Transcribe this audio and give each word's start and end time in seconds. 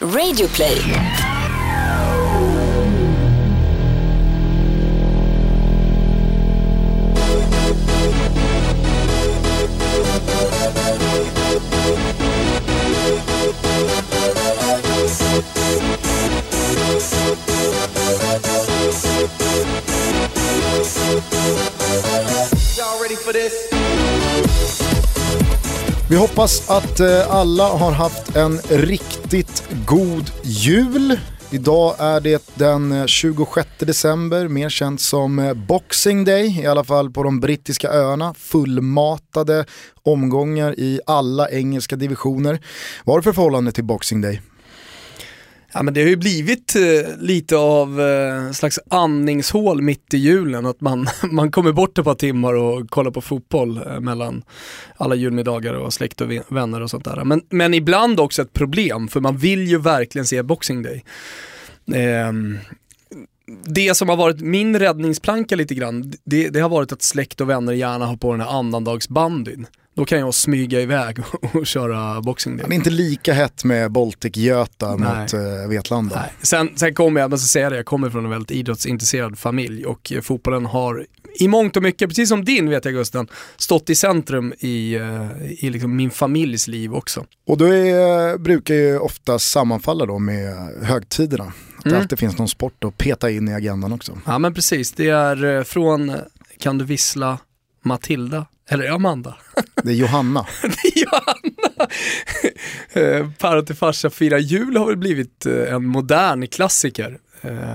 Radioplay. 0.00 0.78
Vi 26.10 26.16
hoppas 26.16 26.70
att 26.70 27.00
eh, 27.00 27.34
alla 27.34 27.68
har 27.68 27.92
haft 27.92 28.36
en 28.36 28.60
riktigt 28.68 29.47
god 29.88 30.30
jul. 30.42 31.18
Idag 31.50 31.94
är 31.98 32.20
det 32.20 32.50
den 32.54 32.92
eh, 32.92 33.06
26 33.06 33.68
december, 33.78 34.48
mer 34.48 34.68
känt 34.68 35.00
som 35.00 35.38
eh, 35.38 35.54
Boxing 35.54 36.24
Day, 36.24 36.60
i 36.62 36.66
alla 36.66 36.84
fall 36.84 37.10
på 37.10 37.22
de 37.22 37.40
brittiska 37.40 37.88
öarna. 37.88 38.34
Fullmatade 38.34 39.64
omgångar 40.02 40.74
i 40.78 41.00
alla 41.06 41.50
engelska 41.50 41.96
divisioner. 41.96 42.60
Vad 43.04 43.14
har 43.14 43.18
du 43.20 43.22
för 43.22 43.32
förhållande 43.32 43.72
till 43.72 43.84
Boxing 43.84 44.20
Day? 44.20 44.40
Ja, 45.72 45.82
men 45.82 45.94
det 45.94 46.00
har 46.00 46.08
ju 46.08 46.16
blivit 46.16 46.76
eh, 46.76 47.16
lite 47.18 47.56
av 47.56 48.00
eh, 48.00 48.50
slags 48.50 48.78
andningshål 48.88 49.82
mitt 49.82 50.14
i 50.14 50.18
julen, 50.18 50.66
att 50.66 50.80
man, 50.80 51.08
man 51.30 51.50
kommer 51.50 51.72
bort 51.72 51.98
ett 51.98 52.04
par 52.04 52.14
timmar 52.14 52.54
och 52.54 52.90
kollar 52.90 53.10
på 53.10 53.20
fotboll 53.20 53.80
eh, 53.86 54.00
mellan 54.00 54.42
alla 54.96 55.14
julmiddagar 55.14 55.74
och 55.74 55.92
släkt 55.92 56.20
och 56.20 56.30
vänner 56.48 56.80
och 56.80 56.90
sånt 56.90 57.04
där. 57.04 57.24
Men, 57.24 57.42
men 57.48 57.74
ibland 57.74 58.20
också 58.20 58.42
ett 58.42 58.52
problem, 58.52 59.08
för 59.08 59.20
man 59.20 59.36
vill 59.36 59.68
ju 59.68 59.78
verkligen 59.78 60.26
se 60.26 60.42
Boxing 60.42 60.82
Day. 60.82 61.04
Ehm, 61.94 62.58
det 63.64 63.96
som 63.96 64.08
har 64.08 64.16
varit 64.16 64.40
min 64.40 64.78
räddningsplanka 64.78 65.56
lite 65.56 65.74
grann, 65.74 66.12
det, 66.24 66.48
det 66.48 66.60
har 66.60 66.68
varit 66.68 66.92
att 66.92 67.02
släkt 67.02 67.40
och 67.40 67.50
vänner 67.50 67.72
gärna 67.72 68.06
har 68.06 68.16
på 68.16 68.32
den 68.32 68.40
här 68.40 68.58
annandagsbandyn. 68.58 69.66
Då 69.98 70.04
kan 70.04 70.18
jag 70.18 70.34
smyga 70.34 70.80
iväg 70.80 71.18
och, 71.32 71.56
och 71.56 71.66
köra 71.66 72.20
Boxing 72.20 72.56
Day. 72.56 72.66
Det 72.68 72.74
är 72.74 72.76
inte 72.76 72.90
lika 72.90 73.32
hett 73.32 73.64
med 73.64 73.90
Baltic-Göta 73.90 74.96
mot 74.96 75.32
eh, 75.32 75.68
Vetlanda. 75.68 76.16
Nej. 76.16 76.32
Sen, 76.42 76.70
sen 76.76 76.94
kommer 76.94 77.20
jag, 77.20 77.24
jag 77.24 77.30
måste 77.30 77.48
säga 77.48 77.70
det, 77.70 77.76
jag 77.76 77.86
kommer 77.86 78.10
från 78.10 78.24
en 78.24 78.30
väldigt 78.30 78.50
idrottsintresserad 78.50 79.38
familj 79.38 79.86
och 79.86 80.12
eh, 80.12 80.20
fotbollen 80.20 80.66
har 80.66 81.06
i 81.40 81.48
mångt 81.48 81.76
och 81.76 81.82
mycket, 81.82 82.08
precis 82.08 82.28
som 82.28 82.44
din 82.44 82.70
vet 82.70 82.84
jag 82.84 82.94
Gusten, 82.94 83.28
stått 83.56 83.90
i 83.90 83.94
centrum 83.94 84.54
i, 84.58 84.94
eh, 84.94 85.26
i 85.64 85.70
liksom 85.70 85.96
min 85.96 86.10
familjs 86.10 86.68
liv 86.68 86.94
också. 86.94 87.24
Och 87.46 87.60
är, 87.60 88.38
brukar 88.38 88.74
ju 88.74 88.98
ofta 88.98 89.38
sammanfalla 89.38 90.06
då 90.06 90.18
med 90.18 90.54
högtiderna. 90.82 91.52
Att 91.78 91.84
det 91.84 91.90
Mm. 91.90 92.02
alltid 92.02 92.18
finns 92.18 92.38
någon 92.38 92.48
sport 92.48 92.84
att 92.84 92.98
peta 92.98 93.30
in 93.30 93.48
i 93.48 93.54
agendan 93.54 93.92
också. 93.92 94.18
Ja 94.26 94.38
men 94.38 94.54
precis, 94.54 94.92
det 94.92 95.08
är 95.08 95.44
eh, 95.44 95.62
från 95.64 96.10
eh, 96.10 96.16
Kan 96.58 96.78
du 96.78 96.84
vissla 96.84 97.38
Matilda, 97.82 98.46
eller 98.68 98.90
Amanda? 98.90 99.36
Det 99.84 99.90
är 99.90 99.94
Johanna. 99.94 100.46
Det 100.62 100.68
är 100.68 101.02
Johanna! 101.04 101.88
Eh, 102.92 103.30
Päron 103.38 103.66
till 103.66 103.74
farsa 103.76 104.10
fira 104.10 104.38
jul 104.38 104.76
har 104.76 104.86
väl 104.86 104.96
blivit 104.96 105.46
eh, 105.46 105.74
en 105.74 105.84
modern 105.86 106.46
klassiker. 106.46 107.18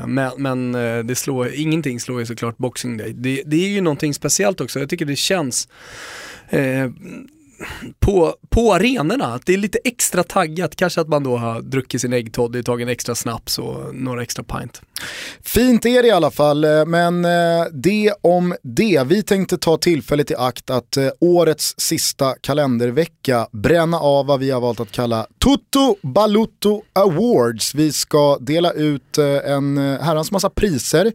Men, 0.08 0.31
men 0.38 0.72
det 1.08 1.16
slår, 1.16 1.54
ingenting 1.54 2.00
slår 2.00 2.20
ju 2.20 2.26
såklart 2.26 2.58
Boxing 2.58 2.98
Day. 2.98 3.14
Det, 3.14 3.44
det 3.46 3.56
är 3.66 3.68
ju 3.70 3.81
någonting 3.81 4.14
speciellt 4.14 4.62
också, 4.62 4.80
jag 4.80 4.90
tycker 4.90 5.06
det 5.06 5.16
känns 5.16 5.68
eh, 6.50 6.90
på, 8.00 8.36
på 8.50 8.73
arenorna, 8.73 9.25
att 9.25 9.45
det 9.45 9.53
är 9.53 9.58
lite 9.58 9.80
extra 9.83 10.23
taggat. 10.23 10.75
Kanske 10.75 11.02
att 11.02 11.08
man 11.08 11.23
då 11.23 11.38
har 11.38 11.61
druckit 11.61 12.02
sin 12.02 12.14
äggtoddy, 12.14 12.64
tagit 12.64 12.86
en 12.86 12.92
extra 12.92 13.16
snaps 13.16 13.59
och 13.59 13.95
några 13.95 14.22
extra 14.22 14.44
pint. 14.44 14.81
Fint 15.42 15.86
är 15.86 16.02
det 16.02 16.08
i 16.08 16.11
alla 16.11 16.31
fall, 16.31 16.64
eh, 16.64 16.86
men 16.86 17.25
eh, 17.25 17.31
det 17.72 18.14
om 18.22 18.56
det. 18.64 19.03
Vi 19.08 19.23
tänkte 19.23 19.57
ta 19.57 19.78
tillfället 19.78 20.31
i 20.31 20.35
akt 20.35 20.69
att 20.69 20.97
eh, 20.97 21.09
årets 21.19 21.75
sista 21.78 22.35
kalendervecka 22.41 23.47
bränna 23.52 24.00
av 24.00 24.25
vad 24.25 24.40
vi 24.40 24.52
har 24.52 24.62
valt 24.62 24.79
att 24.79 24.91
kalla 24.91 25.28
Toto 25.40 25.96
Balutto 26.02 26.81
Awards. 26.94 27.75
Vi 27.75 27.91
ska 27.91 28.38
dela 28.40 28.72
ut 28.72 29.18
en 29.46 29.78
herrans 29.78 30.31
massa 30.31 30.50
priser 30.50 31.12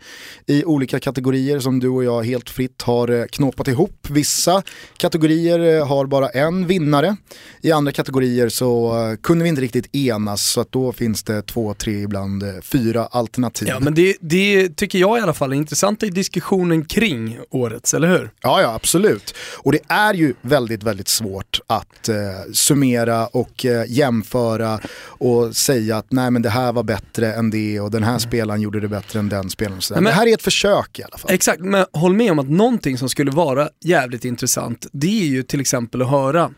i 0.47 0.64
olika 0.64 1.00
kategorier 1.00 1.60
som 1.60 1.81
du 1.81 1.88
och 1.88 2.04
jag 2.04 2.22
helt 2.22 2.50
fritt 2.50 2.82
har 2.82 3.26
knåpat 3.26 3.69
ihop. 3.69 4.06
Vissa 4.10 4.62
kategorier 4.97 5.84
har 5.84 6.06
bara 6.06 6.28
en 6.38 6.66
vinnare. 6.66 7.16
I 7.60 7.72
andra 7.72 7.93
kategorier 7.93 8.49
så 8.49 8.99
eh, 9.10 9.16
kunde 9.16 9.43
vi 9.43 9.49
inte 9.49 9.62
riktigt 9.62 9.94
enas 9.97 10.50
så 10.50 10.60
att 10.60 10.72
då 10.72 10.93
finns 10.93 11.22
det 11.22 11.43
två, 11.43 11.75
tre, 11.75 11.93
ibland 12.03 12.43
eh, 12.43 12.49
fyra 12.62 13.06
alternativ. 13.06 13.69
Ja 13.69 13.81
men 13.81 13.94
det, 13.94 14.16
det 14.21 14.76
tycker 14.76 14.99
jag 14.99 15.19
i 15.19 15.21
alla 15.21 15.34
fall 15.34 15.53
är 15.53 15.56
intressant 15.56 16.03
i 16.03 16.10
diskussionen 16.10 16.84
kring 16.84 17.38
årets, 17.50 17.94
eller 17.94 18.09
hur? 18.09 18.31
Ja, 18.43 18.60
ja, 18.62 18.75
absolut. 18.75 19.34
Och 19.59 19.72
det 19.72 19.81
är 19.88 20.15
ju 20.15 20.34
väldigt, 20.43 20.82
väldigt 20.82 21.09
svårt 21.09 21.60
att 21.66 22.09
eh, 22.09 22.16
summera 22.53 23.26
och 23.26 23.65
eh, 23.66 23.84
jämföra 23.88 24.81
och 25.05 25.56
säga 25.56 25.97
att 25.97 26.06
nej 26.12 26.31
men 26.31 26.43
det 26.43 26.50
här 26.50 26.72
var 26.72 26.82
bättre 26.82 27.32
än 27.34 27.50
det 27.50 27.81
och 27.81 27.91
den 27.91 28.03
här 28.03 28.19
spelaren 28.19 28.60
gjorde 28.60 28.81
det 28.81 28.88
bättre 28.88 29.19
än 29.19 29.28
den 29.28 29.50
spelaren. 29.50 29.81
Men- 29.91 30.05
det 30.05 30.10
här 30.10 30.26
är 30.26 30.34
ett 30.34 30.43
försök 30.43 30.99
i 30.99 31.03
alla 31.03 31.19
fall. 31.19 31.31
Exakt, 31.34 31.60
men 31.60 31.87
håll 31.93 32.15
med 32.15 32.32
om 32.32 32.38
att 32.38 32.49
någonting 32.50 32.99
som 32.99 33.09
skulle 33.09 33.31
vara 33.31 33.69
jävligt 33.84 34.25
intressant, 34.25 34.87
det 34.93 35.22
är 35.22 35.26
ju 35.26 35.43
till 35.43 35.60
exempel 35.60 36.03
att 36.03 36.10
höra 36.10 36.28
göra. 36.33 36.50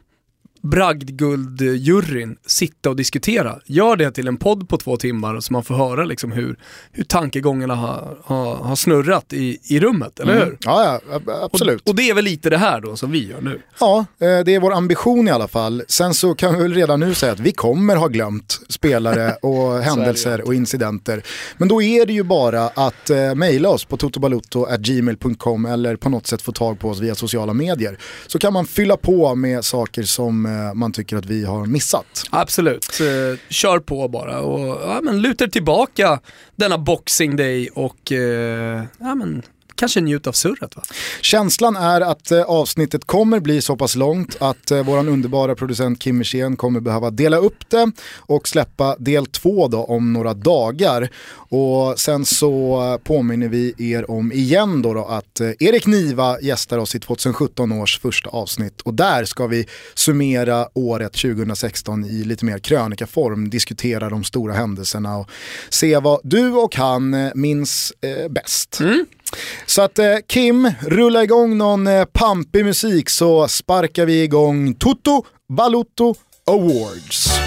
Bragdguldjuryn 0.62 2.36
sitta 2.46 2.90
och 2.90 2.96
diskutera. 2.96 3.58
Gör 3.66 3.96
det 3.96 4.10
till 4.10 4.28
en 4.28 4.36
podd 4.36 4.68
på 4.68 4.76
två 4.76 4.96
timmar 4.96 5.40
så 5.40 5.52
man 5.52 5.64
får 5.64 5.74
höra 5.74 6.04
liksom 6.04 6.32
hur, 6.32 6.56
hur 6.92 7.04
tankegångarna 7.04 7.74
har, 7.74 8.18
har, 8.24 8.54
har 8.54 8.76
snurrat 8.76 9.32
i, 9.32 9.58
i 9.64 9.80
rummet, 9.80 10.20
eller 10.20 10.44
hur? 10.44 10.58
Ja, 10.60 11.00
ja, 11.08 11.14
ab- 11.16 11.30
absolut. 11.42 11.82
Och, 11.82 11.88
och 11.88 11.94
det 11.94 12.10
är 12.10 12.14
väl 12.14 12.24
lite 12.24 12.50
det 12.50 12.58
här 12.58 12.80
då 12.80 12.96
som 12.96 13.10
vi 13.10 13.28
gör 13.30 13.40
nu. 13.40 13.60
Ja, 13.80 13.98
eh, 13.98 14.04
det 14.44 14.54
är 14.54 14.60
vår 14.60 14.72
ambition 14.72 15.28
i 15.28 15.30
alla 15.30 15.48
fall. 15.48 15.82
Sen 15.88 16.14
så 16.14 16.34
kan 16.34 16.54
vi 16.56 16.62
väl 16.62 16.74
redan 16.74 17.00
nu 17.00 17.14
säga 17.14 17.32
att 17.32 17.40
vi 17.40 17.52
kommer 17.52 17.96
ha 17.96 18.08
glömt 18.08 18.60
spelare 18.68 19.34
och 19.42 19.78
händelser 19.78 20.40
och 20.46 20.54
incidenter. 20.54 21.22
Men 21.56 21.68
då 21.68 21.82
är 21.82 22.06
det 22.06 22.12
ju 22.12 22.22
bara 22.22 22.64
att 22.68 23.10
eh, 23.10 23.34
mejla 23.34 23.68
oss 23.68 23.84
på 23.84 23.96
totobalutto.gmail.com 23.96 25.66
eller 25.66 25.96
på 25.96 26.08
något 26.08 26.26
sätt 26.26 26.42
få 26.42 26.52
tag 26.52 26.78
på 26.78 26.88
oss 26.88 27.00
via 27.00 27.14
sociala 27.14 27.52
medier. 27.54 27.98
Så 28.26 28.38
kan 28.38 28.52
man 28.52 28.66
fylla 28.66 28.96
på 28.96 29.34
med 29.34 29.64
saker 29.64 30.02
som 30.02 30.46
Eh, 30.50 30.74
man 30.74 30.92
tycker 30.92 31.16
att 31.16 31.26
vi 31.26 31.44
har 31.44 31.66
missat. 31.66 32.24
Absolut, 32.30 33.00
eh, 33.00 33.38
kör 33.48 33.78
på 33.78 34.08
bara 34.08 34.40
och 34.40 34.90
ja, 34.90 35.00
men 35.02 35.22
luta 35.22 35.46
tillbaka 35.48 36.20
denna 36.56 36.78
boxing 36.78 37.36
day 37.36 37.68
och 37.74 38.12
eh, 38.12 38.84
ja, 38.98 39.14
men, 39.14 39.42
kanske 39.80 40.00
njut 40.00 40.26
av 40.26 40.32
surret 40.32 40.76
va? 40.76 40.82
Känslan 41.20 41.76
är 41.76 42.00
att 42.00 42.30
eh, 42.30 42.42
avsnittet 42.42 43.06
kommer 43.06 43.40
bli 43.40 43.62
så 43.62 43.76
pass 43.76 43.96
långt 43.96 44.36
att 44.40 44.70
eh, 44.70 44.84
våran 44.84 45.08
underbara 45.08 45.54
producent 45.54 46.02
Kim 46.02 46.18
Wirsén 46.18 46.56
kommer 46.56 46.80
behöva 46.80 47.10
dela 47.10 47.36
upp 47.36 47.70
det 47.70 47.90
och 48.16 48.48
släppa 48.48 48.96
del 48.98 49.26
två 49.26 49.68
då 49.68 49.84
om 49.84 50.12
några 50.12 50.34
dagar. 50.34 51.10
Och 51.32 51.98
sen 51.98 52.24
så 52.24 52.98
påminner 53.04 53.48
vi 53.48 53.74
er 53.78 54.10
om 54.10 54.32
igen 54.32 54.82
då, 54.82 54.94
då 54.94 55.04
att 55.04 55.40
eh, 55.40 55.50
Erik 55.60 55.86
Niva 55.86 56.40
gästar 56.40 56.78
oss 56.78 56.94
i 56.94 57.00
2017 57.00 57.72
års 57.72 58.00
första 58.00 58.30
avsnitt 58.30 58.80
och 58.80 58.94
där 58.94 59.24
ska 59.24 59.46
vi 59.46 59.66
summera 59.94 60.68
året 60.74 61.12
2016 61.12 62.04
i 62.04 62.24
lite 62.24 62.44
mer 62.44 62.58
krönikaform, 62.58 63.50
diskutera 63.50 64.08
de 64.08 64.24
stora 64.24 64.52
händelserna 64.52 65.16
och 65.16 65.30
se 65.68 65.98
vad 65.98 66.20
du 66.22 66.52
och 66.52 66.76
han 66.76 67.14
eh, 67.14 67.30
minns 67.34 67.92
eh, 68.00 68.28
bäst. 68.28 68.80
Så 69.66 69.82
att 69.82 69.98
eh, 69.98 70.16
Kim, 70.28 70.72
rulla 70.80 71.22
igång 71.22 71.58
någon 71.58 71.86
eh, 71.86 72.04
pampig 72.04 72.64
musik 72.64 73.10
så 73.10 73.48
sparkar 73.48 74.06
vi 74.06 74.22
igång 74.22 74.74
Toto 74.74 75.24
Balutto 75.48 76.14
Awards. 76.46 77.40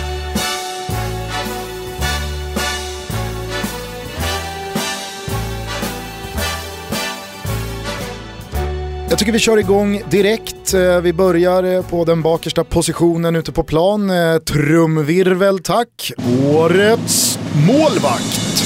Jag 9.14 9.20
tycker 9.20 9.32
vi 9.32 9.40
kör 9.40 9.58
igång 9.58 10.02
direkt. 10.10 10.74
Eh, 10.74 11.02
vi 11.02 11.14
börjar 11.14 11.64
eh, 11.64 11.82
på 11.82 12.06
den 12.06 12.22
bakersta 12.22 12.64
positionen 12.64 13.36
ute 13.36 13.52
på 13.52 13.64
plan. 13.64 14.10
Eh, 14.10 14.38
trumvirvel 14.38 15.60
tack. 15.60 16.12
Årets 16.56 17.40
målvakt. 17.68 18.64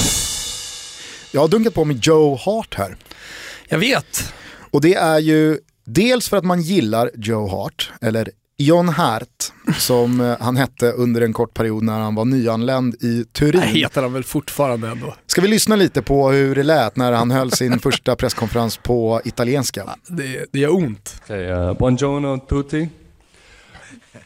Jag 1.32 1.40
har 1.40 1.48
dunkat 1.48 1.74
på 1.74 1.84
med 1.84 1.98
Joe 2.02 2.36
Hart 2.36 2.74
här. 2.74 2.96
Jag 3.68 3.78
vet. 3.78 4.34
Och 4.70 4.80
det 4.80 4.94
är 4.94 5.18
ju 5.18 5.58
dels 5.84 6.28
för 6.28 6.36
att 6.36 6.44
man 6.44 6.60
gillar 6.60 7.10
Joe 7.14 7.48
Hart, 7.48 7.92
eller 8.00 8.30
John 8.56 8.88
Hart, 8.88 9.52
som 9.78 10.20
eh, 10.20 10.36
han 10.40 10.56
hette 10.56 10.92
under 10.92 11.20
en 11.20 11.32
kort 11.32 11.54
period 11.54 11.82
när 11.82 12.00
han 12.00 12.14
var 12.14 12.24
nyanländ 12.24 12.94
i 12.94 13.24
Turin. 13.24 13.60
Det 13.60 13.66
heter 13.66 14.02
han 14.02 14.12
väl 14.12 14.24
fortfarande 14.24 14.88
ändå. 14.88 15.14
Ska 15.26 15.40
vi 15.40 15.48
lyssna 15.48 15.76
lite 15.76 16.02
på 16.02 16.30
hur 16.30 16.54
det 16.54 16.62
lät 16.62 16.96
när 16.96 17.12
han 17.12 17.30
höll 17.30 17.52
sin 17.52 17.78
första 17.80 18.16
presskonferens 18.16 18.76
på 18.76 19.20
italienska? 19.24 19.96
Det, 20.06 20.46
det 20.52 20.58
gör 20.58 20.74
ont. 20.74 21.20
Okay, 21.24 21.50
uh, 21.50 21.72
buongiorno 21.78 22.38
tutti. 22.38 22.88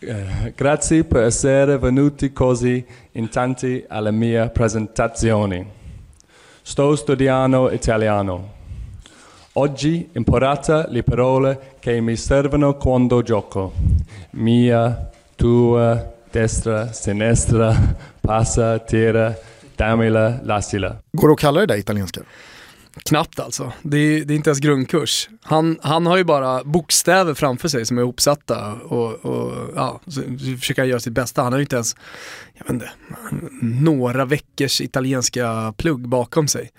Eh, 0.01 0.49
grazie 0.57 1.05
per 1.05 1.23
essere 1.23 1.79
venuti 1.79 2.33
così 2.33 2.85
in 3.13 3.29
tanti 3.29 3.85
alla 3.89 4.11
mia 4.11 4.49
presentazione. 4.49 5.67
Sto 6.63 6.97
studiando 6.97 7.73
italiano. 7.73 8.62
Oggi 9.55 10.09
imparate 10.15 10.87
le 10.89 11.03
parole 11.03 11.77
che 11.79 12.01
mi 12.01 12.17
servono 12.17 12.79
quando 12.79 13.23
gioco. 13.23 13.73
Mia, 14.31 15.11
tua, 15.37 16.15
destra, 16.31 16.91
sinistra, 16.93 17.77
passa, 18.21 18.79
tira, 18.79 19.35
dammela, 19.77 20.41
lassila. 20.43 20.97
Går 21.13 21.29
det 21.29 21.33
att 21.35 21.41
kalla 21.41 21.61
det 21.61 21.67
där 21.67 21.77
italienska? 21.77 22.21
Knappt 23.05 23.41
alltså. 23.41 23.73
Det 23.83 23.97
är, 23.97 24.25
det 24.25 24.35
är 24.35 24.37
inte 24.37 24.51
ens 24.51 24.61
grundkurs. 24.61 25.29
Han, 25.43 25.79
han 25.83 26.07
har 26.07 26.17
ju 26.17 26.25
bara 26.25 26.65
bokstäver 26.65 27.35
framför 27.35 27.69
sig 27.69 27.87
som 27.87 27.99
är 27.99 28.03
ihopsatta 28.03 28.73
och, 28.73 29.25
och 29.25 29.53
ja, 29.77 30.01
så 30.07 30.23
försöker 30.61 30.85
göra 30.85 31.01
sitt 31.01 31.13
bästa. 31.13 31.43
Han 31.43 31.53
har 31.53 31.59
ju 31.59 31.65
inte 31.65 31.77
ens, 31.77 31.97
jag 32.55 32.65
vet 32.65 32.73
inte, 32.73 32.91
några 33.63 34.25
veckors 34.25 34.81
italienska 34.81 35.75
plugg 35.77 36.09
bakom 36.09 36.49
sig. 36.49 36.71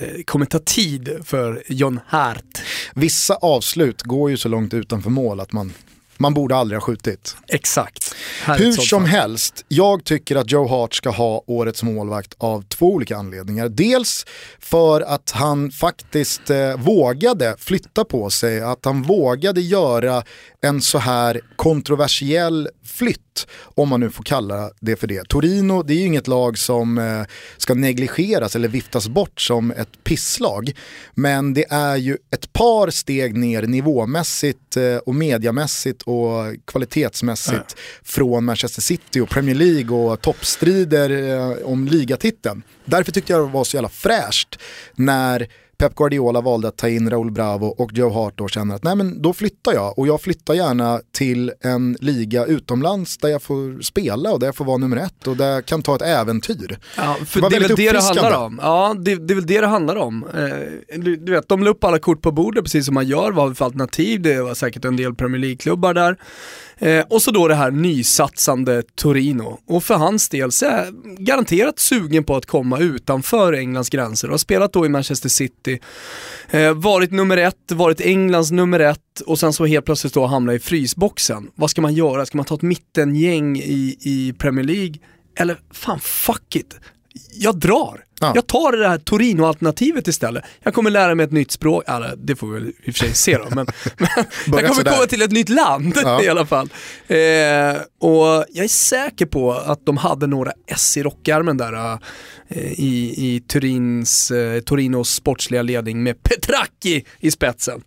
Det 0.00 0.22
kommer 0.26 0.46
ta 0.46 0.58
tid 0.58 1.18
för 1.24 1.62
John 1.68 2.00
Hart. 2.06 2.62
Vissa 2.94 3.34
avslut 3.34 4.02
går 4.02 4.30
ju 4.30 4.36
så 4.36 4.48
långt 4.48 4.74
utanför 4.74 5.10
mål 5.10 5.40
att 5.40 5.52
man 5.52 5.72
man 6.20 6.34
borde 6.34 6.56
aldrig 6.56 6.80
ha 6.80 6.86
skjutit. 6.86 7.36
Exakt. 7.48 8.09
Hur 8.46 8.72
som 8.72 9.04
helst, 9.04 9.64
jag 9.68 10.04
tycker 10.04 10.36
att 10.36 10.50
Joe 10.50 10.68
Hart 10.68 10.94
ska 10.94 11.10
ha 11.10 11.44
årets 11.46 11.82
målvakt 11.82 12.34
av 12.38 12.62
två 12.62 12.86
olika 12.86 13.16
anledningar. 13.16 13.68
Dels 13.68 14.26
för 14.58 15.00
att 15.00 15.30
han 15.30 15.70
faktiskt 15.70 16.50
eh, 16.50 16.76
vågade 16.76 17.56
flytta 17.58 18.04
på 18.04 18.30
sig, 18.30 18.60
att 18.60 18.84
han 18.84 19.02
vågade 19.02 19.60
göra 19.60 20.22
en 20.62 20.80
så 20.80 20.98
här 20.98 21.40
kontroversiell 21.56 22.68
flytt, 22.84 23.46
om 23.62 23.88
man 23.88 24.00
nu 24.00 24.10
får 24.10 24.24
kalla 24.24 24.70
det 24.80 24.96
för 24.96 25.06
det. 25.06 25.28
Torino, 25.28 25.82
det 25.82 25.94
är 25.94 25.98
ju 25.98 26.06
inget 26.06 26.28
lag 26.28 26.58
som 26.58 26.98
eh, 26.98 27.22
ska 27.56 27.74
negligeras 27.74 28.56
eller 28.56 28.68
viftas 28.68 29.08
bort 29.08 29.40
som 29.40 29.70
ett 29.70 30.04
pisslag. 30.04 30.72
Men 31.14 31.54
det 31.54 31.64
är 31.70 31.96
ju 31.96 32.16
ett 32.30 32.52
par 32.52 32.90
steg 32.90 33.36
ner 33.36 33.62
nivåmässigt 33.62 34.76
eh, 34.76 34.96
och 34.96 35.14
mediamässigt 35.14 36.02
och 36.02 36.54
kvalitetsmässigt 36.66 37.64
ja. 37.68 37.76
Från 38.10 38.44
Manchester 38.44 38.82
City 38.82 39.20
och 39.20 39.28
Premier 39.28 39.54
League 39.54 39.96
och 39.96 40.20
toppstrider 40.20 41.10
eh, 41.10 41.66
om 41.66 41.86
ligatiteln. 41.86 42.62
Därför 42.84 43.12
tyckte 43.12 43.32
jag 43.32 43.48
det 43.48 43.52
var 43.52 43.64
så 43.64 43.76
jävla 43.76 43.88
fräscht 43.88 44.58
när 44.94 45.48
Pep 45.80 45.94
Guardiola 45.94 46.40
valde 46.40 46.68
att 46.68 46.76
ta 46.76 46.88
in 46.88 47.10
Raúl 47.10 47.30
Bravo 47.30 47.66
och 47.66 47.90
Joe 47.92 48.10
Hart 48.10 48.38
då 48.38 48.48
känner 48.48 48.74
att 48.74 48.84
nej 48.84 48.96
men 48.96 49.22
då 49.22 49.32
flyttar 49.32 49.72
jag 49.72 49.98
och 49.98 50.06
jag 50.06 50.20
flyttar 50.20 50.54
gärna 50.54 51.00
till 51.12 51.52
en 51.60 51.96
liga 52.00 52.44
utomlands 52.44 53.18
där 53.18 53.28
jag 53.28 53.42
får 53.42 53.82
spela 53.82 54.32
och 54.32 54.40
där 54.40 54.46
jag 54.46 54.56
får 54.56 54.64
vara 54.64 54.76
nummer 54.76 54.96
ett 54.96 55.26
och 55.26 55.36
där 55.36 55.52
jag 55.52 55.66
kan 55.66 55.82
ta 55.82 55.96
ett 55.96 56.02
äventyr. 56.02 56.78
Ja, 56.96 57.16
för 57.26 57.40
det, 57.40 57.48
det 57.48 57.56
är 57.56 57.60
väl 57.60 57.76
det 57.76 57.92
det 57.92 58.02
handlar 58.02 58.44
om. 58.44 58.60
Ja, 58.62 58.94
det, 58.98 59.16
det, 59.16 59.32
är 59.32 59.34
väl 59.34 59.46
det 59.46 59.60
det 59.60 59.66
handlar 59.66 59.96
om. 59.96 60.24
Eh, 60.34 60.98
du, 60.98 61.16
du, 61.16 61.32
vet, 61.32 61.48
de 61.48 61.62
la 61.62 61.70
upp 61.70 61.84
alla 61.84 61.98
kort 61.98 62.22
på 62.22 62.32
bordet 62.32 62.64
precis 62.64 62.86
som 62.86 62.94
man 62.94 63.06
gör, 63.06 63.32
vad 63.32 63.58
för 63.58 63.64
alternativ, 63.64 64.22
det 64.22 64.42
var 64.42 64.54
säkert 64.54 64.84
en 64.84 64.96
del 64.96 65.14
Premier 65.14 65.40
League-klubbar 65.40 65.94
där. 65.94 66.16
Eh, 66.82 67.04
och 67.08 67.22
så 67.22 67.30
då 67.30 67.48
det 67.48 67.54
här 67.54 67.70
nysatsande 67.70 68.82
Torino. 68.94 69.60
Och 69.66 69.84
för 69.84 69.94
hans 69.94 70.28
del 70.28 70.52
så 70.52 70.66
är 70.66 70.84
jag 70.84 70.94
garanterat 71.18 71.78
sugen 71.78 72.24
på 72.24 72.36
att 72.36 72.46
komma 72.46 72.78
utanför 72.78 73.52
Englands 73.52 73.90
gränser 73.90 74.28
och 74.28 74.32
har 74.32 74.38
spelat 74.38 74.72
då 74.72 74.86
i 74.86 74.88
Manchester 74.88 75.28
City. 75.28 75.80
Eh, 76.50 76.74
varit 76.74 77.10
nummer 77.10 77.36
ett, 77.36 77.72
varit 77.72 78.00
Englands 78.00 78.50
nummer 78.50 78.80
ett 78.80 79.20
och 79.26 79.38
sen 79.38 79.52
så 79.52 79.66
helt 79.66 79.84
plötsligt 79.84 80.14
då 80.14 80.26
hamna 80.26 80.54
i 80.54 80.58
frysboxen. 80.58 81.50
Vad 81.54 81.70
ska 81.70 81.82
man 81.82 81.94
göra? 81.94 82.26
Ska 82.26 82.36
man 82.36 82.46
ta 82.46 82.54
ett 82.54 82.62
mittengäng 82.62 83.56
i, 83.56 83.96
i 84.00 84.34
Premier 84.38 84.64
League? 84.64 84.94
Eller 85.38 85.58
fan 85.70 86.00
fuck 86.00 86.56
it, 86.56 86.80
jag 87.32 87.58
drar. 87.58 88.04
Ja. 88.20 88.32
Jag 88.34 88.46
tar 88.46 88.72
det 88.72 88.88
här 88.88 88.98
Torino-alternativet 88.98 90.08
istället. 90.08 90.44
Jag 90.62 90.74
kommer 90.74 90.90
lära 90.90 91.14
mig 91.14 91.24
ett 91.24 91.32
nytt 91.32 91.50
språk, 91.50 91.84
eller 91.86 92.14
det 92.16 92.36
får 92.36 92.46
vi 92.46 92.54
väl 92.54 92.68
i 92.68 92.70
och 92.70 92.84
för 92.84 92.92
sig 92.92 93.14
se 93.14 93.38
då, 93.38 93.44
men, 93.50 93.56
men 93.96 94.08
jag 94.46 94.66
kommer 94.66 94.84
komma 94.84 95.06
till 95.06 95.22
ett 95.22 95.30
nytt 95.30 95.48
land 95.48 95.94
ja. 96.02 96.22
i 96.24 96.28
alla 96.28 96.46
fall. 96.46 96.68
Eh, 97.06 97.16
och 98.00 98.44
jag 98.48 98.64
är 98.64 98.68
säker 98.68 99.26
på 99.26 99.52
att 99.52 99.86
de 99.86 99.96
hade 99.96 100.26
några 100.26 100.52
S 100.66 100.96
i 100.96 101.02
rockärmen 101.02 101.56
där 101.56 101.98
eh, 102.48 102.72
i, 102.72 103.14
i 103.16 103.40
Turins, 103.40 104.30
eh, 104.30 104.60
Torinos 104.60 105.14
sportsliga 105.14 105.62
ledning 105.62 106.02
med 106.02 106.22
Petracchi 106.22 107.04
i 107.20 107.30
spetsen. 107.30 107.82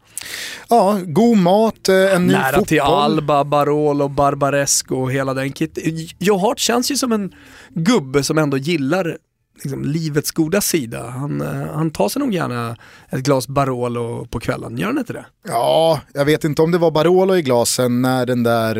Ja, 0.69 0.99
god 1.05 1.37
mat, 1.37 1.89
eh, 1.89 2.15
en 2.15 2.27
ny 2.27 2.33
Nära 2.33 2.45
fotboll. 2.45 2.65
till 2.65 2.81
Alba, 2.81 3.43
Barolo, 3.43 4.07
Barbaresco 4.07 4.95
och 4.95 5.11
hela 5.11 5.33
den 5.33 5.53
kitten. 5.53 5.83
Johart 6.19 6.59
känns 6.59 6.91
ju 6.91 6.95
som 6.95 7.11
en 7.11 7.33
gubbe 7.69 8.23
som 8.23 8.37
ändå 8.37 8.57
gillar 8.57 9.17
liksom, 9.61 9.85
livets 9.85 10.31
goda 10.31 10.61
sida. 10.61 11.09
Han, 11.09 11.41
eh, 11.41 11.75
han 11.75 11.91
tar 11.91 12.09
sig 12.09 12.19
nog 12.19 12.33
gärna 12.33 12.77
ett 13.09 13.19
glas 13.23 13.47
Barolo 13.47 14.27
på 14.29 14.39
kvällen, 14.39 14.77
gör 14.77 14.87
han 14.87 14.97
inte 14.97 15.13
det? 15.13 15.25
Ja, 15.47 16.01
jag 16.13 16.25
vet 16.25 16.43
inte 16.43 16.61
om 16.61 16.71
det 16.71 16.77
var 16.77 16.91
Barolo 16.91 17.35
i 17.35 17.41
glasen 17.41 18.01
när 18.01 18.25
den 18.25 18.43
där 18.43 18.75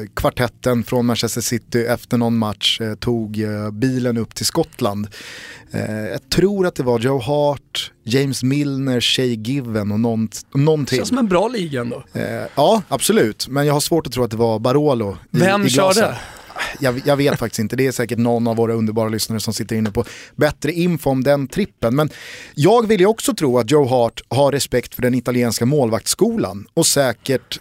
eh, 0.00 0.06
kvartetten 0.16 0.84
från 0.84 1.06
Manchester 1.06 1.40
City 1.40 1.84
efter 1.86 2.16
någon 2.18 2.38
match 2.38 2.80
eh, 2.80 2.94
tog 2.94 3.42
eh, 3.42 3.70
bilen 3.70 4.18
upp 4.18 4.34
till 4.34 4.46
Skottland. 4.46 5.08
Eh, 5.70 5.94
jag 5.94 6.30
tror 6.30 6.66
att 6.66 6.74
det 6.74 6.82
var 6.82 6.98
Joe 6.98 7.18
Hart, 7.20 7.92
James 8.04 8.42
Milner, 8.42 9.00
Shay 9.00 9.34
Given 9.34 9.92
och 9.92 10.00
någon, 10.00 10.28
någon 10.54 10.86
till. 10.86 10.96
Känns 10.98 11.08
som 11.08 11.18
en 11.18 11.28
bra 11.28 11.48
liga 11.48 11.80
ändå. 11.80 12.04
Eh, 12.12 12.22
ja, 12.54 12.82
absolut. 12.88 13.48
Men 13.48 13.66
jag 13.66 13.72
har 13.72 13.80
svårt 13.80 14.06
att 14.06 14.12
tro 14.12 14.24
att 14.24 14.30
det 14.30 14.36
var 14.36 14.58
Barolo 14.58 15.12
i, 15.12 15.38
Vem 15.38 15.66
i 15.66 15.68
glasen. 15.68 16.02
körde? 16.02 16.18
Jag, 16.80 17.02
jag, 17.04 17.16
vet 17.16 17.38
faktiskt 17.38 17.58
inte, 17.58 17.76
det 17.76 17.86
är 17.86 17.92
säkert 17.92 18.18
någon 18.18 18.46
av 18.46 18.56
våra 18.56 18.72
underbara 18.72 19.08
lyssnare 19.08 19.40
som 19.40 19.54
sitter 19.54 19.76
inne 19.76 19.90
på 19.90 20.04
bättre 20.36 20.72
info 20.72 21.10
om 21.10 21.24
den 21.24 21.48
trippen. 21.48 21.96
Men 21.96 22.10
jag 22.54 22.86
vill 22.86 23.00
ju 23.00 23.06
också 23.06 23.34
tro 23.34 23.58
att 23.58 23.70
Joe 23.70 23.86
Hart 23.86 24.20
har 24.28 24.52
respekt 24.52 24.94
för 24.94 25.02
den 25.02 25.14
italienska 25.14 25.66
målvaktsskolan 25.66 26.66
och 26.74 26.86
säkert 26.86 27.60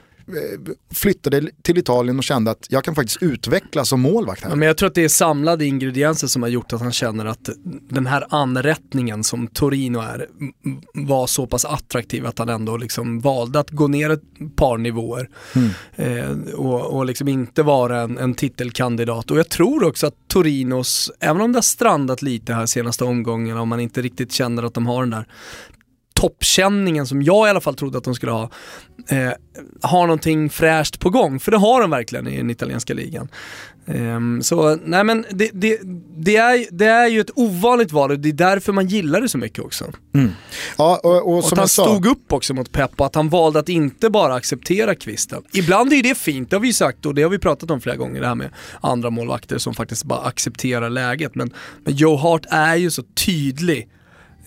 flyttade 0.94 1.50
till 1.62 1.77
Italien 1.77 2.18
och 2.18 2.24
kände 2.24 2.51
att 2.51 2.65
jag 2.69 2.83
kan 2.83 2.95
faktiskt 2.95 3.24
utvecklas 3.24 3.89
som 3.89 4.01
målvakt 4.01 4.44
här. 4.44 4.50
Ja, 4.50 4.56
men 4.56 4.68
jag 4.68 4.77
tror 4.77 4.88
att 4.88 4.95
det 4.95 5.03
är 5.03 5.09
samlade 5.09 5.65
ingredienser 5.65 6.27
som 6.27 6.41
har 6.41 6.50
gjort 6.50 6.74
att 6.74 6.81
han 6.81 6.91
känner 6.91 7.25
att 7.25 7.50
den 7.89 8.07
här 8.07 8.25
anrättningen 8.29 9.24
som 9.24 9.47
Torino 9.47 10.00
är 10.00 10.27
var 10.94 11.27
så 11.27 11.47
pass 11.47 11.65
attraktiv 11.65 12.25
att 12.25 12.39
han 12.39 12.50
ändå 12.50 12.77
liksom 12.77 13.19
valde 13.19 13.59
att 13.59 13.69
gå 13.69 13.88
ner 13.88 14.09
ett 14.09 14.56
par 14.56 14.77
nivåer 14.77 15.29
mm. 15.56 15.69
eh, 15.95 16.53
och, 16.53 16.97
och 16.97 17.06
liksom 17.06 17.27
inte 17.27 17.63
vara 17.63 18.01
en, 18.01 18.18
en 18.18 18.33
titelkandidat. 18.33 19.31
Och 19.31 19.38
jag 19.38 19.50
tror 19.50 19.83
också 19.83 20.07
att 20.07 20.15
Torinos, 20.27 21.12
även 21.19 21.41
om 21.41 21.51
det 21.51 21.57
har 21.57 21.62
strandat 21.62 22.21
lite 22.21 22.53
här 22.53 22.65
senaste 22.65 23.03
omgången 23.03 23.57
och 23.57 23.68
man 23.68 23.80
inte 23.80 24.02
riktigt 24.02 24.31
känner 24.31 24.63
att 24.63 24.73
de 24.73 24.87
har 24.87 25.02
den 25.02 25.09
där 25.09 25.25
toppkänningen 26.18 27.07
som 27.07 27.21
jag 27.21 27.47
i 27.47 27.50
alla 27.50 27.62
fall 27.62 27.76
trodde 27.76 27.97
att 27.97 28.04
de 28.04 28.16
skulle 28.16 28.31
ha, 28.31 28.50
eh, 29.09 29.31
har 29.81 30.07
någonting 30.07 30.50
fräscht 30.50 31.00
på 31.00 31.09
gång. 31.09 31.40
För 31.40 31.52
det 31.52 31.57
har 31.57 31.81
de 31.81 31.90
verkligen 31.90 32.28
i 32.28 32.38
den 32.38 32.50
italienska 32.50 32.94
ligan. 32.94 33.28
Um, 33.90 34.44
så 34.44 34.76
nej 34.86 35.04
men 35.04 35.26
det, 35.30 35.50
det, 35.54 35.80
det, 36.18 36.36
är, 36.36 36.66
det 36.71 36.86
är 36.86 37.07
ju 37.07 37.21
ett 37.21 37.30
ovanligt 37.36 37.92
val 37.92 38.12
och 38.12 38.19
det 38.19 38.30
är 38.30 38.33
därför 38.33 38.74
man 38.74 38.88
gillar 38.88 39.21
det 39.21 39.30
så 39.30 39.38
mycket 39.38 39.66
också. 39.66 39.86
Mm. 40.16 40.31
Ja, 40.78 41.00
och, 41.04 41.16
och, 41.16 41.38
och 41.38 41.45
att 41.52 41.57
han 41.57 41.68
stod 41.68 42.06
upp 42.06 42.33
också 42.33 42.54
mot 42.54 42.71
Pep 42.71 43.00
och 43.00 43.06
att 43.06 43.16
han 43.16 43.30
valde 43.30 43.59
att 43.59 43.69
inte 43.69 44.09
bara 44.09 44.33
acceptera 44.33 44.95
kvisten. 44.95 45.44
Ibland 45.54 45.92
är 45.92 45.95
ju 45.95 46.02
det 46.02 46.18
fint, 46.18 46.50
det 46.50 46.56
har 46.56 46.62
vi 46.62 46.68
ju 46.68 46.74
sagt 46.74 47.06
och 47.06 47.16
det 47.16 47.21
har 47.24 47.30
vi 47.30 47.40
pratat 47.40 47.71
om 47.71 47.81
flera 47.81 47.95
gånger, 47.95 48.21
det 48.21 48.28
här 48.28 48.36
med 48.36 48.50
andra 48.81 49.09
målvakter 49.09 49.57
som 49.57 49.74
faktiskt 49.74 50.04
bara 50.04 50.21
accepterar 50.21 50.90
läget. 50.90 51.36
Men, 51.36 51.54
men 51.86 51.95
Joe 51.95 52.16
Hart 52.16 52.45
är 52.50 52.76
ju 52.76 52.92
så 52.92 53.04
tydlig 53.26 53.90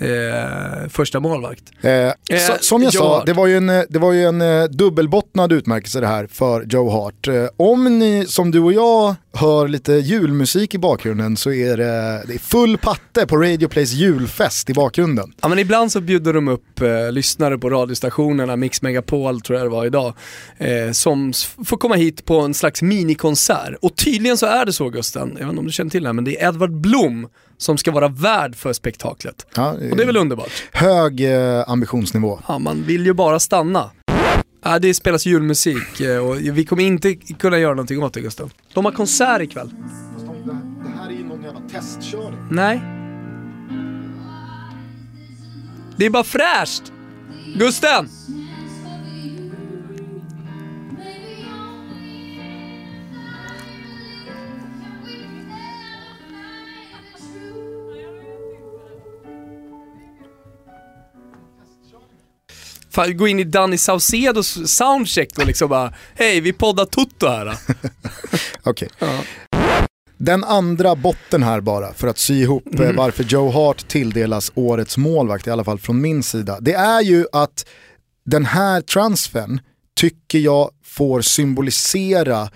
eh, 0.00 0.88
första 0.88 1.20
målvakt. 1.20 1.64
Eh, 1.80 1.92
eh, 1.92 2.12
så, 2.46 2.52
som 2.60 2.82
jag 2.82 2.94
Joe 2.94 3.02
sa, 3.02 3.24
det 3.24 3.32
var 3.32 3.46
ju 3.46 3.56
en, 3.56 3.66
det 3.66 3.98
var 3.98 4.12
ju 4.12 4.24
en 4.24 4.40
eh, 4.40 4.64
dubbelbottnad 4.64 5.52
utmärkelse 5.52 6.00
det 6.00 6.06
här 6.06 6.26
för 6.26 6.66
Joe 6.68 6.90
Hart. 6.90 7.28
Eh, 7.28 7.46
om 7.56 7.98
ni 7.98 8.24
som 8.26 8.50
du 8.50 8.60
och 8.60 8.72
jag 8.72 9.14
hör 9.32 9.68
lite 9.68 9.92
julmusik 9.92 10.74
i 10.74 10.78
bakgrunden 10.78 11.36
så 11.36 11.52
är 11.52 11.76
det, 11.76 12.22
det 12.26 12.34
är 12.34 12.38
full 12.38 12.78
patte 12.78 13.26
på 13.26 13.36
Radio 13.36 13.68
Plays 13.68 13.92
julfest 13.92 14.70
i 14.70 14.74
bakgrunden. 14.74 15.32
Ja 15.40 15.48
men 15.48 15.58
ibland 15.58 15.92
så 15.92 16.00
bjuder 16.00 16.32
de 16.32 16.48
upp 16.48 16.80
eh, 16.80 17.12
lyssnare 17.12 17.58
på 17.58 17.70
radiostationerna, 17.70 18.56
Mix 18.56 18.82
Megapol 18.82 19.40
tror 19.40 19.58
jag 19.58 19.66
det 19.66 19.70
var 19.70 19.86
idag, 19.86 20.14
eh, 20.58 20.92
som 20.92 21.32
får 21.64 21.76
komma 21.76 21.94
hit 21.94 22.24
på 22.24 22.40
en 22.40 22.54
slags 22.54 22.82
minikonsert. 22.82 23.74
Och 23.82 23.96
tydligen 23.96 24.36
så 24.36 24.46
är 24.46 24.64
det 24.64 24.72
så 24.72 24.88
Gusten, 24.88 25.28
jag 25.38 25.46
vet 25.46 25.48
inte 25.48 25.60
om 25.60 25.66
du 25.66 25.72
känner 25.72 25.90
till 25.90 26.02
det 26.02 26.08
här, 26.08 26.14
men 26.14 26.24
det 26.24 26.42
är 26.42 26.48
Edvard 26.48 26.80
Blom 26.80 27.28
som 27.60 27.78
ska 27.78 27.90
vara 27.90 28.08
värd 28.08 28.56
för 28.56 28.72
spektaklet. 28.72 29.46
Ja, 29.54 29.70
och 29.72 29.96
det 29.96 30.02
är 30.02 30.06
väl 30.06 30.16
underbart? 30.16 30.50
Hög 30.72 31.20
eh, 31.20 31.70
ambitionsnivå. 31.70 32.40
Ja, 32.48 32.58
man 32.58 32.82
vill 32.86 33.06
ju 33.06 33.12
bara 33.12 33.40
stanna. 33.40 33.90
Ja, 34.64 34.78
det 34.78 34.94
spelas 34.94 35.26
julmusik 35.26 36.00
eh, 36.00 36.18
och 36.28 36.36
vi 36.40 36.64
kommer 36.64 36.82
inte 36.82 37.14
kunna 37.14 37.58
göra 37.58 37.74
någonting 37.74 38.02
åt 38.02 38.14
det 38.14 38.20
Gustav. 38.20 38.52
De 38.74 38.84
har 38.84 38.92
konsert 38.92 39.42
ikväll. 39.42 39.70
Det 40.84 40.90
här 40.98 41.08
är 41.08 41.12
ju 41.12 41.24
någon 41.24 41.42
jävla 41.42 41.60
testkörning. 41.60 42.40
Nej. 42.50 42.82
Det 45.96 46.06
är 46.06 46.10
bara 46.10 46.24
fräscht! 46.24 46.92
Gusten! 47.56 48.08
Fan, 62.90 63.16
gå 63.16 63.28
in 63.28 63.40
i 63.40 63.44
Danny 63.44 63.78
Saucedos 63.78 64.70
soundcheck 64.76 65.38
och 65.38 65.46
liksom 65.46 65.68
bara, 65.68 65.94
hej 66.14 66.40
vi 66.40 66.52
poddar 66.52 66.84
Toto 66.84 67.28
här. 67.28 67.56
Okej. 68.62 68.88
Ja. 68.98 69.20
Den 70.18 70.44
andra 70.44 70.96
botten 70.96 71.42
här 71.42 71.60
bara, 71.60 71.94
för 71.94 72.08
att 72.08 72.18
sy 72.18 72.42
ihop 72.42 72.80
eh, 72.80 72.92
varför 72.92 73.24
Joe 73.24 73.50
Hart 73.50 73.88
tilldelas 73.88 74.52
årets 74.54 74.96
målvakt, 74.96 75.46
i 75.46 75.50
alla 75.50 75.64
fall 75.64 75.78
från 75.78 76.00
min 76.00 76.22
sida. 76.22 76.58
Det 76.60 76.72
är 76.72 77.00
ju 77.00 77.26
att 77.32 77.66
den 78.24 78.44
här 78.44 78.80
transfern 78.80 79.60
tycker 79.96 80.38
jag 80.38 80.70
får 80.84 81.20
symbolisera 81.20 82.48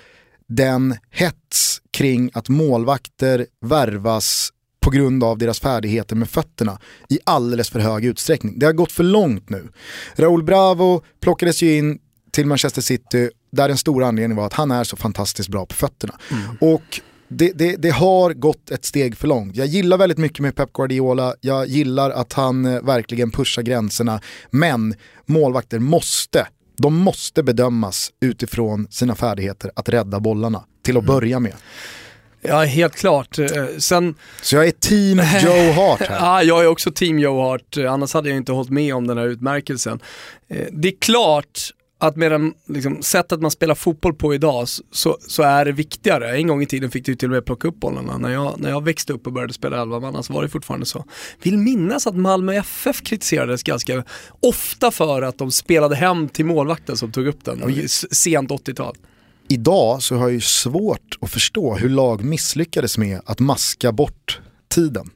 den 0.48 0.96
hets 1.10 1.80
kring 1.90 2.30
att 2.34 2.48
målvakter 2.48 3.46
värvas 3.60 4.50
på 4.84 4.90
grund 4.90 5.24
av 5.24 5.38
deras 5.38 5.60
färdigheter 5.60 6.16
med 6.16 6.30
fötterna 6.30 6.78
i 7.08 7.18
alldeles 7.24 7.70
för 7.70 7.80
hög 7.80 8.04
utsträckning. 8.04 8.58
Det 8.58 8.66
har 8.66 8.72
gått 8.72 8.92
för 8.92 9.04
långt 9.04 9.50
nu. 9.50 9.68
Raúl 10.16 10.42
Bravo 10.42 11.02
plockades 11.20 11.62
ju 11.62 11.78
in 11.78 11.98
till 12.30 12.46
Manchester 12.46 12.82
City 12.82 13.30
där 13.52 13.68
den 13.68 13.76
stora 13.76 14.06
anledningen 14.06 14.36
var 14.36 14.46
att 14.46 14.52
han 14.52 14.70
är 14.70 14.84
så 14.84 14.96
fantastiskt 14.96 15.48
bra 15.48 15.66
på 15.66 15.74
fötterna. 15.74 16.18
Och 16.60 17.00
det, 17.28 17.52
det, 17.54 17.76
det 17.76 17.90
har 17.90 18.32
gått 18.32 18.70
ett 18.70 18.84
steg 18.84 19.16
för 19.16 19.28
långt. 19.28 19.56
Jag 19.56 19.66
gillar 19.66 19.98
väldigt 19.98 20.18
mycket 20.18 20.38
med 20.38 20.56
Pep 20.56 20.72
Guardiola, 20.72 21.34
jag 21.40 21.66
gillar 21.66 22.10
att 22.10 22.32
han 22.32 22.64
eh, 22.64 22.82
verkligen 22.82 23.30
pushar 23.30 23.62
gränserna, 23.62 24.20
men 24.50 24.94
målvakter 25.26 25.78
måste, 25.78 26.46
de 26.78 26.98
måste 26.98 27.42
bedömas 27.42 28.10
utifrån 28.20 28.86
sina 28.90 29.14
färdigheter 29.14 29.70
att 29.76 29.88
rädda 29.88 30.20
bollarna, 30.20 30.64
till 30.82 30.96
att 30.96 31.04
börja 31.04 31.40
med. 31.40 31.54
Ja, 32.48 32.62
helt 32.64 32.94
klart. 32.96 33.38
Eh, 33.38 33.46
Sen, 33.78 34.14
Så 34.42 34.56
jag 34.56 34.66
är 34.66 34.70
team 34.70 35.20
Joe 35.44 35.72
Hart 35.72 36.00
här. 36.00 36.16
ja, 36.20 36.42
jag 36.42 36.62
är 36.64 36.66
också 36.68 36.90
team 36.92 37.18
Joe 37.18 37.40
Hart, 37.42 37.76
eh, 37.76 37.92
annars 37.92 38.14
hade 38.14 38.28
jag 38.28 38.36
inte 38.36 38.52
hållit 38.52 38.70
med 38.70 38.94
om 38.94 39.06
den 39.06 39.18
här 39.18 39.26
utmärkelsen. 39.26 40.00
Eh, 40.48 40.66
Det 40.72 40.88
är 40.88 40.96
klart 41.00 41.60
att 41.98 42.16
med 42.16 42.32
den 42.32 42.52
liksom, 42.68 43.02
sättet 43.02 43.40
man 43.40 43.50
spelar 43.50 43.74
fotboll 43.74 44.14
på 44.14 44.34
idag 44.34 44.68
så, 44.92 45.16
så 45.28 45.42
är 45.42 45.64
det 45.64 45.72
viktigare. 45.72 46.36
En 46.36 46.46
gång 46.46 46.62
i 46.62 46.66
tiden 46.66 46.90
fick 46.90 47.06
du 47.06 47.14
till 47.14 47.28
och 47.28 47.34
med 47.34 47.44
plocka 47.44 47.68
upp 47.68 47.80
bollarna. 47.80 48.18
När 48.18 48.30
jag, 48.32 48.54
när 48.60 48.70
jag 48.70 48.84
växte 48.84 49.12
upp 49.12 49.26
och 49.26 49.32
började 49.32 49.52
spela 49.52 49.82
elvamanna 49.82 50.22
så 50.22 50.32
var 50.32 50.42
det 50.42 50.48
fortfarande 50.48 50.86
så. 50.86 51.04
Vill 51.42 51.58
minnas 51.58 52.06
att 52.06 52.16
Malmö 52.16 52.54
FF 52.54 53.02
kritiserades 53.02 53.62
ganska 53.62 54.04
ofta 54.40 54.90
för 54.90 55.22
att 55.22 55.38
de 55.38 55.50
spelade 55.50 55.96
hem 55.96 56.28
till 56.28 56.44
målvakten 56.44 56.96
som 56.96 57.12
tog 57.12 57.26
upp 57.26 57.44
den, 57.44 57.88
sent 57.88 58.50
80-tal. 58.50 58.96
Idag 59.48 60.02
så 60.02 60.14
har 60.14 60.22
jag 60.22 60.32
ju 60.32 60.40
svårt 60.40 61.18
att 61.20 61.30
förstå 61.30 61.74
hur 61.74 61.88
lag 61.88 62.24
misslyckades 62.24 62.98
med 62.98 63.20
att 63.26 63.40
maska 63.40 63.92
bort 63.92 64.40
tiden. 64.68 65.10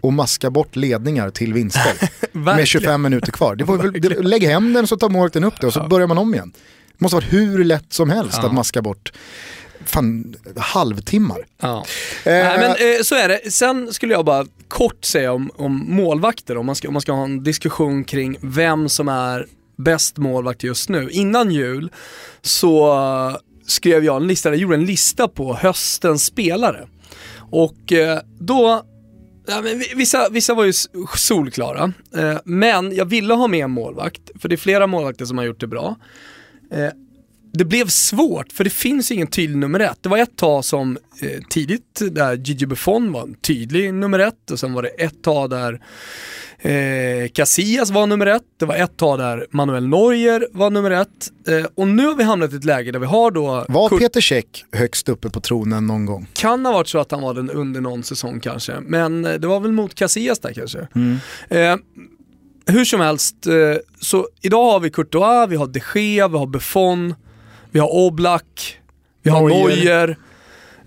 Och 0.00 0.12
maska 0.12 0.50
bort 0.50 0.76
ledningar 0.76 1.30
till 1.30 1.52
vinstboll. 1.54 2.08
med 2.32 2.44
Verkligen. 2.44 2.66
25 2.66 3.02
minuter 3.02 3.32
kvar. 3.32 3.56
Det 3.56 3.64
var 3.64 3.90
det, 4.00 4.22
lägg 4.22 4.42
hem 4.42 4.72
den 4.72 4.86
så 4.86 4.96
tar 4.96 5.08
målvakten 5.08 5.44
upp 5.44 5.60
det 5.60 5.66
och 5.66 5.72
så 5.72 5.88
börjar 5.88 6.06
man 6.06 6.18
om 6.18 6.34
igen. 6.34 6.52
Det 6.98 7.04
måste 7.04 7.16
vara 7.16 7.24
hur 7.24 7.64
lätt 7.64 7.92
som 7.92 8.10
helst 8.10 8.38
att 8.38 8.52
maska 8.52 8.82
bort 8.82 9.12
fan, 9.86 10.34
halvtimmar. 10.56 11.46
Ja. 11.60 11.84
Eh, 12.24 12.32
Nej, 12.32 12.58
men 12.58 12.70
eh, 12.70 13.02
så 13.02 13.14
är 13.14 13.28
det. 13.28 13.52
Sen 13.52 13.92
skulle 13.92 14.14
jag 14.14 14.24
bara 14.24 14.46
kort 14.68 15.04
säga 15.04 15.32
om, 15.32 15.50
om 15.56 15.84
målvakter, 15.88 16.56
om 16.56 16.66
man, 16.66 16.74
ska, 16.74 16.88
om 16.88 16.94
man 16.94 17.02
ska 17.02 17.12
ha 17.12 17.24
en 17.24 17.44
diskussion 17.44 18.04
kring 18.04 18.36
vem 18.40 18.88
som 18.88 19.08
är 19.08 19.46
bäst 19.76 20.16
målvakt 20.16 20.62
just 20.62 20.88
nu. 20.88 21.10
Innan 21.10 21.50
jul 21.50 21.92
så 22.42 22.92
skrev 23.66 24.04
jag 24.04 24.16
en 24.16 24.26
lista, 24.26 24.48
jag 24.48 24.58
gjorde 24.58 24.74
en 24.74 24.84
lista 24.84 25.28
på 25.28 25.54
höstens 25.54 26.24
spelare. 26.24 26.88
Och 27.50 27.92
eh, 27.92 28.18
då, 28.38 28.82
ja, 29.46 29.60
men 29.62 29.82
vissa, 29.96 30.28
vissa 30.30 30.54
var 30.54 30.64
ju 30.64 30.72
solklara, 31.16 31.92
eh, 32.16 32.38
men 32.44 32.94
jag 32.94 33.04
ville 33.04 33.34
ha 33.34 33.48
med 33.48 33.64
en 33.64 33.70
målvakt, 33.70 34.30
för 34.40 34.48
det 34.48 34.54
är 34.54 34.56
flera 34.56 34.86
målvakter 34.86 35.24
som 35.24 35.38
har 35.38 35.44
gjort 35.44 35.60
det 35.60 35.66
bra. 35.66 35.96
Eh, 36.72 36.90
det 37.54 37.64
blev 37.64 37.88
svårt 37.88 38.52
för 38.52 38.64
det 38.64 38.70
finns 38.70 39.10
ingen 39.10 39.26
tydlig 39.26 39.56
nummer 39.58 39.80
ett. 39.80 39.98
Det 40.02 40.08
var 40.08 40.18
ett 40.18 40.36
tag 40.36 40.64
som 40.64 40.98
eh, 41.22 41.40
tidigt 41.50 42.00
där 42.10 42.34
Gigi 42.36 42.66
Buffon 42.66 43.12
var 43.12 43.22
en 43.22 43.34
tydlig 43.34 43.94
nummer 43.94 44.18
ett 44.18 44.50
och 44.50 44.58
sen 44.60 44.72
var 44.72 44.82
det 44.82 44.88
ett 44.88 45.22
tag 45.22 45.50
där 45.50 45.80
eh, 46.58 47.28
Casillas 47.32 47.90
var 47.90 48.06
nummer 48.06 48.26
ett. 48.26 48.42
Det 48.60 48.66
var 48.66 48.74
ett 48.74 48.96
tag 48.96 49.18
där 49.18 49.46
Manuel 49.50 49.88
Neuer 49.88 50.46
var 50.52 50.70
nummer 50.70 50.90
ett. 50.90 51.30
Eh, 51.48 51.66
och 51.74 51.88
nu 51.88 52.06
har 52.06 52.14
vi 52.14 52.24
hamnat 52.24 52.52
i 52.52 52.56
ett 52.56 52.64
läge 52.64 52.92
där 52.92 52.98
vi 52.98 53.06
har 53.06 53.30
då 53.30 53.64
var 53.68 53.88
Kurt- 53.88 53.98
Peter 53.98 54.20
Käck 54.20 54.64
högst 54.72 55.08
uppe 55.08 55.30
på 55.30 55.40
tronen 55.40 55.86
någon 55.86 56.06
gång? 56.06 56.26
kan 56.32 56.66
ha 56.66 56.72
varit 56.72 56.88
så 56.88 56.98
att 56.98 57.10
han 57.10 57.22
var 57.22 57.34
den 57.34 57.50
under 57.50 57.80
någon 57.80 58.02
säsong 58.02 58.40
kanske, 58.40 58.72
men 58.80 59.24
eh, 59.24 59.32
det 59.34 59.46
var 59.46 59.60
väl 59.60 59.72
mot 59.72 59.94
Casillas 59.94 60.38
där 60.38 60.52
kanske. 60.52 60.78
Eh, 61.48 61.76
hur 62.66 62.84
som 62.84 63.00
helst, 63.00 63.46
eh, 63.46 63.52
så 64.00 64.28
idag 64.42 64.72
har 64.72 64.80
vi 64.80 64.90
Courtois, 64.90 65.50
vi 65.50 65.56
har 65.56 65.66
de 65.66 65.80
Gea, 65.94 66.28
vi 66.28 66.38
har 66.38 66.46
Buffon, 66.46 67.14
vi 67.74 67.80
har 67.80 67.94
Oblak, 67.94 68.78
vi 69.22 69.30
har 69.30 69.48
Neuer. 69.48 70.18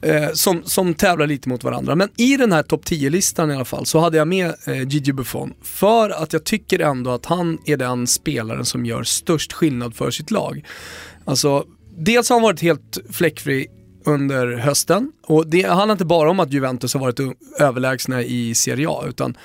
Eh, 0.01 0.31
som, 0.33 0.63
som 0.63 0.93
tävlar 0.93 1.27
lite 1.27 1.49
mot 1.49 1.63
varandra. 1.63 1.95
Men 1.95 2.09
i 2.17 2.37
den 2.37 2.51
här 2.51 2.63
topp 2.63 2.85
10-listan 2.85 3.51
i 3.51 3.55
alla 3.55 3.65
fall 3.65 3.85
så 3.85 3.99
hade 3.99 4.17
jag 4.17 4.27
med 4.27 4.55
eh, 4.67 4.81
Gigi 4.87 5.13
Buffon. 5.13 5.53
För 5.61 6.09
att 6.09 6.33
jag 6.33 6.43
tycker 6.43 6.79
ändå 6.79 7.11
att 7.11 7.25
han 7.25 7.57
är 7.65 7.77
den 7.77 8.07
spelaren 8.07 8.65
som 8.65 8.85
gör 8.85 9.03
störst 9.03 9.53
skillnad 9.53 9.95
för 9.95 10.11
sitt 10.11 10.31
lag. 10.31 10.65
Alltså, 11.25 11.65
dels 11.97 12.29
har 12.29 12.35
han 12.35 12.43
varit 12.43 12.61
helt 12.61 12.97
fläckfri 13.11 13.67
under 14.07 14.57
hösten 14.57 15.11
och 15.23 15.47
det 15.47 15.61
handlar 15.61 15.91
inte 15.91 16.05
bara 16.05 16.29
om 16.29 16.39
att 16.39 16.53
Juventus 16.53 16.93
har 16.93 17.01
varit 17.01 17.19
överlägsna 17.59 18.23
i 18.23 18.55
Serie 18.55 18.87
A 18.89 19.03
utan 19.07 19.37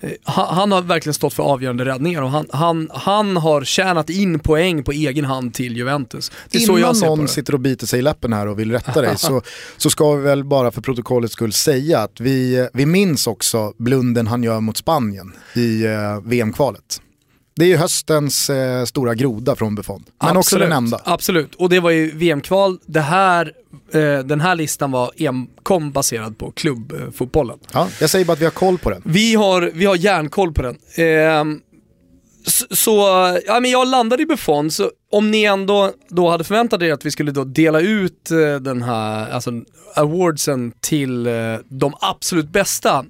eh, 0.00 0.10
han, 0.24 0.72
har 0.72 0.82
verkligen 0.82 1.14
stått 1.14 1.34
för 1.34 1.42
avgörande 1.42 1.84
räddningar 1.84 2.22
och 2.22 2.30
han, 2.30 2.46
han, 2.50 2.90
han 2.92 3.36
har 3.36 3.64
tjänat 3.64 4.10
in 4.10 4.38
poäng 4.38 4.82
på 4.82 4.92
egen 4.92 5.24
hand 5.24 5.54
till 5.54 5.76
Juventus. 5.76 6.32
Det 6.50 6.58
är 6.58 6.62
så 6.62 6.72
Innan 6.72 6.80
jag 6.80 6.96
ser 6.96 7.06
på 7.06 7.16
någon 7.16 7.26
det. 7.26 7.32
sitter 7.32 7.54
och 7.54 7.60
biter 7.60 7.86
sig 7.86 7.98
i 7.98 8.02
läppen 8.02 8.32
här 8.32 8.46
och 8.46 8.58
vill 8.58 8.72
rätta 8.72 9.00
dig 9.00 9.14
så, 9.18 9.42
så 9.76 9.90
ska 9.90 10.14
vi 10.14 10.22
väl 10.22 10.44
bara 10.44 10.70
för 10.70 10.80
protokollets 10.80 11.32
skull 11.32 11.52
säga 11.52 11.98
att 11.98 12.20
vi, 12.20 12.68
vi 12.72 12.86
minns 12.86 13.26
också 13.26 13.72
blunden 13.78 14.26
han 14.26 14.42
gör 14.42 14.60
mot 14.60 14.76
Spanien 14.76 15.32
i 15.54 15.84
eh, 15.84 16.20
VM-kvalet. 16.24 17.00
Det 17.58 17.64
är 17.64 17.68
ju 17.68 17.76
höstens 17.76 18.50
eh, 18.50 18.84
stora 18.84 19.14
groda 19.14 19.56
från 19.56 19.74
Buffon, 19.74 20.04
men 20.22 20.36
också 20.36 20.38
Absolut, 20.38 20.68
den 20.68 20.76
enda. 20.76 21.00
Absolut, 21.04 21.54
och 21.54 21.68
det 21.68 21.80
var 21.80 21.90
ju 21.90 22.10
VM-kval. 22.10 22.78
Det 22.86 23.00
här, 23.00 23.52
eh, 23.92 24.18
den 24.18 24.40
här 24.40 24.54
listan 24.54 24.90
var 24.90 25.10
enkom 25.16 25.92
baserad 25.92 26.38
på 26.38 26.50
klubbfotbollen. 26.50 27.58
Ja, 27.72 27.88
jag 28.00 28.10
säger 28.10 28.24
bara 28.24 28.32
att 28.32 28.40
vi 28.40 28.44
har 28.44 28.50
koll 28.50 28.78
på 28.78 28.90
den. 28.90 29.02
Vi 29.04 29.34
har, 29.34 29.70
vi 29.74 29.84
har 29.84 29.96
järnkoll 29.96 30.52
på 30.52 30.62
den. 30.62 30.76
Så, 32.46 32.66
så, 32.70 32.92
ja 33.46 33.60
men 33.60 33.70
jag 33.70 33.88
landade 33.88 34.22
i 34.22 34.26
Buffon, 34.26 34.70
så 34.70 34.90
om 35.12 35.30
ni 35.30 35.44
ändå 35.44 35.92
då 36.08 36.30
hade 36.30 36.44
förväntat 36.44 36.82
er 36.82 36.92
att 36.92 37.06
vi 37.06 37.10
skulle 37.10 37.32
då 37.32 37.44
dela 37.44 37.80
ut 37.80 38.30
eh, 38.30 38.60
den 38.60 38.82
här, 38.82 39.30
alltså 39.30 39.50
awardsen 39.94 40.72
till 40.80 41.26
eh, 41.26 41.32
de 41.68 41.94
absolut 42.00 42.48
bästa, 42.48 43.04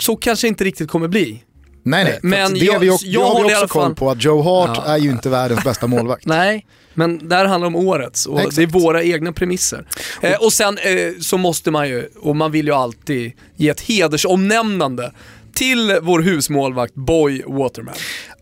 så 0.00 0.16
kanske 0.16 0.48
inte 0.48 0.64
riktigt 0.64 0.90
kommer 0.90 1.08
bli. 1.08 1.42
Nej, 1.86 2.04
nej. 2.04 2.18
Men 2.22 2.54
det 2.54 2.58
jag- 2.64 2.72
har 2.72 2.80
vi, 2.80 2.90
också, 2.90 3.06
jag 3.06 3.22
det 3.22 3.26
har 3.42 3.48
vi 3.48 3.54
också 3.54 3.68
koll 3.68 3.94
på 3.94 4.10
att 4.10 4.24
Joe 4.24 4.42
Hart 4.42 4.76
Ja. 4.76 4.84
är 4.94 4.98
ju 4.98 5.10
inte 5.10 5.28
världens 5.28 5.64
bästa 5.64 5.86
målvakt. 5.86 6.26
Nej, 6.26 6.66
men 6.94 7.28
där 7.28 7.44
handlar 7.44 7.70
det 7.70 7.76
om 7.76 7.88
årets 7.88 8.26
och 8.26 8.38
Exakt. 8.40 8.56
det 8.56 8.62
är 8.62 8.66
våra 8.66 9.02
egna 9.02 9.32
premisser. 9.32 9.86
Eh, 10.22 10.34
och 10.44 10.52
sen 10.52 10.78
eh, 10.78 11.12
så 11.20 11.38
måste 11.38 11.70
man 11.70 11.88
ju, 11.88 12.08
och 12.20 12.36
man 12.36 12.52
vill 12.52 12.66
ju 12.66 12.72
alltid 12.72 13.32
ge 13.56 13.68
ett 13.68 13.80
hedersomnämnande 13.80 15.12
till 15.54 15.98
vår 16.02 16.20
husmålvakt 16.20 16.94
Boy 16.94 17.42
Waterman. 17.46 17.94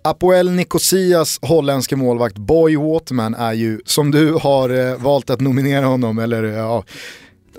Apoel 0.02 0.50
Nicosias 0.50 1.38
holländske 1.42 1.96
målvakt 1.96 2.36
Boy 2.36 2.76
Waterman 2.76 3.34
är 3.34 3.52
ju, 3.52 3.80
som 3.86 4.10
du 4.10 4.32
har 4.32 4.70
eh, 4.90 4.96
valt 4.96 5.30
att 5.30 5.40
nominera 5.40 5.86
honom, 5.86 6.18
eller 6.18 6.42
eh, 6.44 6.50
ja, 6.54 6.84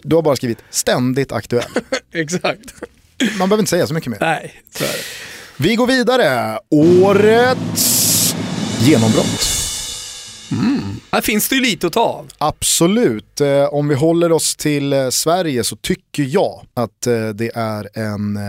du 0.03 0.15
har 0.15 0.21
bara 0.21 0.35
skrivit 0.35 0.57
ständigt 0.69 1.31
aktuell. 1.31 1.63
Exakt. 2.13 2.73
Man 3.37 3.49
behöver 3.49 3.59
inte 3.61 3.69
säga 3.69 3.87
så 3.87 3.93
mycket 3.93 4.09
mer. 4.09 4.17
Nej, 4.21 4.63
så 4.77 4.83
är 4.83 4.87
det. 4.87 4.93
Vi 5.57 5.75
går 5.75 5.87
vidare. 5.87 6.59
Årets 6.69 8.35
genombrott. 8.79 9.41
Här 11.11 11.21
finns 11.21 11.49
det 11.49 11.55
ju 11.55 11.61
lite 11.61 11.87
att 11.87 11.93
ta 11.93 12.01
av. 12.01 12.27
Absolut. 12.37 13.41
Eh, 13.41 13.65
om 13.65 13.87
vi 13.87 13.95
håller 13.95 14.31
oss 14.31 14.55
till 14.55 14.93
eh, 14.93 15.09
Sverige 15.09 15.63
så 15.63 15.75
tycker 15.75 16.23
jag 16.23 16.65
att 16.73 17.07
eh, 17.07 17.29
det 17.29 17.51
är 17.55 17.89
en 17.93 18.39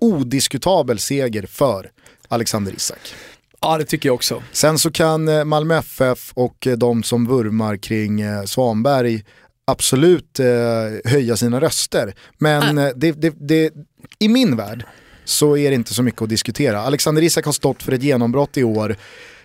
odiskutabel 0.00 0.98
seger 0.98 1.46
för 1.46 1.90
Alexander 2.28 2.72
Isak. 2.72 3.14
Ja, 3.60 3.78
det 3.78 3.84
tycker 3.84 4.08
jag 4.08 4.14
också. 4.14 4.42
Sen 4.52 4.78
så 4.78 4.90
kan 4.90 5.48
Malmö 5.48 5.78
FF 5.78 6.32
och 6.34 6.68
de 6.76 7.02
som 7.02 7.26
vurmar 7.26 7.76
kring 7.76 8.22
Svanberg 8.46 9.24
absolut 9.64 10.40
höja 11.04 11.36
sina 11.36 11.60
röster. 11.60 12.14
Men 12.38 12.78
eh, 12.78 12.90
det, 12.96 13.12
det, 13.12 13.34
det, 13.38 13.72
i 14.18 14.28
min 14.28 14.56
värld 14.56 14.84
så 15.28 15.56
är 15.56 15.70
det 15.70 15.74
inte 15.74 15.94
så 15.94 16.02
mycket 16.02 16.22
att 16.22 16.28
diskutera. 16.28 16.80
Alexander 16.80 17.22
Isak 17.22 17.44
har 17.44 17.52
stått 17.52 17.82
för 17.82 17.92
ett 17.92 18.02
genombrott 18.02 18.56
i 18.56 18.64
år 18.64 18.96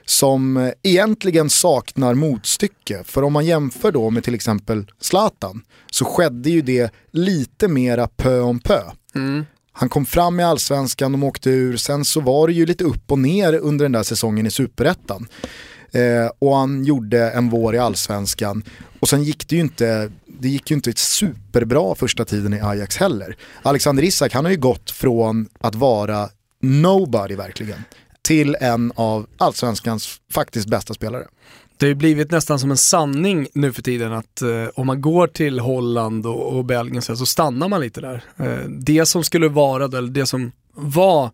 som 0.06 0.72
egentligen 0.84 1.50
saknar 1.50 2.14
motstycke. 2.14 3.04
För 3.06 3.24
om 3.24 3.34
man 3.34 3.46
jämför 3.46 3.92
då 3.92 4.10
med 4.10 4.24
till 4.24 4.36
exempel 4.36 4.86
Zlatan 5.00 5.62
så 5.92 6.06
skedde 6.06 6.50
ju 6.50 6.62
det 6.62 6.92
lite 7.12 7.68
mera 7.68 8.08
pö 8.08 8.40
om 8.40 8.60
pö. 8.60 8.82
Han 9.72 9.90
kom 9.90 10.06
fram 10.06 10.40
i 10.40 10.44
allsvenskan, 10.44 11.12
de 11.12 11.24
åkte 11.24 11.50
ur, 11.50 11.78
sen 11.78 12.06
så 12.06 12.22
var 12.22 12.48
det 12.48 12.54
ju 12.54 12.66
lite 12.66 12.84
upp 12.84 13.12
och 13.12 13.20
ner 13.20 13.54
under 13.54 13.86
den 13.86 13.92
där 13.92 14.04
säsongen 14.04 14.46
i 14.46 14.52
superettan. 14.52 15.28
Eh, 15.94 16.32
och 16.40 16.56
han 16.56 16.86
gjorde 16.86 17.32
en 17.32 17.50
vår 17.50 17.76
i 17.76 17.78
allsvenskan. 17.78 18.64
Och 19.00 19.10
sen 19.10 19.24
gick 19.24 19.48
det 19.48 19.56
ju 19.56 19.62
inte, 19.62 20.12
det 20.26 20.50
gick 20.50 20.72
ju 20.72 20.76
inte 20.76 20.94
superbra 20.96 21.96
första 21.96 22.26
tiden 22.26 22.54
i 22.54 22.62
Ajax 22.62 22.98
heller. 22.98 23.38
Alexander 23.62 24.04
Isak, 24.04 24.34
han 24.34 24.46
har 24.46 24.52
ju 24.52 24.58
gått 24.58 24.92
från 24.92 25.48
att 25.60 25.76
vara 25.76 26.30
nobody 26.62 27.36
verkligen, 27.36 27.84
till 28.22 28.58
en 28.60 28.92
av 28.96 29.28
allsvenskans 29.38 30.20
faktiskt 30.32 30.68
bästa 30.68 30.94
spelare. 30.94 31.28
Det 31.78 31.86
har 31.86 31.90
ju 31.90 31.96
blivit 31.96 32.32
nästan 32.32 32.60
som 32.60 32.72
en 32.72 32.78
sanning 32.78 33.48
nu 33.54 33.74
för 33.74 33.82
tiden 33.82 34.14
att 34.14 34.42
eh, 34.42 34.68
om 34.76 34.88
man 34.88 35.02
går 35.02 35.28
till 35.28 35.60
Holland 35.60 36.26
och, 36.26 36.58
och 36.58 36.66
Belgien 36.66 37.02
så, 37.02 37.16
så 37.16 37.26
stannar 37.26 37.68
man 37.68 37.82
lite 37.82 38.02
där. 38.02 38.24
Eh, 38.38 38.70
det 38.70 39.06
som 39.06 39.24
skulle 39.24 39.48
vara, 39.48 39.86
eller 39.86 40.12
det 40.12 40.26
som 40.26 40.52
var 40.74 41.32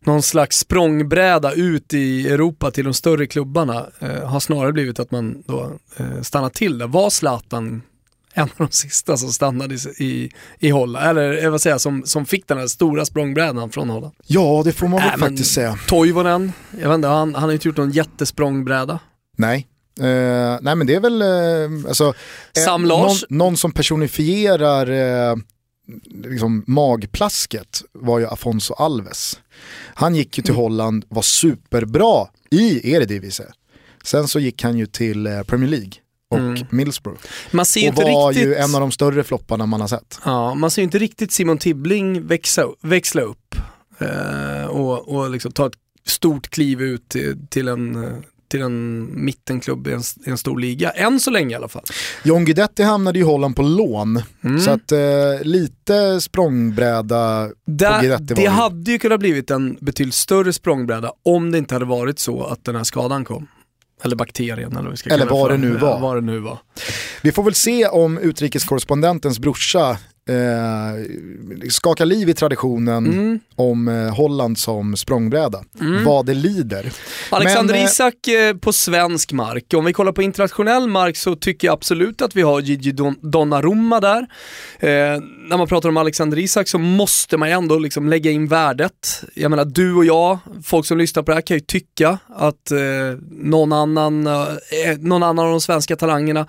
någon 0.00 0.22
slags 0.22 0.58
språngbräda 0.58 1.52
ut 1.52 1.94
i 1.94 2.28
Europa 2.28 2.70
till 2.70 2.84
de 2.84 2.94
större 2.94 3.26
klubbarna 3.26 3.86
eh, 3.98 4.28
har 4.28 4.40
snarare 4.40 4.72
blivit 4.72 5.00
att 5.00 5.10
man 5.10 5.42
då 5.46 5.72
eh, 5.96 6.22
stannar 6.22 6.50
till 6.50 6.78
där. 6.78 6.86
Var 6.86 7.10
Zlatan 7.10 7.82
en 8.34 8.42
av 8.42 8.48
de 8.56 8.68
sista 8.70 9.16
som 9.16 9.28
stannade 9.28 9.74
i, 9.98 10.30
i, 10.58 10.70
Holland, 10.70 11.18
eller 11.18 11.50
vad 11.50 11.60
säger 11.60 11.74
jag, 11.74 11.80
som, 11.80 12.02
som 12.06 12.26
fick 12.26 12.48
den 12.48 12.58
här 12.58 12.66
stora 12.66 13.04
språngbrädan 13.04 13.70
från 13.70 13.90
Holland? 13.90 14.14
Ja, 14.26 14.62
det 14.64 14.72
får 14.72 14.88
man 14.88 15.00
väl 15.00 15.10
äh, 15.10 15.16
faktiskt 15.16 15.54
säga. 15.54 15.78
Toivonen, 15.88 16.52
jag 16.80 16.88
vet 16.88 16.94
inte, 16.94 17.08
han, 17.08 17.34
han 17.34 17.44
har 17.44 17.52
inte 17.52 17.68
gjort 17.68 17.76
någon 17.76 17.90
jättesprångbräda. 17.90 18.98
Nej, 19.36 19.68
Uh, 20.00 20.58
nej 20.60 20.74
men 20.74 20.86
det 20.86 20.94
är 20.94 21.00
väl, 21.00 21.22
uh, 21.22 21.88
alltså, 21.88 22.14
Sam 22.64 22.82
någon, 22.82 23.16
någon, 23.28 23.56
som 23.56 23.72
personifierar 23.72 24.90
uh, 24.90 25.36
liksom 26.06 26.64
magplasket 26.66 27.82
var 27.92 28.18
ju 28.18 28.26
Afonso 28.26 28.74
Alves. 28.74 29.40
Han 29.94 30.14
gick 30.14 30.38
ju 30.38 30.42
till 30.42 30.54
mm. 30.54 30.62
Holland, 30.62 31.04
var 31.08 31.22
superbra 31.22 32.28
i 32.50 32.92
Eredivisie. 32.92 33.46
Sen 34.04 34.28
så 34.28 34.40
gick 34.40 34.62
han 34.62 34.78
ju 34.78 34.86
till 34.86 35.42
Premier 35.46 35.70
League 35.70 35.92
och 36.30 36.38
mm. 36.38 36.66
Middlesbrough. 36.70 37.20
Man 37.50 37.66
ser 37.66 37.88
och 37.88 37.94
var 37.96 38.28
riktigt... 38.28 38.48
ju 38.48 38.54
en 38.54 38.74
av 38.74 38.80
de 38.80 38.92
större 38.92 39.24
flopparna 39.24 39.66
man 39.66 39.80
har 39.80 39.88
sett. 39.88 40.20
Ja, 40.24 40.54
man 40.54 40.70
ser 40.70 40.82
ju 40.82 40.84
inte 40.84 40.98
riktigt 40.98 41.32
Simon 41.32 41.58
Tibbling 41.58 42.26
växa, 42.26 42.66
växla 42.80 43.22
upp 43.22 43.54
och, 44.68 45.08
och 45.08 45.30
liksom 45.30 45.52
ta 45.52 45.66
ett 45.66 45.78
stort 46.06 46.50
kliv 46.50 46.82
ut 46.82 47.08
till, 47.08 47.46
till 47.50 47.68
en 47.68 48.24
till 48.48 48.62
en 48.62 49.08
mittenklubb 49.24 49.86
i 49.88 49.92
en, 49.92 50.02
i 50.26 50.30
en 50.30 50.38
stor 50.38 50.58
liga, 50.58 50.90
än 50.90 51.20
så 51.20 51.30
länge 51.30 51.52
i 51.52 51.54
alla 51.54 51.68
fall. 51.68 51.84
John 52.22 52.44
Guidetti 52.44 52.82
hamnade 52.82 53.18
i 53.18 53.22
Holland 53.22 53.56
på 53.56 53.62
lån, 53.62 54.22
mm. 54.44 54.60
så 54.60 54.70
att 54.70 54.92
eh, 54.92 54.98
lite 55.42 56.20
språngbräda 56.20 57.50
Där, 57.66 57.94
på 57.94 58.00
Guidetti 58.00 58.34
Det 58.34 58.46
hade 58.46 58.90
ju 58.90 58.98
kunnat 58.98 59.20
blivit 59.20 59.50
en 59.50 59.78
betydligt 59.80 60.14
större 60.14 60.52
språngbräda 60.52 61.12
om 61.22 61.50
det 61.50 61.58
inte 61.58 61.74
hade 61.74 61.84
varit 61.84 62.18
så 62.18 62.44
att 62.44 62.64
den 62.64 62.76
här 62.76 62.84
skadan 62.84 63.24
kom. 63.24 63.46
Eller 64.04 64.16
bakterien 64.16 64.72
eller 64.72 64.82
vad 64.82 64.90
vi 64.90 64.96
ska 64.96 65.10
Eller 65.10 65.26
vad 65.26 65.50
det, 65.50 65.56
nu 65.56 65.76
var. 65.76 66.00
vad 66.00 66.16
det 66.16 66.20
nu 66.20 66.38
var. 66.38 66.58
Vi 67.22 67.32
får 67.32 67.42
väl 67.42 67.54
se 67.54 67.86
om 67.86 68.18
utrikeskorrespondentens 68.18 69.38
brorsa 69.38 69.98
eh, 70.28 71.68
skaka 71.70 72.04
liv 72.04 72.28
i 72.28 72.34
traditionen 72.34 73.06
mm. 73.06 73.40
om 73.56 73.88
eh, 73.88 74.14
Holland 74.14 74.58
som 74.58 74.96
språngbräda. 74.96 75.64
Mm. 75.80 76.04
Vad 76.04 76.26
det 76.26 76.34
lider. 76.34 76.92
Alexander 77.30 77.74
Men, 77.74 77.82
eh, 77.82 77.86
Isak 77.88 78.28
eh, 78.28 78.56
på 78.56 78.72
svensk 78.72 79.32
mark. 79.32 79.74
Om 79.74 79.84
vi 79.84 79.92
kollar 79.92 80.12
på 80.12 80.22
internationell 80.22 80.88
mark 80.88 81.16
så 81.16 81.36
tycker 81.36 81.68
jag 81.68 81.72
absolut 81.72 82.22
att 82.22 82.36
vi 82.36 82.42
har 82.42 82.60
Gigi 82.60 82.92
Don 82.92 83.16
Donnarumma 83.20 84.00
där. 84.00 84.20
Eh, 84.78 84.88
när 85.48 85.56
man 85.56 85.68
pratar 85.68 85.88
om 85.88 85.96
Alexander 85.96 86.38
Isak 86.38 86.68
så 86.68 86.78
måste 86.78 87.36
man 87.36 87.48
ju 87.48 87.54
ändå 87.54 87.78
liksom 87.78 88.08
lägga 88.08 88.30
in 88.30 88.46
värdet. 88.46 89.24
Jag 89.34 89.50
menar 89.50 89.64
du 89.64 89.94
och 89.94 90.04
jag, 90.04 90.38
folk 90.64 90.86
som 90.86 90.98
lyssnar 90.98 91.22
på 91.22 91.30
det 91.30 91.34
här 91.34 91.42
kan 91.42 91.56
ju 91.56 91.60
tycka 91.60 92.18
att 92.28 92.70
eh, 92.70 92.78
någon, 93.30 93.72
annan, 93.72 94.28
någon 94.98 95.22
annan 95.22 95.38
av 95.38 95.50
de 95.50 95.60
svenska 95.60 95.96
talangerna 95.96 96.46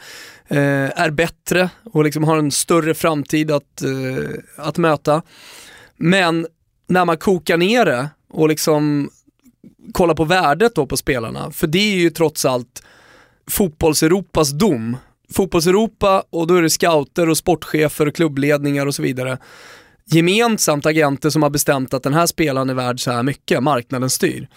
Eh, 0.47 0.99
är 1.01 1.09
bättre 1.09 1.69
och 1.93 2.03
liksom 2.03 2.23
har 2.23 2.37
en 2.37 2.51
större 2.51 2.93
framtid 2.93 3.51
att, 3.51 3.81
eh, 3.81 4.29
att 4.57 4.77
möta. 4.77 5.21
Men 5.97 6.47
när 6.87 7.05
man 7.05 7.17
kokar 7.17 7.57
ner 7.57 7.85
det 7.85 8.09
och 8.29 8.49
liksom 8.49 9.09
kollar 9.91 10.15
på 10.15 10.23
värdet 10.23 10.75
då 10.75 10.85
på 10.85 10.97
spelarna, 10.97 11.51
för 11.51 11.67
det 11.67 11.93
är 11.93 11.95
ju 11.95 12.09
trots 12.09 12.45
allt 12.45 12.83
fotbolls-Europas 13.47 14.51
dom. 14.51 14.97
Fotbolls-Europa 15.33 16.23
och 16.29 16.47
då 16.47 16.55
är 16.55 16.61
det 16.61 16.69
scouter 16.69 17.29
och 17.29 17.37
sportchefer 17.37 18.07
och 18.07 18.15
klubbledningar 18.15 18.85
och 18.85 18.95
så 18.95 19.01
vidare. 19.01 19.37
Gemensamt 20.05 20.85
agenter 20.85 21.29
som 21.29 21.43
har 21.43 21.49
bestämt 21.49 21.93
att 21.93 22.03
den 22.03 22.13
här 22.13 22.25
spelaren 22.25 22.69
är 22.69 22.73
värd 22.73 22.99
så 22.99 23.11
här 23.11 23.23
mycket, 23.23 23.63
marknaden 23.63 24.09
styr. 24.09 24.47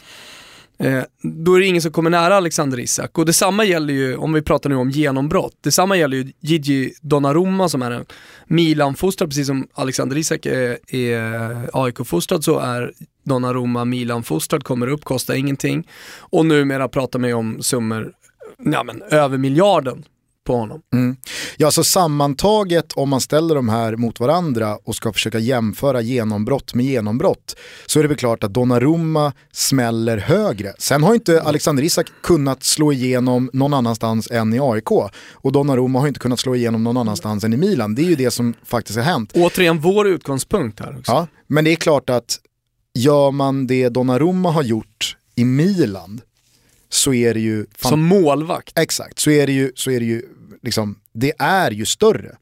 Eh, 0.78 1.02
då 1.22 1.54
är 1.54 1.60
det 1.60 1.66
ingen 1.66 1.82
som 1.82 1.92
kommer 1.92 2.10
nära 2.10 2.36
Alexander 2.36 2.80
Isak. 2.80 3.18
Och 3.18 3.26
detsamma 3.26 3.64
gäller 3.64 3.94
ju, 3.94 4.16
om 4.16 4.32
vi 4.32 4.42
pratar 4.42 4.70
nu 4.70 4.76
om 4.76 4.90
genombrott, 4.90 5.56
detsamma 5.60 5.96
gäller 5.96 6.16
ju 6.16 6.32
Gigi 6.40 6.94
Donnarumma 7.02 7.68
som 7.68 7.82
är 7.82 7.90
en 7.90 8.06
Milan-fostrad, 8.46 9.30
precis 9.30 9.46
som 9.46 9.68
Alexander 9.74 10.16
Isak 10.16 10.46
är, 10.46 10.94
är 10.94 11.70
AIK-fostrad 11.72 12.44
så 12.44 12.58
är 12.58 12.92
Donnarumma 13.24 13.84
Milan-fostrad, 13.84 14.64
kommer 14.64 14.86
upp, 14.86 15.04
kostar 15.04 15.34
ingenting. 15.34 15.88
Och 16.18 16.46
numera 16.46 16.88
pratar 16.88 17.18
man 17.18 17.30
ju 17.30 17.34
om 17.34 17.62
summor, 17.62 18.12
ja 18.64 18.84
men 18.84 19.02
över 19.02 19.38
miljarden 19.38 20.04
på 20.48 20.56
honom. 20.56 20.80
Mm. 20.92 21.16
Ja, 21.56 21.70
så 21.70 21.84
sammantaget 21.84 22.92
om 22.92 23.08
man 23.08 23.20
ställer 23.20 23.54
de 23.54 23.68
här 23.68 23.96
mot 23.96 24.20
varandra 24.20 24.78
och 24.84 24.96
ska 24.96 25.12
försöka 25.12 25.38
jämföra 25.38 26.00
genombrott 26.00 26.74
med 26.74 26.86
genombrott 26.86 27.56
så 27.86 27.98
är 27.98 28.02
det 28.02 28.08
väl 28.08 28.16
klart 28.16 28.44
att 28.44 28.54
Donnarumma 28.54 29.32
smäller 29.52 30.18
högre. 30.18 30.72
Sen 30.78 31.02
har 31.02 31.14
inte 31.14 31.42
Alexander 31.42 31.82
Isak 31.82 32.06
kunnat 32.22 32.64
slå 32.64 32.92
igenom 32.92 33.50
någon 33.52 33.74
annanstans 33.74 34.30
än 34.30 34.54
i 34.54 34.58
AIK 34.60 34.90
och 35.32 35.52
Donnarumma 35.52 36.00
har 36.00 36.08
inte 36.08 36.20
kunnat 36.20 36.40
slå 36.40 36.54
igenom 36.54 36.84
någon 36.84 36.96
annanstans 36.96 37.44
än 37.44 37.52
i 37.52 37.56
Milan. 37.56 37.94
Det 37.94 38.02
är 38.02 38.08
ju 38.08 38.14
det 38.14 38.30
som 38.30 38.54
faktiskt 38.64 38.98
har 38.98 39.04
hänt. 39.04 39.32
Återigen 39.34 39.80
vår 39.80 40.08
utgångspunkt 40.08 40.80
här 40.80 40.96
också. 40.98 41.12
Ja, 41.12 41.26
men 41.46 41.64
det 41.64 41.72
är 41.72 41.76
klart 41.76 42.10
att 42.10 42.38
gör 42.94 43.30
man 43.30 43.66
det 43.66 43.88
Donnarumma 43.88 44.50
har 44.50 44.62
gjort 44.62 45.16
i 45.34 45.44
Milan 45.44 46.20
så 46.88 47.14
är 47.14 47.34
det 47.34 47.40
ju... 47.40 47.66
Som 47.80 48.02
målvakt? 48.02 48.78
Exakt, 48.78 49.18
så 49.18 49.30
är 49.30 49.46
det 49.46 49.52
ju, 49.52 49.72
så 49.74 49.90
är 49.90 50.00
det 50.00 50.06
ju 50.06 50.22
liksom, 50.62 50.98
det 51.12 51.32
är 51.38 51.70
ju 51.70 51.86
större 51.86 52.36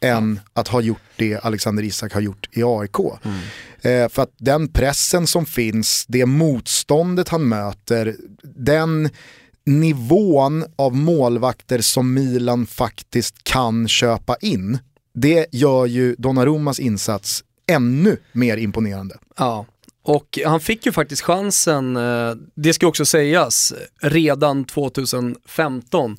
än 0.00 0.40
att 0.52 0.68
ha 0.68 0.80
gjort 0.80 1.02
det 1.16 1.44
Alexander 1.44 1.82
Isak 1.82 2.12
har 2.12 2.20
gjort 2.20 2.48
i 2.52 2.62
AIK. 2.64 2.98
Mm. 2.98 3.38
Eh, 3.82 4.08
för 4.08 4.22
att 4.22 4.34
den 4.38 4.68
pressen 4.68 5.26
som 5.26 5.46
finns, 5.46 6.04
det 6.08 6.26
motståndet 6.26 7.28
han 7.28 7.48
möter, 7.48 8.16
den 8.42 9.10
nivån 9.64 10.64
av 10.76 10.96
målvakter 10.96 11.80
som 11.80 12.14
Milan 12.14 12.66
faktiskt 12.66 13.44
kan 13.44 13.88
köpa 13.88 14.36
in, 14.40 14.78
det 15.14 15.46
gör 15.52 15.86
ju 15.86 16.14
Donnarummas 16.18 16.80
insats 16.80 17.44
ännu 17.66 18.16
mer 18.32 18.56
imponerande. 18.56 19.18
Ja, 19.36 19.66
och 20.04 20.38
han 20.46 20.60
fick 20.60 20.86
ju 20.86 20.92
faktiskt 20.92 21.22
chansen, 21.22 21.96
eh, 21.96 22.34
det 22.54 22.72
ska 22.72 22.86
också 22.86 23.04
sägas, 23.04 23.74
redan 24.00 24.64
2015 24.64 26.16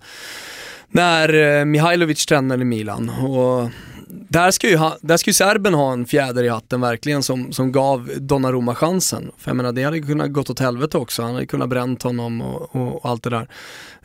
när 0.94 1.60
eh, 1.60 1.66
Mihailovic 1.66 2.26
tränade 2.26 2.62
i 2.62 2.66
Milan. 2.66 3.10
Och 3.10 3.70
där 4.08 4.52
ska, 4.52 4.70
ju 4.70 4.78
ha, 4.78 4.98
där 5.02 5.18
ska 5.18 5.30
ju 5.30 5.34
serben 5.34 5.74
ha 5.74 5.94
en 5.94 6.06
fjäder 6.06 6.44
i 6.44 6.50
hatten 6.50 6.82
verkligen 6.82 7.24
som, 7.24 7.52
som 7.52 7.72
gav 7.72 8.10
Donnarumma 8.18 8.76
chansen. 8.76 9.32
För 9.38 9.50
jag 9.50 9.56
menar 9.56 9.72
det 9.72 9.84
hade 9.84 10.00
kunnat 10.00 10.32
gått 10.32 10.50
åt 10.50 10.60
helvete 10.60 10.98
också, 10.98 11.22
han 11.22 11.34
hade 11.34 11.46
kunnat 11.46 11.70
bränt 11.70 12.04
honom 12.04 12.42
och, 12.42 12.76
och, 12.76 12.96
och 12.96 13.10
allt 13.10 13.24
det 13.24 13.30
där. 13.30 13.50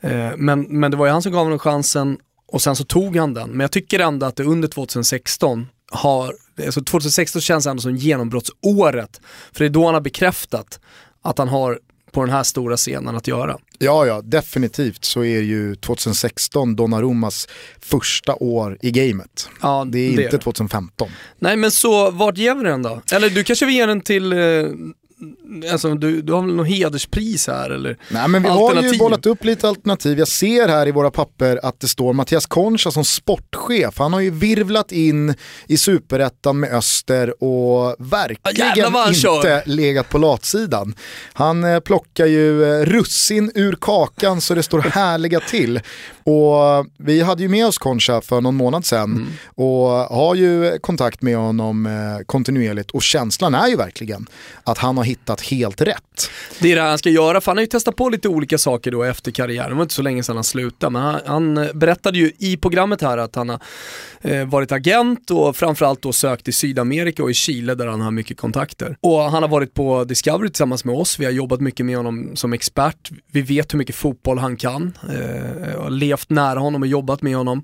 Eh, 0.00 0.36
men, 0.36 0.62
men 0.62 0.90
det 0.90 0.96
var 0.96 1.06
ju 1.06 1.12
han 1.12 1.22
som 1.22 1.32
gav 1.32 1.44
honom 1.44 1.58
chansen 1.58 2.18
och 2.52 2.62
sen 2.62 2.76
så 2.76 2.84
tog 2.84 3.16
han 3.16 3.34
den. 3.34 3.50
Men 3.50 3.60
jag 3.60 3.72
tycker 3.72 4.00
ändå 4.00 4.26
att 4.26 4.36
det 4.36 4.44
under 4.44 4.68
2016 4.68 5.66
har, 5.90 6.34
alltså 6.66 6.84
2016 6.84 7.42
känns 7.42 7.66
ändå 7.66 7.82
som 7.82 7.96
genombrottsåret. 7.96 9.20
För 9.52 9.58
det 9.58 9.64
är 9.64 9.70
då 9.70 9.84
han 9.84 9.94
har 9.94 10.00
bekräftat 10.00 10.80
att 11.22 11.38
han 11.38 11.48
har 11.48 11.78
på 12.12 12.24
den 12.24 12.34
här 12.34 12.42
stora 12.42 12.76
scenen 12.76 13.16
att 13.16 13.26
göra. 13.26 13.58
Ja, 13.78 14.06
ja, 14.06 14.20
definitivt 14.24 15.04
så 15.04 15.24
är 15.24 15.40
ju 15.40 15.74
2016 15.74 16.76
Donnarummas 16.76 17.48
första 17.80 18.34
år 18.34 18.78
i 18.80 18.90
gamet. 18.90 19.48
Ja, 19.62 19.86
det 19.88 19.98
är 19.98 20.16
det 20.16 20.22
inte 20.22 20.36
är 20.36 20.40
2015. 20.40 21.08
Nej, 21.38 21.56
men 21.56 21.70
så 21.70 22.10
vart 22.10 22.38
ger 22.38 22.54
vi 22.54 22.64
den 22.64 22.82
då? 22.82 23.02
Eller 23.12 23.30
du 23.30 23.44
kanske 23.44 23.66
vill 23.66 23.74
ge 23.74 23.86
den 23.86 24.00
till 24.00 24.32
eh, 24.32 24.38
alltså, 25.72 25.94
du, 25.94 26.22
du 26.22 26.32
har 26.32 26.42
väl 26.42 26.54
något 26.54 26.66
hederspris 26.68 27.46
här 27.46 27.70
eller? 27.70 27.98
Nej 28.10 28.28
men 28.28 28.42
vi 28.42 28.48
har 28.48 28.82
ju 28.82 28.98
bollat 28.98 29.26
upp 29.26 29.44
lite 29.44 29.68
alternativ. 29.68 30.18
Jag 30.18 30.28
ser 30.28 30.68
här 30.68 30.88
i 30.88 30.90
våra 30.90 31.10
papper 31.10 31.60
att 31.62 31.80
det 31.80 31.88
står 31.88 32.12
Mattias 32.12 32.46
Concha 32.46 32.90
som 32.90 33.04
sportchef. 33.04 33.98
Han 33.98 34.12
har 34.12 34.20
ju 34.20 34.30
virvlat 34.30 34.92
in 34.92 35.34
i 35.66 35.76
superettan 35.76 36.60
med 36.60 36.72
Öster 36.74 37.44
och 37.44 37.96
verkligen 37.98 38.94
han 38.94 39.08
inte 39.08 39.20
kör. 39.20 39.62
legat 39.66 40.08
på 40.08 40.18
latsidan. 40.18 40.94
Han 41.32 41.64
eh, 41.64 41.80
plockar 41.80 42.26
ju 42.26 42.64
eh, 42.64 42.84
russin 42.84 43.52
ur 43.54 43.76
kakan 43.80 44.40
så 44.40 44.54
det 44.54 44.62
står 44.62 44.80
härliga 44.80 45.40
till. 45.40 45.80
Och 46.24 46.86
vi 46.98 47.20
hade 47.20 47.42
ju 47.42 47.48
med 47.48 47.66
oss 47.66 47.78
Concha 47.78 48.20
för 48.20 48.40
någon 48.40 48.54
månad 48.54 48.86
sedan 48.86 48.98
Mm. 49.08 49.28
och 49.54 49.88
har 49.88 50.34
ju 50.34 50.78
kontakt 50.78 51.22
med 51.22 51.36
honom 51.36 51.86
eh, 51.86 52.24
kontinuerligt 52.26 52.90
och 52.90 53.02
känslan 53.02 53.54
är 53.54 53.68
ju 53.68 53.76
verkligen 53.76 54.26
att 54.64 54.78
han 54.78 54.96
har 54.96 55.04
hittat 55.08 55.40
helt 55.40 55.80
rätt. 55.80 56.30
Det 56.60 56.72
är 56.72 56.76
det 56.76 56.82
han 56.82 56.98
ska 56.98 57.10
göra, 57.10 57.40
för 57.40 57.50
han 57.50 57.56
har 57.56 57.62
ju 57.62 57.66
testat 57.66 57.96
på 57.96 58.08
lite 58.08 58.28
olika 58.28 58.58
saker 58.58 58.90
då 58.90 59.02
efter 59.02 59.30
karriären. 59.30 59.70
Det 59.70 59.74
var 59.74 59.82
inte 59.82 59.94
så 59.94 60.02
länge 60.02 60.22
sedan 60.22 60.36
han 60.36 60.44
slutade, 60.44 60.90
men 60.90 61.02
han, 61.02 61.20
han 61.26 61.68
berättade 61.74 62.18
ju 62.18 62.32
i 62.38 62.56
programmet 62.56 63.02
här 63.02 63.18
att 63.18 63.34
han 63.34 63.48
har 63.48 63.60
eh, 64.20 64.44
varit 64.46 64.72
agent 64.72 65.30
och 65.30 65.56
framförallt 65.56 66.02
då 66.02 66.12
sökt 66.12 66.48
i 66.48 66.52
Sydamerika 66.52 67.22
och 67.22 67.30
i 67.30 67.34
Chile 67.34 67.74
där 67.74 67.86
han 67.86 68.00
har 68.00 68.10
mycket 68.10 68.36
kontakter. 68.36 68.96
Och 69.00 69.18
han 69.18 69.42
har 69.42 69.50
varit 69.50 69.74
på 69.74 70.04
Discovery 70.04 70.48
tillsammans 70.48 70.84
med 70.84 70.94
oss, 70.94 71.18
vi 71.18 71.24
har 71.24 71.32
jobbat 71.32 71.60
mycket 71.60 71.86
med 71.86 71.96
honom 71.96 72.36
som 72.36 72.52
expert. 72.52 73.10
Vi 73.32 73.42
vet 73.42 73.74
hur 73.74 73.78
mycket 73.78 73.96
fotboll 73.96 74.38
han 74.38 74.56
kan, 74.56 74.98
eh, 75.02 75.80
har 75.82 75.90
levt 75.90 76.30
nära 76.30 76.58
honom 76.58 76.82
och 76.82 76.88
jobbat 76.88 77.22
med 77.22 77.36
honom. 77.36 77.62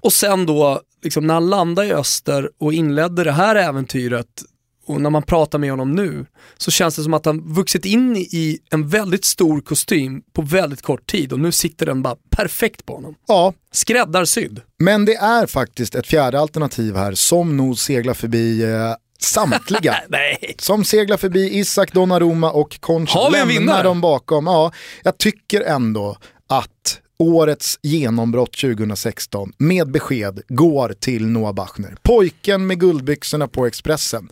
Och 0.00 0.12
sen 0.12 0.46
då, 0.46 0.80
liksom, 1.02 1.26
när 1.26 1.34
han 1.34 1.50
landade 1.50 1.88
i 1.88 1.92
öster 1.92 2.50
och 2.58 2.72
inledde 2.72 3.24
det 3.24 3.32
här 3.32 3.56
äventyret 3.56 4.42
och 4.88 5.00
när 5.00 5.10
man 5.10 5.22
pratar 5.22 5.58
med 5.58 5.70
honom 5.70 5.92
nu 5.92 6.26
så 6.56 6.70
känns 6.70 6.96
det 6.96 7.02
som 7.02 7.14
att 7.14 7.24
han 7.24 7.54
vuxit 7.54 7.84
in 7.84 8.16
i 8.16 8.58
en 8.70 8.88
väldigt 8.88 9.24
stor 9.24 9.60
kostym 9.60 10.22
på 10.32 10.42
väldigt 10.42 10.82
kort 10.82 11.06
tid 11.06 11.32
och 11.32 11.40
nu 11.40 11.52
sitter 11.52 11.86
den 11.86 12.02
bara 12.02 12.16
perfekt 12.30 12.86
på 12.86 12.94
honom. 12.94 13.14
Ja, 13.28 13.52
Skräddarsydd. 13.72 14.60
Men 14.78 15.04
det 15.04 15.14
är 15.14 15.46
faktiskt 15.46 15.94
ett 15.94 16.06
fjärde 16.06 16.40
alternativ 16.40 16.96
här 16.96 17.14
som 17.14 17.56
nog 17.56 17.78
seglar 17.78 18.14
förbi 18.14 18.62
eh, 18.62 18.94
samtliga. 19.18 19.96
Nej. 20.08 20.54
Som 20.58 20.84
seglar 20.84 21.16
förbi 21.16 21.58
Isak 21.58 21.92
Donnarumma 21.92 22.50
och 22.50 22.80
Concha. 22.80 23.18
Har 23.18 23.30
vi 23.30 23.38
en 23.38 23.48
vinnare? 23.48 23.82
dem 23.82 24.00
bakom. 24.00 24.46
Ja, 24.46 24.72
jag 25.02 25.18
tycker 25.18 25.60
ändå 25.60 26.16
att 26.48 27.00
årets 27.18 27.78
genombrott 27.82 28.56
2016 28.56 29.52
med 29.58 29.90
besked 29.90 30.40
går 30.48 30.94
till 31.00 31.26
Noah 31.26 31.54
Bachner. 31.54 31.96
Pojken 32.02 32.66
med 32.66 32.80
guldbyxorna 32.80 33.48
på 33.48 33.66
Expressen. 33.66 34.28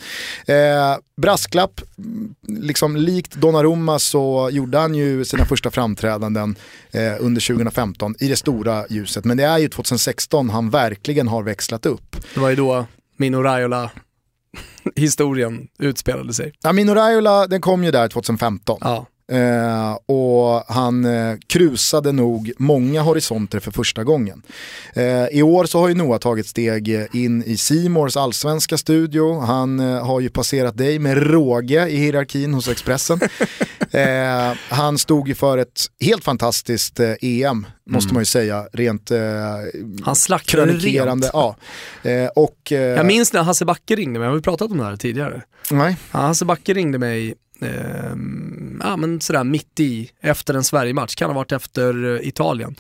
Eh, 0.47 0.97
brasklapp, 1.23 1.81
mm, 1.99 2.35
liksom 2.43 2.97
likt 2.97 3.35
Donnarumma 3.35 3.99
så 3.99 4.51
gjorde 4.53 4.79
han 4.79 4.95
ju 4.95 5.25
sina 5.25 5.45
första 5.45 5.71
framträdanden 5.71 6.57
eh, 6.91 7.15
under 7.21 7.41
2015 7.41 8.15
i 8.21 8.29
det 8.29 8.37
stora 8.37 8.85
ljuset. 8.91 9.25
Men 9.25 9.37
det 9.37 9.45
är 9.45 9.59
ju 9.59 9.69
2016 9.69 10.51
han 10.51 10.71
verkligen 10.71 11.29
har 11.29 11.43
växlat 11.43 11.87
upp. 11.87 12.17
Det 12.35 12.41
var 12.41 12.51
ju 12.51 12.57
då 12.57 12.87
Mino 13.17 13.43
Raiola 13.43 13.91
historien 14.97 15.69
utspelade 15.79 16.35
sig. 16.35 16.53
Ja, 16.63 16.73
Mino 16.73 16.95
Raiola, 16.95 17.47
den 17.47 17.61
kom 17.61 17.85
ju 17.85 17.91
där 17.91 18.09
2015. 18.09 18.79
Ja. 18.81 19.07
Eh, 19.33 19.93
och 20.07 20.65
han 20.69 21.05
eh, 21.05 21.37
krusade 21.47 22.13
nog 22.13 22.53
många 22.59 23.03
horisonter 23.03 23.61
för 23.61 23.71
första 23.71 24.05
gången. 24.05 24.43
Eh, 24.95 25.27
I 25.27 25.43
år 25.43 25.65
så 25.65 25.81
har 25.81 25.89
ju 25.89 25.95
Noah 25.95 26.19
tagit 26.19 26.47
steg 26.47 26.95
eh, 27.01 27.07
in 27.13 27.43
i 27.45 27.57
Simors 27.57 28.17
allsvenska 28.17 28.79
studio. 28.79 29.41
Han 29.41 29.81
eh, 29.81 30.07
har 30.07 30.21
ju 30.21 30.29
passerat 30.29 30.77
dig 30.77 30.99
med 30.99 31.31
råge 31.31 31.89
i 31.89 31.97
hierarkin 31.97 32.55
hos 32.55 32.69
Expressen. 32.69 33.21
eh, 33.91 34.53
han 34.69 34.99
stod 34.99 35.29
ju 35.29 35.35
för 35.35 35.59
ett 35.59 35.87
helt 36.01 36.25
fantastiskt 36.25 37.01
EM, 37.21 37.67
måste 37.91 38.15
man 38.15 38.21
ju 38.21 38.25
säga, 38.27 38.67
rent 38.73 39.11
eh, 39.11 39.19
Han 40.03 40.17
slaktade 40.17 40.73
rent. 40.73 41.31
Ja. 41.33 41.57
Och, 42.35 42.59
Jag 42.71 43.07
minns 43.07 43.33
när 43.33 43.43
Hasse 43.43 43.65
Backe 43.65 43.97
ringde 43.97 44.19
mig, 44.19 44.29
har 44.29 44.35
vi 44.37 44.43
pratat 44.43 44.71
om 44.71 44.79
det 44.79 44.85
här 44.85 44.97
tidigare? 44.97 45.43
nej. 45.71 45.97
Hasse 46.11 46.45
Backe 46.45 46.75
ringde 46.75 46.99
mig 46.99 47.35
eh, 47.61 48.17
ja, 48.81 48.97
men 48.97 49.21
sådär 49.21 49.45
mitt 49.45 49.81
i, 49.81 50.11
efter 50.21 50.55
en 50.55 50.65
Sverige-match, 50.65 51.15
kan 51.15 51.31
ha 51.31 51.35
varit 51.35 51.53
efter 51.53 52.15
eh, 52.15 52.29
Italien. 52.29 52.77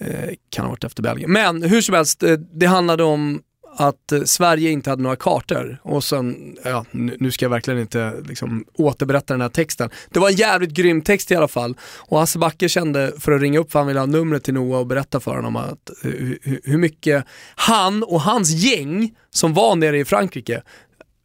Eh, 0.00 0.30
kan 0.50 0.64
ha 0.64 0.70
varit 0.70 0.84
efter 0.84 1.02
Belgien. 1.02 1.32
Men 1.32 1.62
hur 1.62 1.80
som 1.80 1.94
helst, 1.94 2.22
eh, 2.22 2.32
det 2.32 2.66
handlade 2.66 3.02
om 3.04 3.42
att 3.76 4.12
eh, 4.12 4.22
Sverige 4.22 4.70
inte 4.70 4.90
hade 4.90 5.02
några 5.02 5.16
kartor 5.16 5.80
och 5.82 6.04
sen, 6.04 6.56
ja 6.64 6.84
nu, 6.92 7.30
ska 7.30 7.44
jag 7.44 7.50
verkligen 7.50 7.80
inte 7.80 8.14
liksom, 8.28 8.64
återberätta 8.74 9.34
den 9.34 9.40
här 9.40 9.48
texten. 9.48 9.90
Det 10.10 10.20
var 10.20 10.28
en 10.28 10.34
jävligt 10.34 10.70
grym 10.70 11.02
text 11.02 11.30
i 11.30 11.34
alla 11.34 11.48
fall 11.48 11.76
och 11.82 12.18
Hasse 12.18 12.38
Backe 12.38 12.68
kände 12.68 13.12
för 13.18 13.32
att 13.32 13.40
ringa 13.40 13.58
upp 13.58 13.72
för 13.72 13.78
han 13.78 13.88
ville 13.88 14.00
ha 14.00 14.06
numret 14.06 14.44
till 14.44 14.54
Noah 14.54 14.80
och 14.80 14.86
berätta 14.86 15.20
för 15.20 15.36
honom 15.36 15.56
att, 15.56 15.90
hur, 16.02 16.38
hur 16.64 16.78
mycket 16.78 17.24
han 17.54 18.02
och 18.02 18.20
hans 18.20 18.50
gäng 18.50 19.14
som 19.30 19.54
var 19.54 19.76
nere 19.76 19.98
i 19.98 20.04
Frankrike 20.04 20.62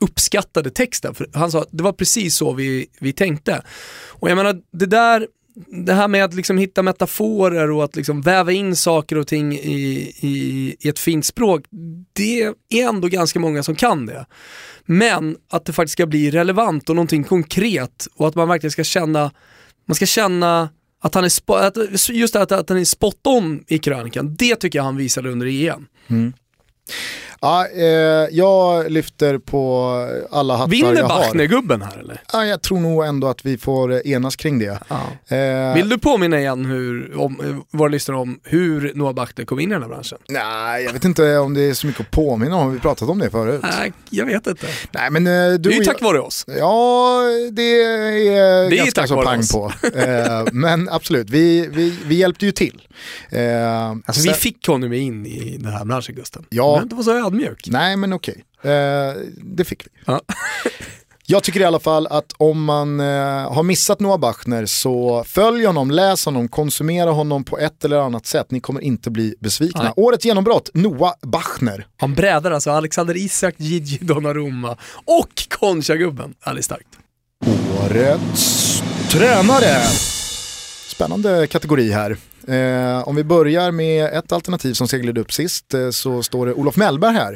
uppskattade 0.04 0.70
texten. 0.70 1.16
För 1.16 1.30
han 1.34 1.52
sa 1.52 1.62
att 1.62 1.70
det 1.72 1.84
var 1.84 1.94
precis 1.94 2.36
så 2.36 2.54
vi, 2.54 2.88
vi 3.00 3.14
tänkte. 3.14 3.62
Och 4.08 4.30
jag 4.30 4.36
menar, 4.36 4.62
det 4.72 4.86
där, 4.86 5.28
det 5.86 5.94
här 5.94 6.08
med 6.08 6.26
att 6.26 6.34
liksom 6.34 6.58
hitta 6.58 6.82
metaforer 6.82 7.72
och 7.72 7.84
att 7.84 7.96
liksom 7.96 8.22
väva 8.22 8.52
in 8.52 8.76
saker 8.76 9.18
och 9.18 9.28
ting 9.28 9.54
i, 9.54 10.14
i, 10.20 10.76
i 10.80 10.90
ett 10.90 11.00
fint 11.00 11.26
språk, 11.26 11.66
det 12.14 12.44
är 12.44 12.54
ändå 12.70 13.08
ganska 13.08 13.40
många 13.40 13.64
som 13.64 13.76
kan 13.76 14.06
det. 14.06 14.26
Men 14.86 15.38
att 15.50 15.66
det 15.66 15.74
faktiskt 15.74 15.94
ska 15.94 16.06
bli 16.06 16.32
relevant 16.32 16.90
och 16.90 16.96
någonting 16.96 17.24
konkret 17.24 18.08
och 18.16 18.28
att 18.28 18.36
man 18.36 18.48
verkligen 18.48 18.72
ska 18.72 18.84
känna, 18.84 19.32
man 19.88 19.96
ska 19.96 20.06
känna 20.06 20.70
att 21.02 21.16
han 21.16 21.24
är, 21.24 21.56
att, 21.56 22.10
just 22.10 22.34
det 22.34 22.42
att, 22.42 22.52
att 22.52 22.70
han 22.70 22.78
är 22.78 22.86
spot 22.86 23.28
on 23.28 23.64
i 23.68 23.78
krönikan, 23.78 24.36
det 24.36 24.56
tycker 24.56 24.80
jag 24.80 24.84
han 24.84 24.98
visade 24.98 25.30
under 25.30 25.48
EM. 25.48 25.88
Mm. 26.08 26.34
Ja, 27.44 27.68
eh, 27.68 27.84
jag 28.32 28.92
lyfter 28.92 29.38
på 29.38 29.90
alla 30.32 30.56
hattar 30.56 30.72
Vinner 30.72 30.96
jag 30.96 31.04
har. 31.08 31.20
Bachner-gubben 31.22 31.82
här 31.82 31.98
eller? 32.00 32.22
Ja, 32.34 32.46
jag 32.46 32.62
tror 32.62 32.80
nog 32.80 33.06
ändå 33.06 33.28
att 33.28 33.46
vi 33.46 33.58
får 33.58 34.08
enas 34.08 34.36
kring 34.36 34.60
det. 34.60 34.80
Ja. 34.88 35.36
Eh, 35.38 35.76
Vill 35.76 35.90
du 35.90 35.98
påminna 35.98 36.40
igen 36.40 36.66
hur, 36.66 37.18
om, 37.20 37.40
eh, 37.44 37.78
våra 37.78 37.90
lyssnare 37.90 38.18
om 38.18 38.40
hur 38.44 38.92
Noah 38.96 39.14
Bachner 39.14 39.46
kom 39.46 39.60
in 39.60 39.70
i 39.70 39.74
den 39.74 39.82
här 39.82 39.90
branschen? 39.90 40.18
Nej, 40.30 40.84
jag 40.84 40.94
vet 40.94 41.06
inte 41.06 41.38
om 41.38 41.54
det 41.54 41.62
är 41.62 41.74
så 41.74 41.88
mycket 41.88 42.02
att 42.02 42.12
påminna 42.12 42.56
om, 42.56 42.64
har 42.66 42.72
vi 42.72 42.80
pratat 42.80 43.10
om 43.10 43.20
det 43.20 43.30
förut? 43.30 43.60
Nej, 43.64 43.94
jag 44.10 44.26
vet 44.26 44.48
inte. 44.48 44.68
Nej, 44.92 45.10
men 45.12 45.28
eh, 45.28 45.34
du 45.52 45.58
Det 45.58 45.70
är 45.76 45.80
ju 45.80 45.86
tack 45.86 46.02
vare 46.02 46.20
oss. 46.20 46.46
Ja, 46.48 47.20
det 47.52 47.82
är, 47.84 48.70
Det 48.70 48.76
är 48.76 48.78
ganska 48.78 49.02
tack 49.02 49.08
så 49.10 49.22
pang 49.22 49.40
oss. 49.40 49.52
på. 49.52 49.72
Eh, 50.00 50.44
men 50.52 50.90
absolut, 50.90 51.30
vi, 51.30 51.68
vi, 51.74 51.98
vi 52.06 52.16
hjälpte 52.16 52.46
ju 52.46 52.52
till. 52.52 52.82
Eh, 53.30 53.90
Alltså, 53.90 54.14
sen- 54.14 54.24
vi 54.24 54.34
fick 54.34 54.68
honom 54.68 54.94
in 54.94 55.26
i 55.26 55.58
den 55.58 55.74
här 55.74 55.86
branschen 55.86 56.16
Gusten. 56.16 56.46
Ja. 56.50 56.64
Behöver 56.64 56.84
inte 56.84 56.96
vara 56.96 57.04
så 57.04 57.12
ödmjuk. 57.34 57.68
Nej, 57.68 57.96
men 57.96 58.14
okej. 58.14 58.44
Eh, 58.64 59.14
det 59.38 59.64
fick 59.66 59.86
vi. 59.86 59.90
Ja. 60.06 60.22
Jag 61.26 61.44
tycker 61.44 61.60
i 61.60 61.64
alla 61.64 61.80
fall 61.80 62.08
att 62.08 62.34
om 62.38 62.64
man 62.64 63.00
eh, 63.00 63.54
har 63.54 63.64
missat 63.64 64.00
Noah 64.00 64.20
Bachner 64.20 64.66
så 64.66 65.24
följ 65.28 65.66
honom, 65.66 65.92
läs 65.92 66.26
honom, 66.26 66.48
konsumera 66.48 67.12
honom 67.12 67.44
på 67.44 67.58
ett 67.58 67.86
eller 67.86 67.98
annat 67.98 68.26
sätt. 68.26 68.52
Ni 68.52 68.60
kommer 68.60 68.82
inte 68.82 69.10
bli 69.12 69.36
besvikna. 69.40 69.84
Nej. 69.84 69.94
Årets 69.96 70.26
genombrott, 70.26 70.70
Noah 70.74 71.14
Bachner. 71.22 71.88
Han 71.98 72.14
brädar 72.14 72.52
alltså 72.52 72.72
Alexander 72.72 73.18
Isak, 73.18 73.56
Gigi 73.58 73.98
Donnarumma 74.02 74.78
och 75.06 75.48
Concha-gubben. 75.50 76.34
Ja, 76.46 76.54
det 76.54 76.60
är 76.60 76.62
starkt. 76.62 76.88
Årets 77.84 78.84
tränare. 79.10 79.82
Spännande 80.88 81.48
kategori 81.48 81.92
här. 81.92 82.18
Eh, 82.48 83.08
om 83.08 83.16
vi 83.16 83.24
börjar 83.24 83.72
med 83.72 84.06
ett 84.06 84.32
alternativ 84.32 84.74
som 84.74 84.88
seglade 84.88 85.22
upp 85.22 85.34
sist 85.34 85.74
eh, 85.74 85.90
så 85.90 86.24
står 86.24 86.46
det 86.46 86.54
Olof 86.54 86.76
Mellberg 86.76 87.14
här. 87.14 87.32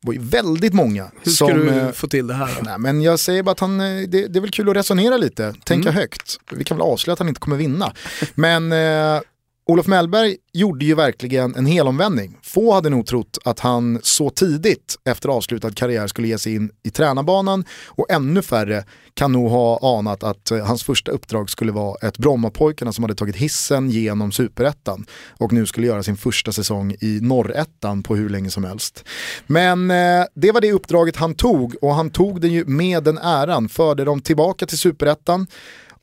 Det 0.00 0.06
var 0.06 0.14
ju 0.14 0.20
väldigt 0.20 0.74
många 0.74 1.10
Hur 1.22 1.32
ska 1.32 1.46
som... 1.48 1.58
du 1.60 1.68
eh, 1.68 1.90
få 1.92 2.06
till 2.06 2.26
det 2.26 2.34
här 2.34 2.46
då? 2.56 2.62
Nej, 2.62 2.78
men 2.78 3.02
jag 3.02 3.18
säger 3.18 3.42
bara 3.42 3.50
att 3.52 3.60
han, 3.60 3.80
eh, 3.80 4.08
det, 4.08 4.26
det 4.26 4.38
är 4.38 4.40
väl 4.40 4.50
kul 4.50 4.68
att 4.70 4.76
resonera 4.76 5.16
lite, 5.16 5.54
tänka 5.64 5.88
Mm. 5.88 6.00
högt. 6.00 6.36
Vi 6.52 6.64
kan 6.64 6.76
väl 6.76 6.86
avslöja 6.86 7.12
att 7.12 7.18
han 7.18 7.28
inte 7.28 7.40
kommer 7.40 7.56
vinna. 7.56 7.92
Men 8.34 8.72
eh, 8.72 9.20
Olof 9.66 9.86
Mellberg 9.86 10.36
gjorde 10.52 10.84
ju 10.84 10.94
verkligen 10.94 11.54
en 11.54 11.66
helomvändning. 11.66 12.38
Få 12.42 12.72
hade 12.72 12.90
nog 12.90 13.06
trott 13.06 13.38
att 13.44 13.60
han 13.60 14.00
så 14.02 14.30
tidigt 14.30 14.96
efter 15.04 15.28
avslutad 15.28 15.70
karriär 15.70 16.06
skulle 16.06 16.28
ge 16.28 16.38
sig 16.38 16.54
in 16.54 16.70
i 16.82 16.90
tränarbanan 16.90 17.64
och 17.86 18.10
ännu 18.10 18.42
färre 18.42 18.84
kan 19.14 19.32
nog 19.32 19.50
ha 19.50 19.98
anat 19.98 20.22
att 20.22 20.50
eh, 20.50 20.66
hans 20.66 20.82
första 20.82 21.12
uppdrag 21.12 21.50
skulle 21.50 21.72
vara 21.72 22.08
ett 22.08 22.18
Brommapojkarna 22.18 22.92
som 22.92 23.04
hade 23.04 23.14
tagit 23.14 23.36
hissen 23.36 23.90
genom 23.90 24.32
superettan 24.32 25.06
och 25.38 25.52
nu 25.52 25.66
skulle 25.66 25.86
göra 25.86 26.02
sin 26.02 26.16
första 26.16 26.52
säsong 26.52 26.94
i 27.00 27.18
norrettan 27.22 28.02
på 28.02 28.16
hur 28.16 28.28
länge 28.28 28.50
som 28.50 28.64
helst. 28.64 29.04
Men 29.46 29.90
eh, 29.90 30.24
det 30.34 30.52
var 30.52 30.60
det 30.60 30.72
uppdraget 30.72 31.16
han 31.16 31.34
tog 31.34 31.74
och 31.82 31.94
han 31.94 32.10
tog 32.10 32.40
det 32.40 32.48
ju 32.48 32.64
med 32.64 33.04
den 33.04 33.18
äran, 33.18 33.68
förde 33.68 34.04
dem 34.04 34.20
tillbaka 34.20 34.66
till 34.66 34.78
superettan. 34.78 35.46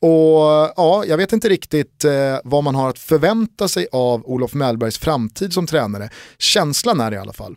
Och 0.02 0.72
ja, 0.76 1.04
jag 1.06 1.16
vet 1.16 1.32
inte 1.32 1.48
riktigt 1.48 2.04
eh, 2.04 2.38
vad 2.44 2.64
man 2.64 2.74
har 2.74 2.88
att 2.88 2.98
förvänta 2.98 3.68
sig 3.68 3.86
av 3.92 4.22
Olof 4.24 4.54
Mellbergs 4.54 4.98
framtid 4.98 5.52
som 5.52 5.66
tränare. 5.66 6.10
Känslan 6.38 7.00
är 7.00 7.14
i 7.14 7.16
alla 7.16 7.32
fall 7.32 7.56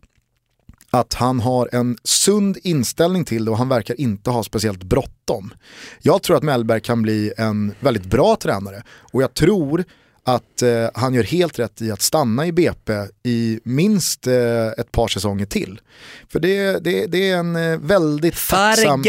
att 0.89 1.13
han 1.13 1.39
har 1.39 1.69
en 1.71 1.97
sund 2.03 2.57
inställning 2.63 3.25
till 3.25 3.45
det 3.45 3.51
och 3.51 3.57
han 3.57 3.69
verkar 3.69 4.01
inte 4.01 4.29
ha 4.29 4.43
speciellt 4.43 4.83
bråttom. 4.83 5.53
Jag 6.01 6.23
tror 6.23 6.37
att 6.37 6.43
Mellberg 6.43 6.81
kan 6.81 7.01
bli 7.01 7.33
en 7.37 7.75
väldigt 7.79 8.05
bra 8.05 8.35
tränare 8.35 8.83
och 8.87 9.23
jag 9.23 9.33
tror 9.33 9.83
att 10.27 10.61
eh, 10.61 10.89
han 10.93 11.13
gör 11.13 11.23
helt 11.23 11.59
rätt 11.59 11.81
i 11.81 11.91
att 11.91 12.01
stanna 12.01 12.47
i 12.47 12.51
BP 12.51 12.93
i 13.23 13.59
minst 13.63 14.27
eh, 14.27 14.67
ett 14.67 14.91
par 14.91 15.07
säsonger 15.07 15.45
till. 15.45 15.81
För 16.29 16.39
det, 16.39 16.83
det, 16.83 17.05
det 17.05 17.29
är 17.29 17.37
en 17.37 17.55
eh, 17.55 17.79
väldigt 17.79 18.47
tacksam... 18.49 19.03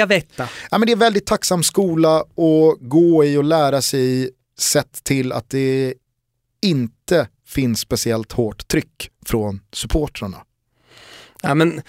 Ja, 0.71 0.79
men 0.79 0.87
det 0.87 0.93
är 0.93 0.97
väldigt 0.97 1.27
tacksam 1.27 1.63
skola 1.63 2.21
att 2.21 2.81
gå 2.81 3.25
i 3.25 3.37
och 3.37 3.45
lära 3.45 3.83
sig 3.83 4.01
i 4.01 4.31
sett 4.59 5.05
till 5.05 5.33
att 5.33 5.51
det 5.51 5.95
inte 6.63 7.29
finns 7.47 7.81
speciellt 7.81 8.33
hårt 8.33 8.69
tryck 8.69 9.11
från 9.27 9.61
supportrarna. 9.73 10.39
Ja, 11.43 11.55
men 11.55 11.83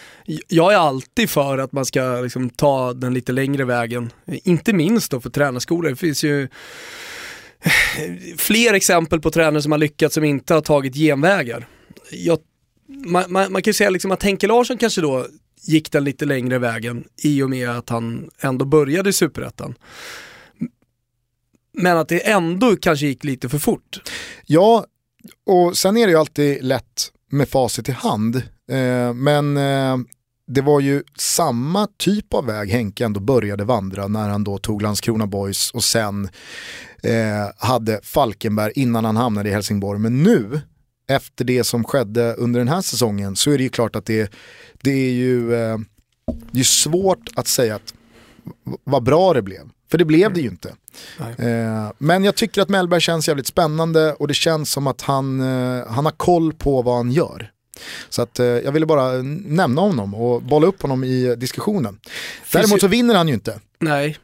jag 0.48 0.74
är 0.74 0.78
alltid 0.78 1.30
för 1.30 1.58
att 1.58 1.72
man 1.72 1.86
ska 1.86 2.22
liksom 2.22 2.50
ta 2.50 2.94
den 2.94 3.14
lite 3.14 3.32
längre 3.32 3.66
vägen. 3.66 4.12
Inte 4.26 4.74
minst 4.74 5.12
då 5.12 5.22
för 5.22 5.30
tränarskolor. 5.30 5.90
Det 5.90 5.96
finns 5.96 6.24
ju 6.24 6.48
fler 8.38 8.74
exempel 8.74 9.22
på 9.22 9.32
tränare 9.32 9.62
som 9.62 9.72
har 9.72 9.80
lyckats 9.80 10.16
som 10.16 10.24
inte 10.24 10.54
har 10.54 10.62
tagit 10.62 10.96
genvägar. 10.96 11.68
Jag, 12.12 12.40
man, 12.88 13.24
man, 13.28 13.52
man, 13.52 13.62
kan 13.62 13.70
ju 13.70 13.74
säga 13.74 13.90
liksom 13.90 14.12
att 14.12 14.24
Henke 14.24 14.48
Larsson 14.48 14.78
kanske 14.78 15.02
då 15.02 15.28
gick 15.62 15.92
den 15.92 16.04
lite 16.04 16.26
längre 16.26 16.60
vägen 16.60 17.04
i 17.24 17.42
och 17.42 17.50
med 17.50 17.70
att 17.70 17.90
han 17.90 18.30
ändå 18.40 18.66
började 18.66 19.10
i 19.10 19.14
Superettan. 19.14 19.76
Men 21.74 21.98
att 21.98 22.10
det 22.10 22.20
ändå 22.20 22.76
kanske 22.76 23.06
gick 23.06 23.24
lite 23.24 23.50
för 23.50 23.60
fort. 23.60 24.02
Ja, 24.46 24.86
och 25.46 25.78
sen 25.78 25.98
är 25.98 26.08
det 26.08 26.12
ju 26.12 26.20
alltid 26.20 26.64
lätt 26.64 27.12
med 27.32 27.50
facit 27.50 27.90
i 27.90 27.92
hand. 27.92 28.36
Eh, 28.72 29.14
men 29.14 29.58
eh, 29.58 29.98
det 30.48 30.62
var 30.62 30.80
ju 30.80 31.04
samma 31.18 31.88
typ 31.98 32.34
av 32.34 32.46
väg 32.46 32.70
Henke 32.70 33.06
ändå 33.06 33.20
började 33.20 33.64
vandra 33.64 34.08
när 34.08 34.30
han 34.30 34.44
då 34.44 34.58
tog 34.58 34.82
Landskrona 34.82 35.28
Boys 35.28 35.72
och 35.72 35.84
sen 35.84 36.30
eh, 37.04 37.68
hade 37.68 38.00
Falkenberg 38.04 38.72
innan 38.76 39.06
han 39.06 39.18
hamnade 39.18 39.50
i 39.50 39.52
Helsingborg. 39.52 40.00
Men 40.00 40.24
nu, 40.24 40.62
efter 41.10 41.46
det 41.46 41.64
som 41.64 41.84
skedde 41.84 42.34
under 42.34 42.60
den 42.60 42.68
här 42.68 42.82
säsongen, 42.82 43.36
så 43.36 43.52
är 43.52 43.58
det 43.58 43.64
ju 43.64 43.70
klart 43.70 43.96
att 43.96 44.06
det, 44.06 44.32
det 44.82 44.92
är 44.92 45.12
ju 45.12 45.56
eh, 45.56 45.78
det 46.52 46.60
är 46.60 46.64
svårt 46.64 47.30
att 47.36 47.48
säga 47.48 47.76
att 47.76 47.94
vad 48.84 49.04
bra 49.04 49.34
det 49.34 49.42
blev. 49.42 49.70
För 49.92 49.98
det 49.98 50.06
blev 50.06 50.34
det 50.34 50.42
ju 50.42 50.48
inte. 50.48 50.74
Eh, 51.38 51.92
men 51.98 52.24
jag 52.24 52.36
tycker 52.36 52.62
att 52.62 52.70
Mellberg 52.70 53.02
känns 53.02 53.28
jävligt 53.28 53.48
spännande 53.48 54.14
och 54.14 54.28
det 54.28 54.34
känns 54.34 54.72
som 54.72 54.88
att 54.88 55.02
han, 55.02 55.42
eh, 55.42 55.88
han 55.88 56.06
har 56.06 56.12
koll 56.12 56.54
på 56.54 56.82
vad 56.82 56.96
han 56.96 57.12
gör. 57.12 57.52
Så 58.10 58.22
att, 58.22 58.40
eh, 58.40 58.46
jag 58.46 58.72
ville 58.72 58.86
bara 58.86 59.12
nämna 59.46 59.82
honom 59.82 60.16
och 60.16 60.42
bolla 60.42 60.68
upp 60.68 60.82
honom 60.82 61.04
i 61.04 61.36
diskussionen. 61.36 62.00
Däremot 62.52 62.82
så 62.82 62.88
vinner 62.88 63.16
han 63.16 63.28
ju 63.28 63.34
inte. 63.34 63.60
Nej, 63.80 64.18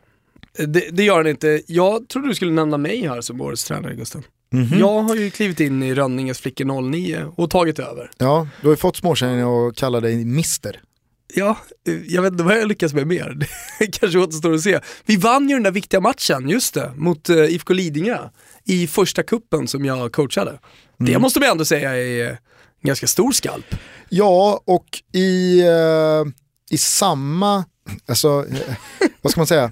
det, 0.57 0.89
det, 0.91 1.03
gör 1.03 1.17
han 1.17 1.27
inte. 1.27 1.61
Jag 1.67 2.07
trodde 2.09 2.27
du 2.27 2.35
skulle 2.35 2.51
nämna 2.51 2.77
mig 2.77 3.07
här 3.07 3.21
som 3.21 3.41
årets 3.41 3.63
tränare 3.63 3.95
Gustav. 3.95 4.23
Mm 4.53 4.65
-hmm. 4.65 4.79
Jag 4.79 5.01
har 5.01 5.15
ju 5.15 5.29
klivit 5.31 5.59
in 5.59 5.83
i 5.83 5.95
Rönninges 5.95 6.39
flickor 6.39 6.91
09 6.91 7.33
och 7.35 7.49
tagit 7.49 7.79
över. 7.79 8.11
Ja, 8.17 8.47
du 8.61 8.67
har 8.67 8.73
ju 8.73 8.77
fått 8.77 8.97
småkänning 8.97 9.41
att 9.41 9.75
kalla 9.75 9.99
dig 9.99 10.25
Mister. 10.25 10.79
Ja, 11.35 11.57
jag 12.07 12.21
vet 12.21 12.31
inte 12.31 12.43
vad 12.43 12.57
jag 12.57 12.67
lyckas 12.67 12.93
med 12.93 13.07
mer. 13.07 13.37
Det 13.79 13.99
kanske 13.99 14.19
återstår 14.19 14.53
att 14.53 14.61
se. 14.61 14.79
Vi 15.05 15.17
vann 15.17 15.49
ju 15.49 15.55
den 15.55 15.63
där 15.63 15.71
viktiga 15.71 15.99
matchen, 15.99 16.49
just 16.49 16.73
det, 16.73 16.91
mot 16.95 17.29
uh, 17.29 17.37
IFK 17.37 17.73
Lidingö 17.73 18.17
i 18.65 18.87
första 18.87 19.23
kuppen 19.23 19.67
som 19.67 19.85
jag 19.85 20.11
coachade. 20.11 20.49
Mm. 20.49 21.13
Det 21.13 21.19
måste 21.19 21.39
man 21.39 21.49
ändå 21.49 21.65
säga 21.65 21.95
är 21.95 22.29
en 22.29 22.37
ganska 22.83 23.07
stor 23.07 23.31
skalp. 23.31 23.75
Ja, 24.09 24.61
och 24.65 25.01
i, 25.13 25.61
uh, 25.61 26.33
i 26.71 26.77
samma, 26.77 27.65
alltså, 28.05 28.45
eh, 28.51 28.75
vad 29.21 29.31
ska 29.31 29.39
man 29.39 29.47
säga, 29.47 29.71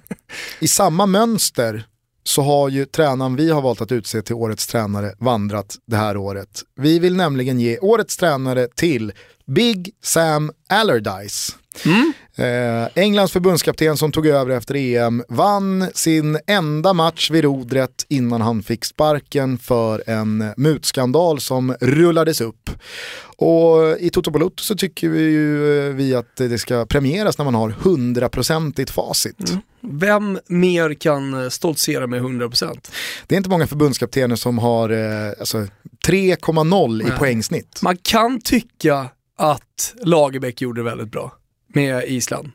i 0.59 0.67
samma 0.67 1.05
mönster 1.05 1.87
så 2.23 2.41
har 2.41 2.69
ju 2.69 2.85
tränaren 2.85 3.35
vi 3.35 3.49
har 3.49 3.61
valt 3.61 3.81
att 3.81 3.91
utse 3.91 4.21
till 4.21 4.35
årets 4.35 4.67
tränare 4.67 5.13
vandrat 5.19 5.77
det 5.87 5.95
här 5.95 6.17
året. 6.17 6.63
Vi 6.75 6.99
vill 6.99 7.15
nämligen 7.15 7.59
ge 7.59 7.79
årets 7.79 8.17
tränare 8.17 8.67
till 8.75 9.13
Big 9.47 9.93
Sam 10.03 10.51
Allardyce. 10.69 11.55
Mm. 11.85 12.13
Eh, 12.41 12.87
Englands 12.95 13.33
förbundskapten 13.33 13.97
som 13.97 14.11
tog 14.11 14.27
över 14.27 14.55
efter 14.55 14.75
EM 14.75 15.23
vann 15.29 15.87
sin 15.93 16.39
enda 16.47 16.93
match 16.93 17.31
vid 17.31 17.43
rodret 17.43 18.05
innan 18.09 18.41
han 18.41 18.63
fick 18.63 18.85
sparken 18.85 19.57
för 19.57 20.03
en 20.09 20.53
mutskandal 20.57 21.39
som 21.39 21.75
rullades 21.81 22.41
upp. 22.41 22.69
Och 23.37 23.97
i 23.99 24.09
Toto 24.09 24.31
Balotto 24.31 24.63
så 24.63 24.75
tycker 24.75 25.09
vi, 25.09 25.19
ju, 25.19 25.87
eh, 25.87 25.93
vi 25.93 26.15
att 26.15 26.35
det 26.35 26.57
ska 26.57 26.85
premieras 26.85 27.37
när 27.37 27.45
man 27.45 27.55
har 27.55 27.69
hundraprocentigt 27.69 28.91
facit. 28.91 29.49
Mm. 29.49 29.61
Vem 29.81 30.39
mer 30.47 30.93
kan 30.93 31.43
eh, 31.43 31.49
stoltsera 31.49 32.07
med 32.07 32.21
100%? 32.21 32.91
Det 33.27 33.35
är 33.35 33.37
inte 33.37 33.49
många 33.49 33.67
förbundskaptener 33.67 34.35
som 34.35 34.57
har 34.57 34.89
eh, 34.89 35.33
alltså, 35.39 35.57
3,0 36.07 37.07
i 37.07 37.11
poängsnitt. 37.19 37.79
Man 37.81 37.97
kan 37.97 38.41
tycka 38.41 39.09
att 39.37 39.93
Lagerbäck 40.03 40.61
gjorde 40.61 40.81
det 40.81 40.85
väldigt 40.85 41.11
bra 41.11 41.37
med 41.73 42.03
Island. 42.07 42.51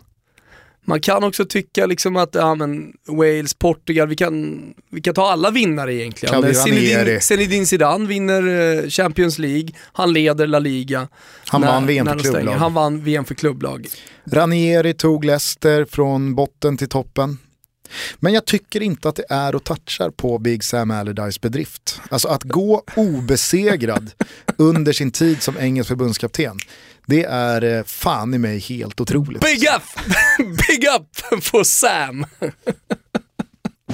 Man 0.88 1.00
kan 1.00 1.24
också 1.24 1.44
tycka 1.44 1.86
liksom 1.86 2.16
att 2.16 2.34
ja, 2.34 2.54
men 2.54 2.92
Wales, 3.08 3.54
Portugal, 3.54 4.08
vi 4.08 4.16
kan, 4.16 4.64
vi 4.90 5.00
kan 5.00 5.14
ta 5.14 5.30
alla 5.30 5.50
vinnare 5.50 5.94
egentligen. 5.94 6.54
Zinedine, 6.54 7.20
Zinedine 7.20 7.66
Zidane 7.66 8.06
vinner 8.06 8.76
eh, 8.82 8.88
Champions 8.88 9.38
League, 9.38 9.68
han 9.92 10.12
leder 10.12 10.46
La 10.46 10.58
Liga. 10.58 11.08
Han 11.46 11.60
när, 11.60 11.68
vann 11.68 11.86
VM 11.86 12.06
för 12.06 12.18
klubblag. 12.18 12.52
Han 12.52 12.74
vann 12.74 13.04
VM 13.04 13.24
för 13.24 13.34
klubblag. 13.34 13.86
Ranieri 14.32 14.94
tog 14.94 15.24
Leicester 15.24 15.84
från 15.84 16.34
botten 16.34 16.76
till 16.76 16.88
toppen. 16.88 17.38
Men 18.16 18.32
jag 18.32 18.44
tycker 18.44 18.82
inte 18.82 19.08
att 19.08 19.16
det 19.16 19.24
är 19.28 19.54
och 19.54 19.64
touchar 19.64 20.10
på 20.10 20.38
Big 20.38 20.64
Sam 20.64 20.90
Allardyce 20.90 21.40
bedrift. 21.40 22.00
Alltså 22.10 22.28
att 22.28 22.42
gå 22.42 22.82
obesegrad 22.96 24.10
under 24.56 24.92
sin 24.92 25.10
tid 25.10 25.42
som 25.42 25.58
engelsk 25.58 25.88
förbundskapten. 25.88 26.58
Det 27.06 27.24
är 27.24 27.78
eh, 27.78 27.84
fan 27.84 28.34
i 28.34 28.38
mig 28.38 28.58
helt 28.58 29.00
otroligt. 29.00 29.42
Big 29.42 29.62
up! 29.76 29.82
Big 30.68 30.84
up 30.84 31.42
på 31.52 31.64
Sam! 31.64 32.26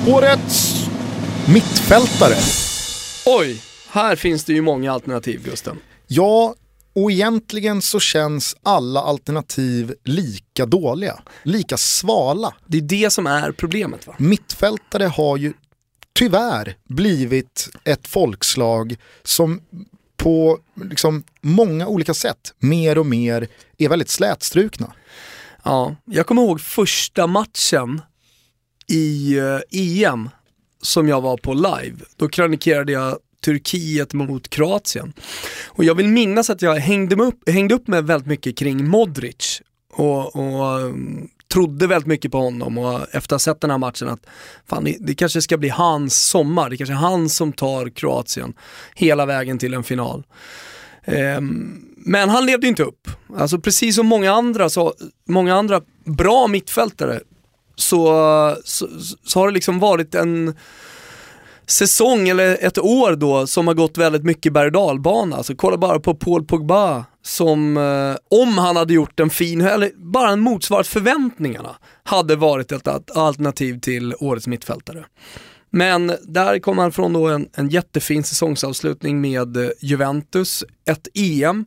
Årets 0.06 0.86
mittfältare. 1.48 2.36
Oj, 3.26 3.62
här 3.88 4.16
finns 4.16 4.44
det 4.44 4.52
ju 4.52 4.62
många 4.62 4.92
alternativ 4.92 5.44
Gusten. 5.44 5.78
Ja, 6.06 6.54
och 6.94 7.10
egentligen 7.10 7.82
så 7.82 8.00
känns 8.00 8.56
alla 8.62 9.00
alternativ 9.00 9.94
lika 10.04 10.66
dåliga, 10.66 11.22
lika 11.42 11.76
svala. 11.76 12.54
Det 12.66 12.78
är 12.78 12.82
det 12.82 13.10
som 13.10 13.26
är 13.26 13.52
problemet 13.52 14.06
va? 14.06 14.14
Mittfältare 14.18 15.04
har 15.04 15.36
ju 15.36 15.52
tyvärr 16.12 16.76
blivit 16.88 17.68
ett 17.84 18.08
folkslag 18.08 18.96
som 19.22 19.60
på 20.16 20.58
liksom 20.74 21.24
många 21.40 21.86
olika 21.86 22.14
sätt 22.14 22.54
mer 22.58 22.98
och 22.98 23.06
mer 23.06 23.48
är 23.78 23.88
väldigt 23.88 24.08
slätstrukna. 24.08 24.92
Ja, 25.62 25.96
jag 26.04 26.26
kommer 26.26 26.42
ihåg 26.42 26.60
första 26.60 27.26
matchen 27.26 28.02
i 28.86 29.38
EM 29.70 30.30
som 30.82 31.08
jag 31.08 31.20
var 31.20 31.36
på 31.36 31.54
live. 31.54 31.96
Då 32.16 32.28
kronikerade 32.28 32.92
jag 32.92 33.18
Turkiet 33.44 34.12
mot 34.12 34.48
Kroatien. 34.48 35.12
Och 35.66 35.84
jag 35.84 35.94
vill 35.94 36.08
minnas 36.08 36.50
att 36.50 36.62
jag 36.62 36.74
hängde 36.74 37.16
upp, 37.16 37.48
hängde 37.48 37.74
upp 37.74 37.88
mig 37.88 38.02
väldigt 38.02 38.28
mycket 38.28 38.56
kring 38.56 38.88
Modric 38.88 39.62
och, 39.92 40.36
och 40.36 40.80
mm, 40.80 41.28
trodde 41.52 41.86
väldigt 41.86 42.06
mycket 42.06 42.32
på 42.32 42.38
honom 42.38 42.78
och 42.78 43.00
efter 43.00 43.18
att 43.18 43.30
ha 43.30 43.38
sett 43.38 43.60
den 43.60 43.70
här 43.70 43.78
matchen 43.78 44.08
att 44.08 44.26
fan, 44.66 44.84
det, 44.84 44.96
det 45.00 45.14
kanske 45.14 45.42
ska 45.42 45.58
bli 45.58 45.68
hans 45.68 46.28
sommar, 46.28 46.70
det 46.70 46.76
kanske 46.76 46.94
är 46.94 46.96
han 46.96 47.28
som 47.28 47.52
tar 47.52 47.88
Kroatien 47.88 48.54
hela 48.94 49.26
vägen 49.26 49.58
till 49.58 49.74
en 49.74 49.84
final. 49.84 50.26
Um, 51.06 51.88
men 51.96 52.28
han 52.28 52.46
levde 52.46 52.66
inte 52.66 52.82
upp. 52.82 53.08
Alltså 53.36 53.58
precis 53.58 53.94
som 53.94 54.06
många 54.06 54.32
andra, 54.32 54.70
så, 54.70 54.94
många 55.28 55.54
andra 55.54 55.80
bra 56.04 56.46
mittfältare 56.46 57.20
så, 57.76 58.56
så, 58.64 58.88
så 59.24 59.40
har 59.40 59.46
det 59.46 59.54
liksom 59.54 59.78
varit 59.78 60.14
en 60.14 60.54
säsong 61.66 62.28
eller 62.28 62.58
ett 62.60 62.78
år 62.78 63.16
då 63.16 63.46
som 63.46 63.66
har 63.66 63.74
gått 63.74 63.98
väldigt 63.98 64.24
mycket 64.24 64.52
berg 64.52 64.66
och 64.66 64.72
dalbana. 64.72 65.36
Alltså 65.36 65.54
kolla 65.54 65.76
bara 65.76 66.00
på 66.00 66.14
Paul 66.14 66.44
Pogba 66.44 67.04
som, 67.22 67.76
eh, 67.76 68.38
om 68.40 68.58
han 68.58 68.76
hade 68.76 68.94
gjort 68.94 69.20
en 69.20 69.30
fin, 69.30 69.60
eller 69.60 69.90
bara 69.96 70.36
motsvarat 70.36 70.86
förväntningarna, 70.86 71.76
hade 72.04 72.36
varit 72.36 72.72
ett 72.72 73.16
alternativ 73.16 73.80
till 73.80 74.14
årets 74.18 74.46
mittfältare. 74.46 75.04
Men 75.70 76.12
där 76.22 76.58
kom 76.58 76.78
han 76.78 76.92
från 76.92 77.12
då 77.12 77.28
en, 77.28 77.48
en 77.54 77.68
jättefin 77.68 78.24
säsongsavslutning 78.24 79.20
med 79.20 79.56
eh, 79.56 79.70
Juventus, 79.80 80.64
ett 80.86 81.08
EM 81.14 81.64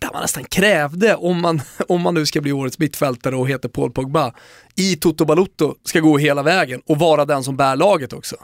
där 0.00 0.12
man 0.12 0.22
nästan 0.22 0.44
krävde, 0.44 1.14
om 1.14 1.40
man, 1.40 1.60
om 1.88 2.00
man 2.00 2.14
nu 2.14 2.26
ska 2.26 2.40
bli 2.40 2.52
årets 2.52 2.78
mittfältare 2.78 3.36
och 3.36 3.48
heter 3.48 3.68
Paul 3.68 3.90
Pogba, 3.90 4.32
i 4.76 4.96
Toto 4.96 5.24
Balotto 5.24 5.74
ska 5.84 6.00
gå 6.00 6.18
hela 6.18 6.42
vägen 6.42 6.80
och 6.86 6.98
vara 6.98 7.24
den 7.24 7.44
som 7.44 7.56
bär 7.56 7.76
laget 7.76 8.12
också. 8.12 8.36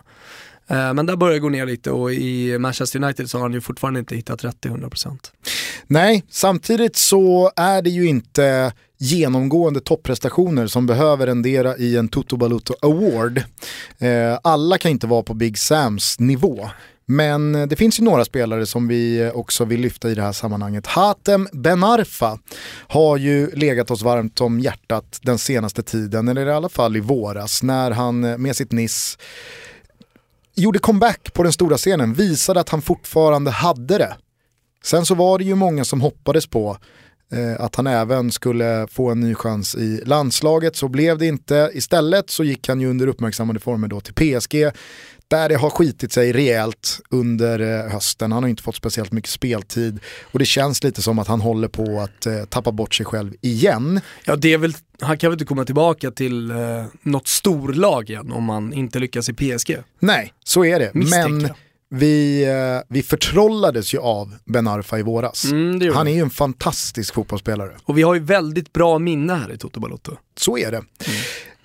Eh, 0.70 0.94
men 0.94 1.06
där 1.06 1.16
börjar 1.16 1.34
det 1.34 1.40
gå 1.40 1.48
ner 1.48 1.66
lite 1.66 1.90
och 1.90 2.12
i 2.12 2.58
Manchester 2.58 3.04
United 3.04 3.30
så 3.30 3.38
har 3.38 3.42
han 3.42 3.52
ju 3.52 3.60
fortfarande 3.60 4.00
inte 4.00 4.16
hittat 4.16 4.44
rätt 4.44 4.60
till 4.60 4.70
100%. 4.70 5.18
Nej, 5.86 6.24
samtidigt 6.30 6.96
så 6.96 7.52
är 7.56 7.82
det 7.82 7.90
ju 7.90 8.08
inte 8.08 8.72
genomgående 8.98 9.80
topprestationer 9.80 10.66
som 10.66 10.86
behöver 10.86 11.26
rendera 11.26 11.76
i 11.76 11.96
en 11.96 12.08
Toto 12.08 12.36
Balotto 12.36 12.74
Award. 12.82 13.42
Eh, 13.98 14.38
alla 14.42 14.78
kan 14.78 14.90
inte 14.90 15.06
vara 15.06 15.22
på 15.22 15.34
Big 15.34 15.58
Sams 15.58 16.20
nivå. 16.20 16.70
Men 17.10 17.54
eh, 17.54 17.66
det 17.66 17.76
finns 17.76 18.00
ju 18.00 18.04
några 18.04 18.24
spelare 18.24 18.66
som 18.66 18.88
vi 18.88 19.20
eh, 19.20 19.30
också 19.30 19.64
vill 19.64 19.80
lyfta 19.80 20.10
i 20.10 20.14
det 20.14 20.22
här 20.22 20.32
sammanhanget. 20.32 20.86
Hatem 20.86 21.48
Benarfa 21.52 22.38
har 22.88 23.16
ju 23.16 23.50
legat 23.50 23.90
oss 23.90 24.02
varmt 24.02 24.40
om 24.40 24.60
hjärtat 24.60 25.18
den 25.22 25.38
senaste 25.38 25.82
tiden, 25.82 26.28
eller 26.28 26.46
i 26.46 26.52
alla 26.52 26.68
fall 26.68 26.96
i 26.96 27.00
våras, 27.00 27.62
när 27.62 27.90
han 27.90 28.24
eh, 28.24 28.38
med 28.38 28.56
sitt 28.56 28.72
Niss 28.72 29.18
gjorde 30.54 30.78
comeback 30.78 31.32
på 31.34 31.42
den 31.42 31.52
stora 31.52 31.76
scenen, 31.76 32.14
visade 32.14 32.60
att 32.60 32.68
han 32.68 32.82
fortfarande 32.82 33.50
hade 33.50 33.98
det. 33.98 34.16
Sen 34.84 35.06
så 35.06 35.14
var 35.14 35.38
det 35.38 35.44
ju 35.44 35.54
många 35.54 35.84
som 35.84 36.00
hoppades 36.00 36.46
på 36.46 36.76
eh, 37.32 37.64
att 37.64 37.76
han 37.76 37.86
även 37.86 38.32
skulle 38.32 38.86
få 38.90 39.10
en 39.10 39.20
ny 39.20 39.34
chans 39.34 39.74
i 39.74 40.02
landslaget, 40.04 40.76
så 40.76 40.88
blev 40.88 41.18
det 41.18 41.26
inte. 41.26 41.70
Istället 41.74 42.30
så 42.30 42.44
gick 42.44 42.68
han 42.68 42.80
ju 42.80 42.90
under 42.90 43.06
uppmärksammade 43.06 43.60
former 43.60 43.88
då 43.88 44.00
till 44.00 44.14
PSG 44.14 44.70
där 45.28 45.48
det 45.48 45.54
har 45.54 45.70
skitit 45.70 46.12
sig 46.12 46.32
rejält 46.32 47.00
under 47.10 47.58
eh, 47.58 47.92
hösten. 47.92 48.32
Han 48.32 48.42
har 48.42 48.50
inte 48.50 48.62
fått 48.62 48.76
speciellt 48.76 49.12
mycket 49.12 49.30
speltid 49.30 50.00
och 50.22 50.38
det 50.38 50.44
känns 50.44 50.84
lite 50.84 51.02
som 51.02 51.18
att 51.18 51.28
han 51.28 51.40
håller 51.40 51.68
på 51.68 52.00
att 52.00 52.26
eh, 52.26 52.44
tappa 52.44 52.72
bort 52.72 52.94
sig 52.94 53.06
själv 53.06 53.34
igen. 53.40 54.00
Ja, 54.24 54.36
det 54.36 54.52
är 54.52 54.58
väl, 54.58 54.74
han 55.00 55.18
kan 55.18 55.30
väl 55.30 55.34
inte 55.34 55.44
komma 55.44 55.64
tillbaka 55.64 56.10
till 56.10 56.50
eh, 56.50 56.56
något 57.02 57.28
storlag 57.28 58.10
igen 58.10 58.32
om 58.32 58.48
han 58.48 58.72
inte 58.72 58.98
lyckas 58.98 59.28
i 59.28 59.32
PSG? 59.32 59.76
Nej, 59.98 60.32
så 60.44 60.64
är 60.64 60.78
det. 60.78 60.90
Misstänker 60.94 61.30
Men 61.30 61.50
vi, 61.90 62.44
eh, 62.44 62.82
vi 62.88 63.02
förtrollades 63.02 63.94
ju 63.94 63.98
av 63.98 64.34
Ben 64.44 64.68
Arfa 64.68 64.98
i 64.98 65.02
våras. 65.02 65.44
Mm, 65.44 65.94
han 65.94 66.08
är 66.08 66.12
ju 66.12 66.20
en 66.20 66.30
fantastisk 66.30 67.14
fotbollsspelare. 67.14 67.76
Och 67.84 67.98
vi 67.98 68.02
har 68.02 68.14
ju 68.14 68.20
väldigt 68.20 68.72
bra 68.72 68.98
minne 68.98 69.34
här 69.34 69.52
i 69.52 69.58
Toto 69.58 69.80
Balotto. 69.80 70.16
Så 70.36 70.58
är 70.58 70.70
det. 70.70 70.82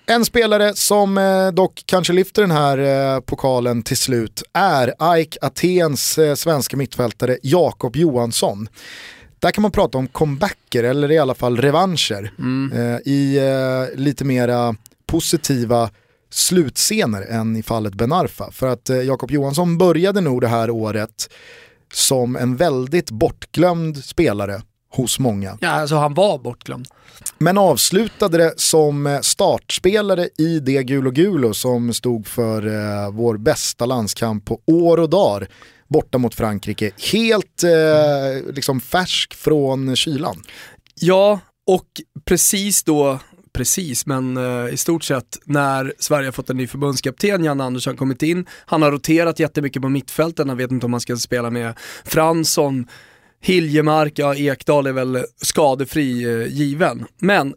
En 0.06 0.24
spelare 0.24 0.74
som 0.74 1.18
eh, 1.18 1.48
dock 1.48 1.82
kanske 1.86 2.12
lyfter 2.12 2.42
den 2.42 2.50
här 2.50 2.78
eh, 2.78 3.20
pokalen 3.20 3.82
till 3.82 3.96
slut 3.96 4.42
är 4.52 4.94
AIK 4.98 5.36
Atens 5.40 6.18
eh, 6.18 6.34
svenska 6.34 6.76
mittfältare 6.76 7.38
Jakob 7.42 7.96
Johansson. 7.96 8.68
Där 9.38 9.50
kan 9.50 9.62
man 9.62 9.70
prata 9.70 9.98
om 9.98 10.06
comebacker 10.06 10.84
eller 10.84 11.10
i 11.10 11.18
alla 11.18 11.34
fall 11.34 11.56
revanscher 11.56 12.32
eh, 12.74 13.12
i 13.12 13.40
lite 13.94 14.24
mera 14.24 14.76
positiva 15.06 15.90
slutscener 16.30 17.22
än 17.22 17.56
i 17.56 17.62
fallet 17.62 17.94
Ben 17.94 18.12
Arfa. 18.12 18.50
För 18.52 18.66
att 18.66 18.90
Jakob 19.04 19.30
Johansson 19.30 19.78
började 19.78 20.20
nog 20.20 20.40
det 20.40 20.48
här 20.48 20.70
året 20.70 21.32
som 21.92 22.36
en 22.36 22.56
väldigt 22.56 23.10
bortglömd 23.10 24.04
spelare 24.04 24.62
hos 24.96 25.18
många. 25.18 25.58
Ja, 25.60 25.68
alltså 25.68 25.96
han 25.96 26.14
var 26.14 26.38
bortglömd. 26.38 26.88
Men 27.38 27.58
avslutade 27.58 28.38
det 28.38 28.54
som 28.56 29.06
eh, 29.06 29.20
startspelare 29.20 30.28
i 30.38 30.60
det 30.60 30.82
Gulo 30.82 31.10
Gulo 31.10 31.54
som 31.54 31.94
stod 31.94 32.26
för 32.26 32.66
eh, 32.66 33.10
vår 33.10 33.36
bästa 33.36 33.86
landskamp 33.86 34.44
på 34.44 34.60
år 34.66 34.98
och 35.00 35.10
dagar 35.10 35.48
borta 35.88 36.18
mot 36.18 36.34
Frankrike. 36.34 36.90
Helt 37.12 37.62
eh, 37.64 38.52
liksom 38.54 38.80
färsk 38.80 39.34
från 39.34 39.96
kylan. 39.96 40.42
Ja, 40.94 41.40
och 41.66 41.86
precis 42.24 42.82
då, 42.82 43.18
precis, 43.52 44.06
men 44.06 44.36
eh, 44.36 44.74
i 44.74 44.76
stort 44.76 45.04
sett 45.04 45.38
när 45.44 45.92
Sverige 45.98 46.26
har 46.26 46.32
fått 46.32 46.50
en 46.50 46.56
ny 46.56 46.66
förbundskapten, 46.66 47.44
Jan 47.44 47.60
Andersson 47.60 47.96
kommit 47.96 48.22
in, 48.22 48.46
han 48.66 48.82
har 48.82 48.92
roterat 48.92 49.38
jättemycket 49.38 49.82
på 49.82 49.88
mittfälten, 49.88 50.48
han 50.48 50.58
vet 50.58 50.70
inte 50.70 50.86
om 50.86 50.92
han 50.92 51.00
ska 51.00 51.16
spela 51.16 51.50
med 51.50 51.78
Fransson, 52.04 52.86
Hiljemark, 53.44 54.12
ja 54.18 54.34
Ekdal 54.34 54.86
är 54.86 54.92
väl 54.92 55.24
skadefri 55.36 56.24
eh, 56.24 56.46
given. 56.46 57.04
Men 57.18 57.54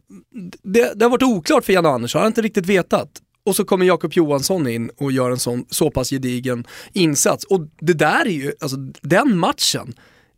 det, 0.64 0.94
det 0.96 1.06
har 1.06 1.10
varit 1.10 1.24
oklart 1.24 1.66
för 1.66 1.74
Jan 1.74 1.86
Andersson, 1.86 2.20
han 2.20 2.24
har 2.24 2.28
inte 2.28 2.42
riktigt 2.42 2.66
vetat. 2.66 3.10
Och 3.46 3.56
så 3.56 3.66
kommer 3.66 3.86
Jakob 3.86 4.14
Johansson 4.14 4.68
in 4.68 4.90
och 4.98 5.12
gör 5.12 5.32
en 5.32 5.40
sån, 5.40 5.66
så 5.70 5.92
pass 5.92 6.10
gedigen 6.10 6.68
insats. 6.94 7.44
Och 7.44 7.62
det 7.80 7.94
där 7.94 8.26
är 8.26 8.32
ju, 8.32 8.52
alltså 8.60 8.78
den 9.02 9.38
matchen 9.38 9.94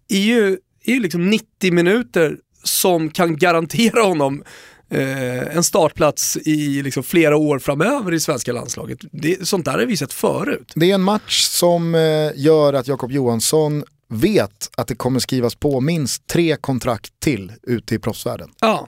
är 0.09 0.19
ju, 0.19 0.57
är 0.85 0.93
ju 0.93 0.99
liksom 0.99 1.29
90 1.29 1.73
minuter 1.73 2.38
som 2.63 3.09
kan 3.09 3.38
garantera 3.38 4.01
honom 4.01 4.43
eh, 4.89 5.55
en 5.55 5.63
startplats 5.63 6.38
i 6.38 6.81
liksom 6.83 7.03
flera 7.03 7.38
år 7.38 7.59
framöver 7.59 8.13
i 8.13 8.19
svenska 8.19 8.53
landslaget. 8.53 8.99
Det, 9.12 9.47
sånt 9.47 9.65
där 9.65 9.71
har 9.71 9.85
vi 9.85 9.97
sett 9.97 10.13
förut. 10.13 10.71
Det 10.75 10.91
är 10.91 10.95
en 10.95 11.01
match 11.01 11.43
som 11.43 11.95
eh, 11.95 12.31
gör 12.35 12.73
att 12.73 12.88
Jakob 12.88 13.12
Johansson 13.12 13.83
vet 14.10 14.69
att 14.78 14.88
det 14.88 14.95
kommer 14.95 15.19
skrivas 15.19 15.56
på 15.56 15.82
minst 15.82 16.28
tre 16.28 16.56
kontrakt 16.56 17.13
till 17.19 17.54
ute 17.63 17.95
i 17.95 18.00
proffsvärlden. 18.00 18.50
Ja, 18.60 18.88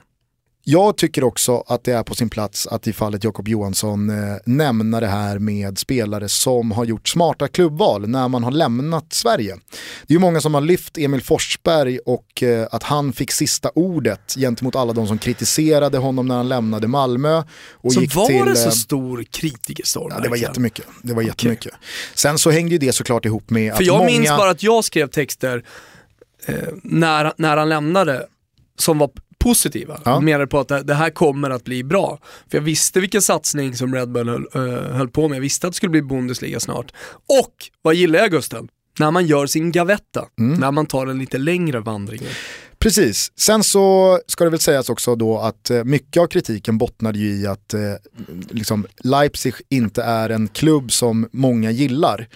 Jag 0.64 0.96
tycker 0.96 1.24
också 1.24 1.64
att 1.66 1.84
det 1.84 1.92
är 1.92 2.02
på 2.02 2.14
sin 2.14 2.30
plats 2.30 2.66
att 2.66 2.86
i 2.86 2.92
fallet 2.92 3.24
Jakob 3.24 3.48
Johansson 3.48 4.10
eh, 4.10 4.36
nämna 4.46 5.00
det 5.00 5.06
här 5.06 5.38
med 5.38 5.78
spelare 5.78 6.28
som 6.28 6.70
har 6.72 6.84
gjort 6.84 7.08
smarta 7.08 7.48
klubbval 7.48 8.08
när 8.08 8.28
man 8.28 8.44
har 8.44 8.50
lämnat 8.50 9.12
Sverige. 9.12 9.56
Det 10.12 10.14
är 10.14 10.18
ju 10.18 10.20
många 10.20 10.40
som 10.40 10.54
har 10.54 10.60
lyft 10.60 10.98
Emil 10.98 11.22
Forsberg 11.22 11.98
och 11.98 12.42
eh, 12.42 12.66
att 12.70 12.82
han 12.82 13.12
fick 13.12 13.32
sista 13.32 13.70
ordet 13.74 14.34
gentemot 14.34 14.76
alla 14.76 14.92
de 14.92 15.06
som 15.06 15.18
kritiserade 15.18 15.98
honom 15.98 16.26
när 16.26 16.36
han 16.36 16.48
lämnade 16.48 16.88
Malmö. 16.88 17.42
Och 17.72 17.92
så 17.92 18.00
gick 18.00 18.14
var 18.14 18.26
till, 18.26 18.44
det 18.44 18.56
så 18.56 18.68
eh, 18.68 18.72
stor 18.72 19.24
kritikerstorm 19.24 20.08
Ja, 20.10 20.20
det 20.20 20.28
var 20.28 20.36
jättemycket. 20.36 20.84
Det 21.02 21.14
var 21.14 21.22
jättemycket. 21.22 21.72
Sen 22.14 22.38
så 22.38 22.50
hängde 22.50 22.72
ju 22.72 22.78
det 22.78 22.92
såklart 22.92 23.24
ihop 23.24 23.50
med 23.50 23.72
För 23.74 23.82
att 23.82 23.86
jag 23.86 23.98
många... 23.98 24.06
minns 24.10 24.28
bara 24.28 24.50
att 24.50 24.62
jag 24.62 24.84
skrev 24.84 25.06
texter 25.06 25.64
eh, 26.46 26.54
när, 26.82 27.32
när 27.36 27.56
han 27.56 27.68
lämnade 27.68 28.26
som 28.78 28.98
var 28.98 29.10
positiva. 29.38 30.00
Ja. 30.04 30.20
Menade 30.20 30.46
på 30.46 30.58
att 30.58 30.68
det, 30.68 30.82
det 30.82 30.94
här 30.94 31.10
kommer 31.10 31.50
att 31.50 31.64
bli 31.64 31.84
bra. 31.84 32.18
För 32.50 32.58
jag 32.58 32.62
visste 32.62 33.00
vilken 33.00 33.22
satsning 33.22 33.76
som 33.76 33.94
Red 33.94 34.12
Bull 34.12 34.28
höll, 34.28 34.46
eh, 34.54 34.96
höll 34.96 35.08
på 35.08 35.28
med. 35.28 35.36
Jag 35.36 35.42
visste 35.42 35.66
att 35.66 35.72
det 35.72 35.76
skulle 35.76 35.90
bli 35.90 36.02
Bundesliga 36.02 36.60
snart. 36.60 36.92
Och 37.42 37.54
vad 37.82 37.94
gillar 37.94 38.18
jag 38.18 38.30
Gusten? 38.30 38.68
När 38.98 39.10
man 39.10 39.26
gör 39.26 39.46
sin 39.46 39.72
gavetta, 39.72 40.26
Mm. 40.38 40.60
när 40.60 40.70
man 40.70 40.86
tar 40.86 41.06
en 41.06 41.18
lite 41.18 41.38
längre 41.38 41.80
vandring. 41.80 42.20
Precis, 42.78 43.32
sen 43.36 43.64
så 43.64 44.18
ska 44.26 44.44
det 44.44 44.50
väl 44.50 44.60
sägas 44.60 44.90
också 44.90 45.14
då 45.16 45.38
att 45.38 45.70
eh, 45.70 45.84
mycket 45.84 46.22
av 46.22 46.26
kritiken 46.26 46.78
bottnade 46.78 47.18
ju 47.18 47.30
i 47.40 47.46
att 47.46 47.74
eh, 47.74 47.80
liksom 48.50 48.86
Leipzig 49.04 49.54
inte 49.68 50.02
är 50.02 50.30
en 50.30 50.48
klubb 50.48 50.92
som 50.92 51.28
många 51.32 51.70
gillar. 51.70 52.28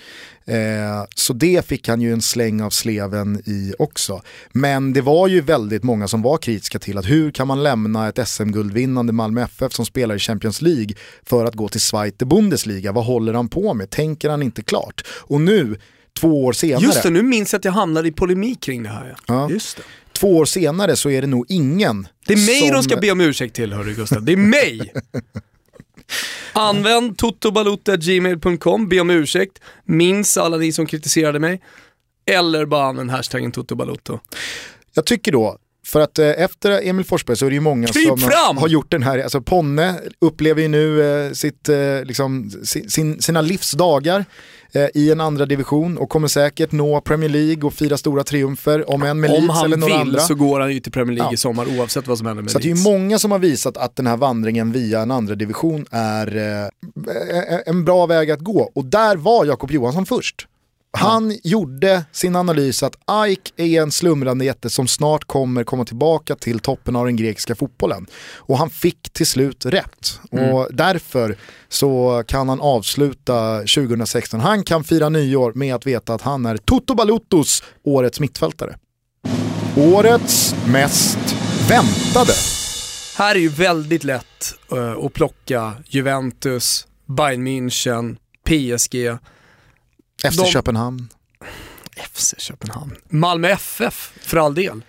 Eh, 0.44 1.04
så 1.14 1.32
det 1.32 1.66
fick 1.66 1.88
han 1.88 2.00
ju 2.00 2.12
en 2.12 2.22
släng 2.22 2.60
av 2.62 2.70
sleven 2.70 3.42
i 3.46 3.74
också. 3.78 4.22
Men 4.52 4.92
det 4.92 5.00
var 5.00 5.28
ju 5.28 5.40
väldigt 5.40 5.82
många 5.82 6.08
som 6.08 6.22
var 6.22 6.38
kritiska 6.38 6.78
till 6.78 6.98
att 6.98 7.06
hur 7.10 7.30
kan 7.30 7.46
man 7.48 7.62
lämna 7.62 8.08
ett 8.08 8.28
SM-guldvinnande 8.28 9.12
Malmö 9.12 9.42
FF 9.42 9.72
som 9.72 9.86
spelar 9.86 10.14
i 10.14 10.18
Champions 10.18 10.62
League 10.62 10.94
för 11.22 11.44
att 11.44 11.54
gå 11.54 11.68
till 11.68 11.80
Zweite 11.80 12.24
Bundesliga? 12.26 12.92
Vad 12.92 13.04
håller 13.04 13.34
han 13.34 13.48
på 13.48 13.74
med? 13.74 13.90
Tänker 13.90 14.30
han 14.30 14.42
inte 14.42 14.62
klart? 14.62 15.04
Och 15.08 15.40
nu, 15.40 15.78
två 16.16 16.44
år 16.44 16.52
senare, 16.52 16.82
Just 16.82 17.02
det, 17.02 17.10
nu 17.10 17.22
minns 17.22 17.52
jag 17.52 17.58
att 17.58 17.64
jag 17.64 17.72
hamnade 17.72 18.08
i 18.08 18.12
polemik 18.12 18.60
kring 18.60 18.82
det 18.82 18.88
här. 18.88 19.16
Ja. 19.26 19.34
Ja. 19.34 19.50
Just 19.50 19.76
det. 19.76 19.82
två 20.12 20.36
år 20.36 20.44
senare 20.44 20.96
så 20.96 21.10
är 21.10 21.20
det 21.20 21.26
nog 21.26 21.46
ingen 21.48 22.08
Det 22.26 22.32
är 22.32 22.36
mig 22.36 22.58
som... 22.58 22.70
de 22.70 22.82
ska 22.82 22.96
be 22.96 23.10
om 23.10 23.20
ursäkt 23.20 23.54
till 23.54 23.72
hörru 23.72 23.94
Gustav, 23.94 24.24
det 24.24 24.32
är 24.32 24.36
mig! 24.36 24.92
Använd 26.52 27.18
totobalutta.gmail.com, 27.18 28.88
be 28.88 29.00
om 29.00 29.10
ursäkt, 29.10 29.58
minns 29.84 30.36
alla 30.36 30.56
ni 30.56 30.72
som 30.72 30.86
kritiserade 30.86 31.38
mig. 31.38 31.60
Eller 32.26 32.66
bara 32.66 32.86
använd 32.86 33.10
hashtaggen 33.10 33.52
totobalutto. 33.52 34.18
Jag 34.94 35.06
tycker 35.06 35.32
då, 35.32 35.58
för 35.86 36.00
att 36.00 36.18
eh, 36.18 36.28
efter 36.28 36.88
Emil 36.88 37.04
Forsberg 37.04 37.36
så 37.36 37.46
är 37.46 37.50
det 37.50 37.54
ju 37.54 37.60
många 37.60 37.86
Kryp 37.86 38.08
som 38.08 38.18
fram! 38.18 38.56
har 38.56 38.68
gjort 38.68 38.90
den 38.90 39.02
här, 39.02 39.18
alltså 39.18 39.40
Ponne 39.40 40.00
upplever 40.18 40.62
ju 40.62 40.68
nu 40.68 41.02
eh, 41.02 41.32
sitt, 41.32 41.68
eh, 41.68 42.04
liksom, 42.04 42.50
sin, 42.50 42.90
sin, 42.90 43.22
sina 43.22 43.40
livsdagar 43.40 44.24
i 44.94 45.10
en 45.12 45.20
andra 45.20 45.46
division 45.46 45.98
och 45.98 46.08
kommer 46.08 46.28
säkert 46.28 46.72
nå 46.72 47.00
Premier 47.00 47.30
League 47.30 47.62
och 47.64 47.74
fira 47.74 47.96
stora 47.96 48.24
triumfer, 48.24 48.90
om 48.90 49.02
än 49.02 49.20
med 49.20 49.30
Om 49.30 49.36
Leeds 49.36 49.54
han 49.54 49.64
eller 49.64 49.76
vill 49.76 49.80
några 49.88 50.00
andra. 50.00 50.20
så 50.20 50.34
går 50.34 50.60
han 50.60 50.72
ju 50.74 50.80
till 50.80 50.92
Premier 50.92 51.14
League 51.16 51.30
Ja. 51.30 51.34
i 51.34 51.36
sommar 51.36 51.66
oavsett 51.78 52.06
vad 52.08 52.18
som 52.18 52.26
händer 52.26 52.42
med 52.42 52.52
Så 52.52 52.58
det 52.58 52.70
är 52.70 52.76
ju 52.76 52.82
många 52.82 53.18
som 53.18 53.30
har 53.30 53.38
visat 53.38 53.76
att 53.76 53.96
den 53.96 54.06
här 54.06 54.16
vandringen 54.16 54.72
via 54.72 55.00
en 55.00 55.10
andra 55.10 55.34
division 55.34 55.86
är 55.90 56.36
eh, 56.36 57.58
en 57.66 57.84
bra 57.84 58.06
väg 58.06 58.30
att 58.30 58.40
gå. 58.40 58.70
Och 58.74 58.84
där 58.84 59.16
var 59.16 59.44
Jakob 59.44 59.70
Johansson 59.70 60.06
först. 60.06 60.46
Han 60.96 61.38
gjorde 61.44 62.04
sin 62.12 62.36
analys 62.36 62.82
att 62.82 62.96
AIK 63.04 63.52
är 63.56 63.82
en 63.82 63.92
slumrande 63.92 64.44
jätte 64.44 64.70
som 64.70 64.88
snart 64.88 65.24
kommer 65.24 65.64
komma 65.64 65.84
tillbaka 65.84 66.34
till 66.34 66.58
toppen 66.58 66.96
av 66.96 67.04
den 67.04 67.16
grekiska 67.16 67.54
fotbollen. 67.54 68.06
Och 68.36 68.58
han 68.58 68.70
fick 68.70 69.12
till 69.12 69.26
slut 69.26 69.66
rätt. 69.66 70.20
Och 70.30 70.68
därför 70.70 71.36
så 71.68 72.22
kan 72.26 72.48
han 72.48 72.60
avsluta 72.60 73.58
2016. 73.58 74.40
Han 74.40 74.64
kan 74.64 74.84
fira 74.84 75.08
nyår 75.08 75.52
med 75.54 75.74
att 75.74 75.86
veta 75.86 76.14
att 76.14 76.22
han 76.22 76.46
är 76.46 76.56
Toto 76.56 76.94
Baluttos 76.94 77.62
årets 77.82 78.20
mittfältare. 78.20 78.78
Årets 79.76 80.54
mest 80.66 81.18
väntade. 81.68 82.32
Här 83.18 83.34
är 83.34 83.38
ju 83.38 83.48
väldigt 83.48 84.04
lätt 84.04 84.54
eh, 84.72 85.04
att 85.04 85.12
plocka 85.12 85.72
Juventus, 85.86 86.86
Bayern 87.06 87.46
München, 87.46 88.16
PSG. 88.44 89.18
FC 90.24 90.36
De- 90.36 90.46
Köpenhamn. 90.52 91.08
FC 92.12 92.34
Köpenhamn. 92.38 92.96
Malmö 93.08 93.48
FF, 93.48 94.12
för 94.20 94.36
all 94.36 94.54
del. 94.54 94.84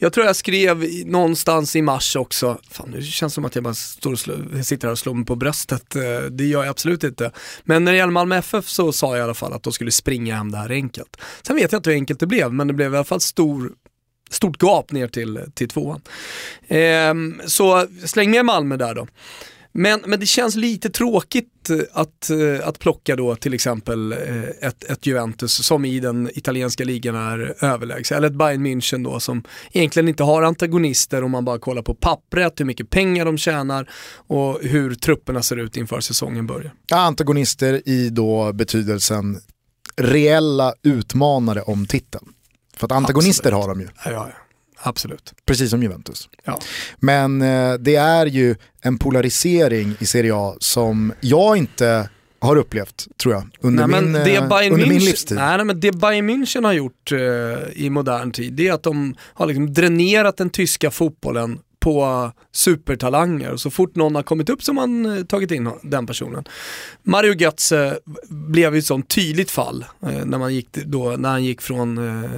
Jag 0.00 0.12
tror 0.12 0.26
jag 0.26 0.36
skrev 0.36 0.84
någonstans 1.06 1.76
i 1.76 1.82
mars 1.82 2.16
också, 2.16 2.60
fan 2.70 2.90
det 2.90 3.02
känns 3.02 3.34
som 3.34 3.44
att 3.44 3.54
jag 3.54 3.64
bara 3.64 3.74
står 3.74 4.12
och 4.12 4.18
slå, 4.18 4.34
sitter 4.64 4.88
här 4.88 4.92
och 4.92 4.98
slår 4.98 5.14
mig 5.14 5.26
på 5.26 5.36
bröstet, 5.36 5.96
Eh, 5.96 6.20
det 6.30 6.44
gör 6.46 6.60
jag 6.64 6.70
absolut 6.70 7.04
inte. 7.04 7.32
Men 7.64 7.84
när 7.84 7.92
det 7.92 7.98
gäller 7.98 8.12
Malmö 8.12 8.36
FF 8.36 8.68
så 8.68 8.92
sa 8.92 9.10
jag 9.16 9.18
i 9.18 9.24
alla 9.24 9.34
fall 9.34 9.52
att 9.52 9.62
de 9.62 9.72
skulle 9.72 9.90
springa 9.92 10.36
hem 10.36 10.50
det 10.52 10.58
här 10.58 10.70
enkelt. 10.70 11.16
Sen 11.42 11.56
vet 11.56 11.72
jag 11.72 11.78
inte 11.78 11.90
hur 11.90 11.96
enkelt 11.96 12.20
det 12.20 12.26
blev, 12.26 12.52
men 12.52 12.66
det 12.66 12.74
blev 12.74 12.94
i 12.94 12.96
alla 12.96 13.04
fall 13.04 13.20
stor 13.20 13.72
stort 14.30 14.62
gap 14.62 14.92
ner 14.92 15.08
till, 15.08 15.40
till 15.54 15.68
tvåan. 15.68 16.00
Ehm, 16.68 17.40
så 17.46 17.86
släng 18.04 18.30
med 18.30 18.44
Malmö 18.44 18.76
där 18.76 18.94
då. 18.94 19.06
Men, 19.72 20.00
men 20.06 20.20
det 20.20 20.26
känns 20.26 20.56
lite 20.56 20.90
tråkigt 20.90 21.70
eh, 21.70 21.78
att, 21.92 22.30
eh, 22.30 22.68
att 22.68 22.78
plocka 22.78 23.16
då 23.16 23.36
till 23.36 23.54
exempel 23.54 24.12
eh, 24.12 24.42
ett, 24.68 24.84
ett 24.84 25.06
Juventus 25.06 25.64
som 25.66 25.84
i 25.84 26.00
den 26.00 26.30
italienska 26.34 26.84
ligan 26.84 27.14
är 27.14 27.64
överlägset. 27.64 28.16
Eller 28.16 28.28
ett 28.28 28.34
Bayern 28.34 28.66
München 28.66 29.04
då 29.04 29.20
som 29.20 29.44
egentligen 29.72 30.08
inte 30.08 30.22
har 30.22 30.42
antagonister 30.42 31.24
om 31.24 31.30
man 31.30 31.44
bara 31.44 31.58
kollar 31.58 31.82
på 31.82 31.94
pappret, 31.94 32.60
hur 32.60 32.64
mycket 32.64 32.90
pengar 32.90 33.24
de 33.24 33.38
tjänar 33.38 33.90
och 34.26 34.58
hur 34.62 34.94
trupperna 34.94 35.42
ser 35.42 35.56
ut 35.56 35.76
inför 35.76 36.00
säsongen 36.00 36.46
börjar. 36.46 36.72
Ja, 36.86 36.96
antagonister 36.96 37.88
i 37.88 38.10
då 38.10 38.52
betydelsen 38.52 39.40
reella 39.96 40.74
utmanare 40.82 41.62
om 41.62 41.86
titeln. 41.86 42.28
För 42.76 42.86
att 42.86 42.92
antagonister 42.92 43.52
Absolut. 43.52 43.66
har 43.66 43.74
de 43.74 43.80
ju, 43.80 43.88
Ja, 44.04 44.10
ja, 44.10 44.28
ja. 44.28 44.47
Absolut. 44.82 45.32
precis 45.46 45.70
som 45.70 45.82
Juventus. 45.82 46.28
Ja. 46.44 46.58
Men 46.98 47.42
eh, 47.42 47.74
det 47.74 47.96
är 47.96 48.26
ju 48.26 48.56
en 48.80 48.98
polarisering 48.98 49.94
i 49.98 50.06
Serie 50.06 50.34
A 50.34 50.56
som 50.60 51.12
jag 51.20 51.56
inte 51.56 52.08
har 52.40 52.56
upplevt, 52.56 53.06
tror 53.22 53.34
jag, 53.34 53.48
under, 53.60 53.86
Nej, 53.86 54.02
min, 54.02 54.14
eh, 54.14 54.20
under 54.20 54.70
min 54.70 54.86
München- 54.86 55.04
livstid. 55.04 55.36
Nej, 55.36 55.56
nej, 55.56 55.66
men 55.66 55.80
det 55.80 55.92
Bayern 55.92 56.30
München 56.30 56.64
har 56.64 56.72
gjort 56.72 57.12
eh, 57.12 57.18
i 57.84 57.90
modern 57.90 58.32
tid, 58.32 58.52
det 58.52 58.68
är 58.68 58.72
att 58.72 58.82
de 58.82 59.14
har 59.20 59.46
liksom 59.46 59.74
dränerat 59.74 60.36
den 60.36 60.50
tyska 60.50 60.90
fotbollen 60.90 61.58
på 61.80 62.30
supertalanger 62.52 63.56
så 63.56 63.70
fort 63.70 63.96
någon 63.96 64.14
har 64.14 64.22
kommit 64.22 64.48
upp 64.48 64.62
så 64.62 64.72
har 64.72 64.74
man 64.74 65.16
eh, 65.18 65.24
tagit 65.24 65.50
in 65.50 65.70
den 65.82 66.06
personen. 66.06 66.44
Mario 67.02 67.34
Götze 67.34 67.98
blev 68.28 68.74
ju 68.74 68.78
ett 68.78 68.84
sånt 68.86 69.08
tydligt 69.08 69.50
fall 69.50 69.84
eh, 70.02 70.24
när, 70.24 70.38
man 70.38 70.54
gick, 70.54 70.68
då, 70.72 71.16
när 71.18 71.28
han 71.28 71.44
gick 71.44 71.60
från 71.60 71.98
eh, 72.24 72.30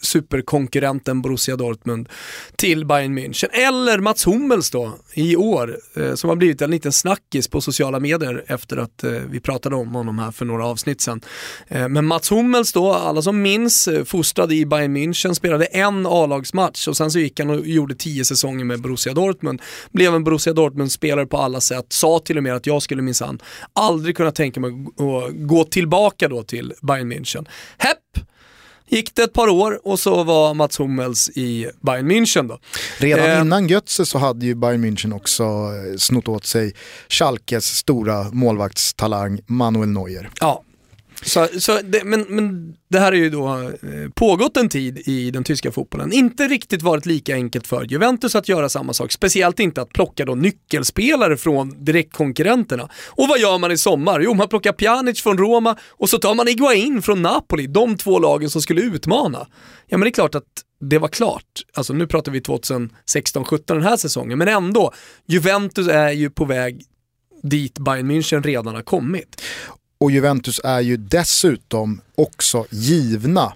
superkonkurrenten 0.00 1.22
Borussia 1.22 1.56
Dortmund 1.56 2.08
till 2.56 2.86
Bayern 2.86 3.18
München. 3.18 3.48
Eller 3.52 3.98
Mats 3.98 4.26
Hummels 4.26 4.70
då 4.70 4.96
i 5.14 5.36
år 5.36 5.78
eh, 5.96 6.14
som 6.14 6.28
har 6.28 6.36
blivit 6.36 6.62
en 6.62 6.70
liten 6.70 6.92
snackis 6.92 7.48
på 7.48 7.60
sociala 7.60 8.00
medier 8.00 8.44
efter 8.46 8.76
att 8.76 9.04
eh, 9.04 9.10
vi 9.10 9.40
pratade 9.40 9.76
om 9.76 9.94
honom 9.94 10.18
här 10.18 10.30
för 10.30 10.44
några 10.44 10.66
avsnitt 10.66 11.00
sedan. 11.00 11.20
Eh, 11.68 11.88
men 11.88 12.06
Mats 12.06 12.30
Hummels 12.30 12.72
då, 12.72 12.92
alla 12.92 13.22
som 13.22 13.42
minns, 13.42 13.88
eh, 13.88 14.04
fostrade 14.04 14.28
fostrad 14.28 14.52
i 14.52 14.66
Bayern 14.66 14.96
München, 14.96 15.34
spelade 15.34 15.64
en 15.64 16.06
A-lagsmatch 16.06 16.88
och 16.88 16.96
sen 16.96 17.10
så 17.10 17.18
gick 17.18 17.40
han 17.40 17.50
och 17.50 17.66
gjorde 17.66 17.94
tio 17.94 18.24
säsonger 18.24 18.64
med 18.64 18.80
Borussia 18.80 19.14
Dortmund. 19.14 19.62
Blev 19.92 20.14
en 20.14 20.24
Borussia 20.24 20.52
Dortmund-spelare 20.52 21.26
på 21.26 21.36
alla 21.36 21.60
sätt, 21.60 21.86
sa 21.88 22.18
till 22.18 22.36
och 22.36 22.42
med 22.42 22.54
att 22.54 22.66
jag 22.66 22.82
skulle 22.82 23.02
minsann 23.02 23.38
aldrig 23.72 24.16
kunna 24.16 24.30
tänka 24.30 24.60
mig 24.60 24.70
att 24.70 25.48
gå 25.48 25.64
tillbaka 25.64 26.28
då 26.28 26.42
till 26.42 26.72
Bayern 26.82 27.12
München. 27.12 27.46
Hepp! 27.78 28.28
Gick 28.88 29.14
det 29.14 29.22
ett 29.22 29.32
par 29.32 29.48
år 29.48 29.80
och 29.84 30.00
så 30.00 30.24
var 30.24 30.54
Mats 30.54 30.80
Hummels 30.80 31.28
i 31.28 31.70
Bayern 31.80 32.10
München 32.10 32.48
då. 32.48 32.58
Redan 32.98 33.30
Eh, 33.30 33.40
innan 33.40 33.68
Götze 33.68 34.06
så 34.06 34.18
hade 34.18 34.46
ju 34.46 34.54
Bayern 34.54 34.84
München 34.84 35.16
också 35.16 35.42
eh, 35.42 35.96
snott 35.98 36.28
åt 36.28 36.44
sig 36.44 36.74
Schalkes 37.08 37.66
stora 37.66 38.30
målvaktstalang 38.32 39.40
Manuel 39.46 39.88
Neuer. 39.88 40.30
Ja. 40.40 40.62
Så, 41.22 41.48
så 41.58 41.80
det, 41.82 42.04
men, 42.04 42.20
men 42.28 42.74
det 42.88 42.98
här 42.98 43.12
är 43.12 43.16
ju 43.16 43.30
då 43.30 43.48
eh, 43.48 44.10
pågått 44.14 44.56
en 44.56 44.68
tid 44.68 44.98
i 44.98 45.30
den 45.30 45.44
tyska 45.44 45.72
fotbollen. 45.72 46.12
Inte 46.12 46.48
riktigt 46.48 46.82
varit 46.82 47.06
lika 47.06 47.34
enkelt 47.34 47.66
för 47.66 47.84
Juventus 47.84 48.34
att 48.34 48.48
göra 48.48 48.68
samma 48.68 48.92
sak. 48.92 49.12
Speciellt 49.12 49.60
inte 49.60 49.82
att 49.82 49.92
plocka 49.92 50.24
då 50.24 50.34
nyckelspelare 50.34 51.36
från 51.36 51.84
direktkonkurrenterna. 51.84 52.88
Och 53.06 53.28
vad 53.28 53.38
gör 53.38 53.58
man 53.58 53.72
i 53.72 53.78
sommar? 53.78 54.20
Jo, 54.20 54.34
man 54.34 54.48
plockar 54.48 54.72
Pjanic 54.72 55.22
från 55.22 55.38
Roma 55.38 55.76
och 55.88 56.08
så 56.08 56.18
tar 56.18 56.34
man 56.34 56.48
Iguain 56.48 57.02
från 57.02 57.22
Napoli. 57.22 57.66
De 57.66 57.96
två 57.96 58.18
lagen 58.18 58.50
som 58.50 58.62
skulle 58.62 58.80
utmana. 58.80 59.46
Ja 59.86 59.98
men 59.98 60.00
det 60.00 60.08
är 60.08 60.12
klart 60.12 60.34
att 60.34 60.44
det 60.80 60.98
var 60.98 61.08
klart. 61.08 61.44
Alltså 61.74 61.92
nu 61.92 62.06
pratar 62.06 62.32
vi 62.32 62.40
2016-17 62.40 63.60
den 63.66 63.82
här 63.82 63.96
säsongen, 63.96 64.38
men 64.38 64.48
ändå. 64.48 64.92
Juventus 65.26 65.88
är 65.88 66.10
ju 66.10 66.30
på 66.30 66.44
väg 66.44 66.82
dit 67.42 67.78
Bayern 67.78 68.10
München 68.10 68.42
redan 68.42 68.74
har 68.74 68.82
kommit. 68.82 69.42
Och 70.00 70.10
Juventus 70.10 70.60
är 70.64 70.80
ju 70.80 70.96
dessutom 70.96 72.00
också 72.14 72.66
givna 72.70 73.52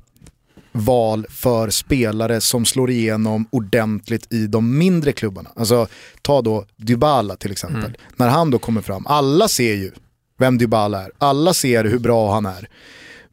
val 0.72 1.26
för 1.30 1.70
spelare 1.70 2.40
som 2.40 2.64
slår 2.64 2.90
igenom 2.90 3.46
ordentligt 3.50 4.32
i 4.32 4.46
de 4.46 4.78
mindre 4.78 5.12
klubbarna. 5.12 5.50
Alltså 5.56 5.86
ta 6.22 6.42
då 6.42 6.64
Dybala 6.76 7.36
till 7.36 7.52
exempel. 7.52 7.96
När 8.16 8.28
han 8.28 8.50
då 8.50 8.58
kommer 8.58 8.80
fram, 8.80 9.06
alla 9.06 9.48
ser 9.48 9.74
ju 9.74 9.92
vem 10.38 10.58
Dybala 10.58 11.04
är, 11.04 11.10
alla 11.18 11.54
ser 11.54 11.84
hur 11.84 11.98
bra 11.98 12.34
han 12.34 12.46
är. 12.46 12.68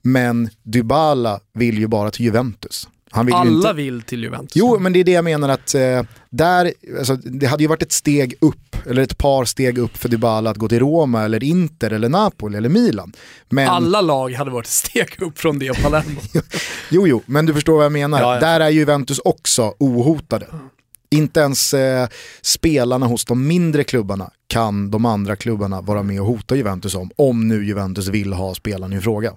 Men 0.02 0.50
Dybala 0.64 1.40
vill 1.54 1.78
ju 1.78 1.88
bara 1.88 2.12
till 2.12 2.26
Juventus. 2.26 2.88
Han 3.12 3.26
vill 3.26 3.36
Alla 3.36 3.52
inte... 3.52 3.74
vill 3.74 4.02
till 4.02 4.24
Juventus. 4.24 4.56
Jo, 4.56 4.80
men 4.80 4.94
det 4.94 5.00
är 5.00 5.04
det 5.04 5.12
jag 5.12 5.24
menar 5.24 5.50
att 5.50 5.76
eh, 5.76 6.04
där, 6.30 6.74
alltså, 6.98 7.16
det 7.16 7.46
hade 7.46 7.64
ju 7.64 7.68
varit 7.68 7.82
ett 7.82 7.92
steg 7.92 8.34
upp, 8.42 8.76
eller 8.86 9.02
ett 9.02 9.18
par 9.18 9.46
steg 9.46 9.78
upp 9.78 9.98
för 9.98 10.10
Dybala 10.10 10.50
att 10.50 10.58
gå 10.58 10.68
till 10.68 10.80
Roma, 10.80 11.24
eller 11.24 11.44
Inter, 11.44 11.92
eller 11.92 12.10
Napoli, 12.10 12.58
eller 12.58 12.70
Milan. 12.70 13.14
Men, 13.50 13.70
Alla 13.70 14.02
lag 14.02 14.34
hade 14.34 14.52
varit 14.52 14.66
ett 14.66 14.72
steg 14.72 15.22
upp 15.22 15.40
från 15.40 15.60
det 15.60 15.84
Palermo. 15.84 16.20
Jo, 16.90 17.08
jo, 17.08 17.22
men 17.26 17.46
du 17.46 17.54
förstår 17.54 17.76
vad 17.76 17.86
jag 17.86 17.92
menar. 17.92 18.22
Ja, 18.22 18.34
ja. 18.34 18.40
Där 18.40 18.60
är 18.60 18.70
Juventus 18.70 19.20
också 19.20 19.74
ohotade. 19.80 20.48
Inte 21.12 21.40
ens 21.40 21.74
eh, 21.74 22.08
spelarna 22.42 23.06
hos 23.06 23.26
de 23.26 23.48
mindre 23.48 23.84
klubbarna 23.84 24.32
kan 24.48 24.92
de 24.92 25.06
andra 25.06 25.36
klubbarna 25.36 25.82
vara 25.82 26.04
med 26.04 26.22
och 26.22 26.28
hota 26.28 26.56
Juventus 26.56 26.96
om, 26.96 27.12
om 27.16 27.48
nu 27.48 27.66
Juventus 27.66 28.08
vill 28.08 28.34
ha 28.34 28.56
spelaren 28.56 28.94
i 28.94 29.02
fråga. 29.02 29.34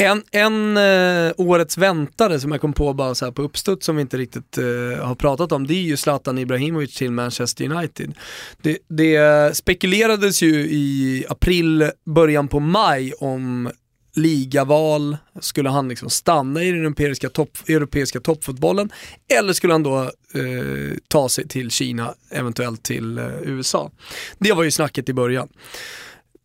En, 0.00 0.22
en 0.30 0.76
eh, 0.76 1.32
årets 1.36 1.78
väntare 1.78 2.40
som 2.40 2.52
jag 2.52 2.60
kom 2.60 2.72
på 2.72 2.94
bara 2.94 3.14
så 3.14 3.24
här 3.24 3.32
på 3.32 3.42
uppstuds 3.42 3.86
som 3.86 3.96
vi 3.96 4.02
inte 4.02 4.16
riktigt 4.16 4.58
eh, 4.58 4.64
har 5.06 5.14
pratat 5.14 5.52
om, 5.52 5.66
det 5.66 5.74
är 5.74 5.82
ju 5.82 5.96
Zlatan 5.96 6.38
Ibrahimovic 6.38 6.94
till 6.96 7.10
Manchester 7.10 7.72
United. 7.72 8.14
Det, 8.62 8.78
det 8.88 9.56
spekulerades 9.56 10.42
ju 10.42 10.54
i 10.54 11.24
april, 11.28 11.90
början 12.04 12.48
på 12.48 12.60
maj 12.60 13.12
om 13.12 13.70
ligaval, 14.14 15.16
skulle 15.40 15.68
han 15.68 15.88
liksom 15.88 16.10
stanna 16.10 16.62
i 16.62 16.70
den 16.70 16.80
europeiska, 16.80 17.28
topp, 17.28 17.58
europeiska 17.68 18.20
toppfotbollen 18.20 18.90
eller 19.38 19.52
skulle 19.52 19.74
han 19.74 19.82
då 19.82 20.02
eh, 20.02 20.96
ta 21.08 21.28
sig 21.28 21.48
till 21.48 21.70
Kina, 21.70 22.14
eventuellt 22.30 22.82
till 22.82 23.18
eh, 23.18 23.24
USA. 23.42 23.90
Det 24.38 24.52
var 24.52 24.62
ju 24.62 24.70
snacket 24.70 25.08
i 25.08 25.12
början. 25.12 25.48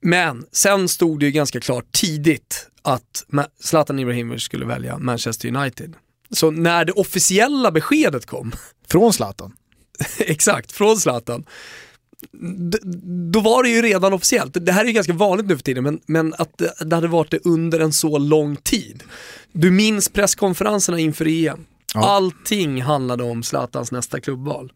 Men 0.01 0.45
sen 0.51 0.88
stod 0.88 1.20
det 1.20 1.26
ju 1.26 1.32
ganska 1.32 1.60
klart 1.60 1.91
tidigt 1.91 2.70
att 2.84 3.25
Zlatan 3.59 3.99
Ibrahimovic 3.99 4.43
skulle 4.43 4.65
välja 4.65 4.97
Manchester 4.97 5.55
United. 5.55 5.93
Så 6.31 6.51
när 6.51 6.86
det 6.86 6.91
officiella 6.91 7.71
beskedet 7.71 8.25
kom, 8.25 8.51
Från 8.88 9.13
Zlatan. 9.13 9.53
exakt, 10.19 10.71
från 10.71 10.97
Zlatan, 10.97 11.45
d- 12.71 12.77
då 13.31 13.39
var 13.39 13.63
det 13.63 13.69
ju 13.69 13.81
redan 13.81 14.13
officiellt. 14.13 14.65
Det 14.65 14.71
här 14.71 14.81
är 14.84 14.88
ju 14.88 14.93
ganska 14.93 15.13
vanligt 15.13 15.45
nu 15.45 15.55
för 15.57 15.63
tiden, 15.63 15.84
men, 15.84 15.99
men 16.05 16.34
att 16.38 16.57
det, 16.57 16.73
det 16.86 16.95
hade 16.95 17.07
varit 17.07 17.31
det 17.31 17.39
under 17.45 17.79
en 17.79 17.93
så 17.93 18.17
lång 18.17 18.55
tid. 18.55 19.03
Du 19.51 19.71
minns 19.71 20.09
presskonferenserna 20.09 20.99
inför 20.99 21.27
EM. 21.27 21.65
Ja. 21.93 22.05
Allting 22.09 22.81
handlade 22.81 23.23
om 23.23 23.43
Zlatans 23.43 23.91
nästa 23.91 24.19
klubbval. 24.19 24.71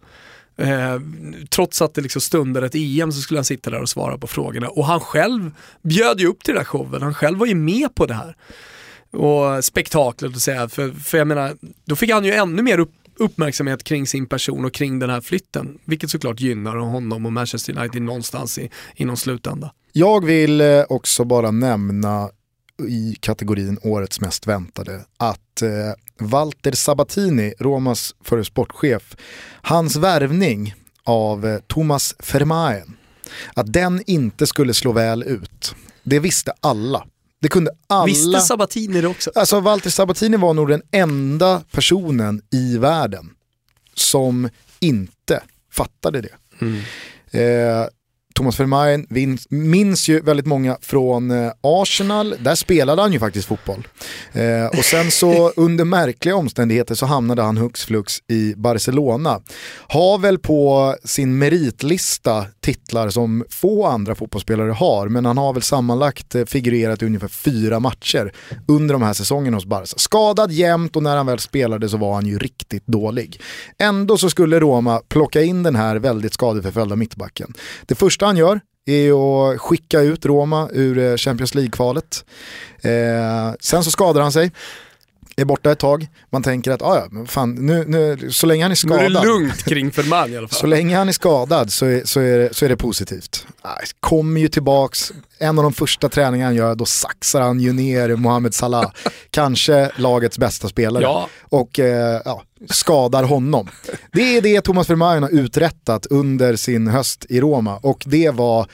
Eh, 0.57 0.99
trots 1.49 1.81
att 1.81 1.93
det 1.93 2.01
liksom 2.01 2.21
stundade 2.21 2.65
ett 2.65 2.75
EM 2.75 3.11
så 3.11 3.21
skulle 3.21 3.37
han 3.37 3.45
sitta 3.45 3.69
där 3.69 3.81
och 3.81 3.89
svara 3.89 4.17
på 4.17 4.27
frågorna. 4.27 4.69
Och 4.69 4.85
han 4.85 4.99
själv 4.99 5.51
bjöd 5.81 6.19
ju 6.19 6.27
upp 6.27 6.43
till 6.43 6.53
den 6.53 6.59
här 6.59 6.65
showen, 6.65 7.01
han 7.01 7.13
själv 7.13 7.37
var 7.37 7.45
ju 7.45 7.55
med 7.55 7.95
på 7.95 8.05
det 8.05 8.13
här. 8.13 8.35
Och 9.11 9.65
spektaklet 9.65 10.35
och 10.35 10.41
säga, 10.41 10.69
för, 10.69 10.91
för 10.91 11.17
jag 11.17 11.27
menar, 11.27 11.57
då 11.85 11.95
fick 11.95 12.11
han 12.11 12.25
ju 12.25 12.33
ännu 12.33 12.61
mer 12.61 12.79
upp, 12.79 12.91
uppmärksamhet 13.15 13.83
kring 13.83 14.07
sin 14.07 14.25
person 14.25 14.65
och 14.65 14.73
kring 14.73 14.99
den 14.99 15.09
här 15.09 15.21
flytten. 15.21 15.77
Vilket 15.85 16.09
såklart 16.09 16.39
gynnar 16.39 16.75
honom 16.75 17.25
och 17.25 17.33
Manchester 17.33 17.79
United 17.79 18.01
någonstans 18.01 18.57
i, 18.57 18.69
i 18.95 19.05
någon 19.05 19.17
slutända. 19.17 19.71
Jag 19.91 20.25
vill 20.25 20.61
eh, 20.61 20.83
också 20.89 21.25
bara 21.25 21.51
nämna 21.51 22.29
i 22.87 23.15
kategorin 23.19 23.79
årets 23.83 24.21
mest 24.21 24.47
väntade 24.47 25.05
att 25.17 25.61
eh, 25.61 25.69
Walter 26.19 26.71
Sabatini, 26.71 27.53
Romas 27.59 28.15
förre 28.23 28.45
sportchef, 28.45 29.15
hans 29.61 29.95
värvning 29.95 30.75
av 31.03 31.45
eh, 31.45 31.59
Thomas 31.67 32.15
Vermaelen, 32.33 32.97
att 33.53 33.73
den 33.73 34.01
inte 34.07 34.47
skulle 34.47 34.73
slå 34.73 34.91
väl 34.91 35.23
ut, 35.23 35.75
det 36.03 36.19
visste 36.19 36.53
alla. 36.61 37.07
Det 37.41 37.47
kunde 37.47 37.71
alla... 37.87 38.05
Visste 38.05 38.39
Sabatini 38.39 39.01
det 39.01 39.07
också? 39.07 39.31
Alltså 39.35 39.59
Walter 39.59 39.89
Sabatini 39.89 40.37
var 40.37 40.53
nog 40.53 40.69
den 40.69 40.81
enda 40.91 41.63
personen 41.71 42.41
i 42.51 42.77
världen 42.77 43.29
som 43.93 44.49
inte 44.79 45.43
fattade 45.71 46.21
det. 46.21 46.35
Eh, 47.31 47.87
Thomas 48.37 48.59
Vermaelen 48.59 49.37
minns 49.49 50.07
ju 50.07 50.21
väldigt 50.21 50.45
många 50.45 50.77
från 50.81 51.31
eh, 51.31 51.51
Arsenal, 51.61 52.35
där 52.39 52.55
spelade 52.55 53.01
han 53.01 53.13
ju 53.13 53.19
faktiskt 53.19 53.47
fotboll. 53.47 53.87
Eh, 54.33 54.65
och 54.65 54.85
sen 54.85 55.11
så 55.11 55.49
under 55.55 55.85
märkliga 55.85 56.35
omständigheter 56.35 56.95
så 56.95 57.05
hamnade 57.05 57.41
han 57.41 57.57
hux 57.57 57.85
flux 57.85 58.13
i 58.27 58.53
Barcelona. 58.57 59.41
Har 59.87 60.17
väl 60.17 60.39
på 60.39 60.95
sin 61.03 61.37
meritlista 61.37 62.45
titlar 62.59 63.09
som 63.09 63.43
få 63.49 63.85
andra 63.85 64.15
fotbollsspelare 64.15 64.71
har, 64.71 65.07
men 65.07 65.25
han 65.25 65.37
har 65.37 65.53
väl 65.53 65.61
sammanlagt 65.61 66.35
eh, 66.35 66.45
figurerat 66.45 67.01
i 67.01 67.05
ungefär 67.05 67.27
fyra 67.27 67.79
matcher 67.79 68.31
under 68.67 68.93
de 68.93 69.01
här 69.01 69.13
säsongerna 69.13 69.57
hos 69.57 69.65
Barca. 69.65 69.93
Skadad 69.97 70.51
jämt 70.51 70.95
och 70.95 71.03
när 71.03 71.17
han 71.17 71.25
väl 71.25 71.39
spelade 71.39 71.89
så 71.89 71.97
var 71.97 72.13
han 72.13 72.25
ju 72.25 72.39
riktigt 72.39 72.87
dålig. 72.87 73.41
Ändå 73.77 74.17
så 74.17 74.29
skulle 74.29 74.59
Roma 74.59 75.01
plocka 75.07 75.41
in 75.41 75.63
den 75.63 75.75
här 75.75 75.95
väldigt 75.95 76.33
skadeförföljda 76.33 76.95
mittbacken. 76.95 77.53
Det 77.85 77.95
första 77.95 78.26
han 78.27 78.37
gör 78.37 78.61
är 78.85 79.11
att 79.11 79.61
skicka 79.61 79.99
ut 79.99 80.25
Roma 80.25 80.69
ur 80.73 80.97
eh, 80.97 81.15
Champions 81.15 81.55
League-kvalet. 81.55 82.25
Eh, 82.81 83.53
sen 83.59 83.83
så 83.83 83.91
skadar 83.91 84.21
han 84.21 84.31
sig 84.31 84.51
är 85.41 85.45
borta 85.45 85.71
ett 85.71 85.79
tag. 85.79 86.07
Man 86.29 86.43
tänker 86.43 86.71
att 86.71 86.81
ah, 86.81 87.07
ja, 87.11 87.25
fan, 87.25 87.55
nu, 87.55 87.85
nu, 87.87 88.31
så 88.31 88.47
länge 88.47 88.63
han 88.63 88.71
är 88.71 88.75
skadad. 88.75 88.99
Nu 88.99 89.05
är 89.05 89.09
det 89.09 89.25
lugnt 89.25 89.63
kring 89.63 89.91
Ferman 89.91 90.33
i 90.33 90.37
alla 90.37 90.47
fall. 90.47 90.59
Så 90.59 90.67
länge 90.67 90.97
han 90.97 91.07
är 91.07 91.11
skadad 91.11 91.71
så 91.73 91.85
är, 91.85 92.01
så 92.05 92.19
är, 92.19 92.37
det, 92.37 92.55
så 92.55 92.65
är 92.65 92.69
det 92.69 92.77
positivt. 92.77 93.47
Kommer 93.99 94.41
ju 94.41 94.47
tillbaks, 94.47 95.13
en 95.37 95.57
av 95.57 95.63
de 95.63 95.73
första 95.73 96.09
träningarna 96.09 96.47
han 96.47 96.55
gör, 96.55 96.75
då 96.75 96.85
saxar 96.85 97.41
han 97.41 97.59
ju 97.59 97.73
ner 97.73 98.15
Mohamed 98.15 98.53
Salah. 98.53 98.91
Kanske 99.31 99.91
lagets 99.95 100.37
bästa 100.37 100.69
spelare. 100.69 101.03
Ja. 101.03 101.29
Och 101.41 101.79
eh, 101.79 102.21
ja, 102.25 102.43
skadar 102.69 103.23
honom. 103.23 103.69
Det 104.11 104.37
är 104.37 104.41
det 104.41 104.61
Thomas 104.61 104.89
Vermaelen 104.89 105.23
har 105.23 105.29
uträttat 105.29 106.05
under 106.05 106.55
sin 106.55 106.87
höst 106.87 107.25
i 107.29 107.41
Roma 107.41 107.77
och 107.77 108.03
det 108.05 108.29
var 108.29 108.67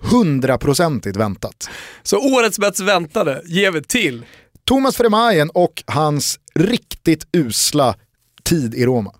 hundraprocentigt 0.00 1.16
väntat. 1.16 1.70
Så 2.02 2.16
årets 2.16 2.58
mest 2.58 2.80
väntade 2.80 3.42
ger 3.44 3.70
vi 3.70 3.82
till 3.82 4.24
Thomas 4.64 5.00
Vermaelen 5.00 5.50
och 5.50 5.82
hans 5.86 6.38
riktigt 6.54 7.26
usla 7.32 7.94
tid 8.42 8.74
i 8.74 8.86
Roma. 8.86 9.14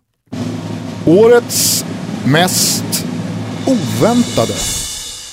Årets 1.07 1.85
mest 2.27 3.07
oväntade. 3.67 4.53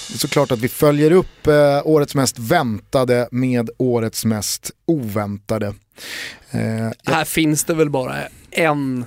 Det 0.10 0.14
är 0.14 0.18
såklart 0.18 0.52
att 0.52 0.60
vi 0.60 0.70
följer 0.70 1.12
upp 1.12 1.48
eh, 1.48 1.82
årets 1.84 2.16
mest 2.16 2.40
väntade 2.40 3.28
med 3.32 3.70
årets 3.78 4.26
mest 4.26 4.72
oväntade. 4.86 5.68
Eh, 6.52 6.90
Här 7.06 7.26
finns 7.26 7.64
det 7.64 7.74
väl 7.74 7.90
bara 7.90 8.16
en 8.52 9.06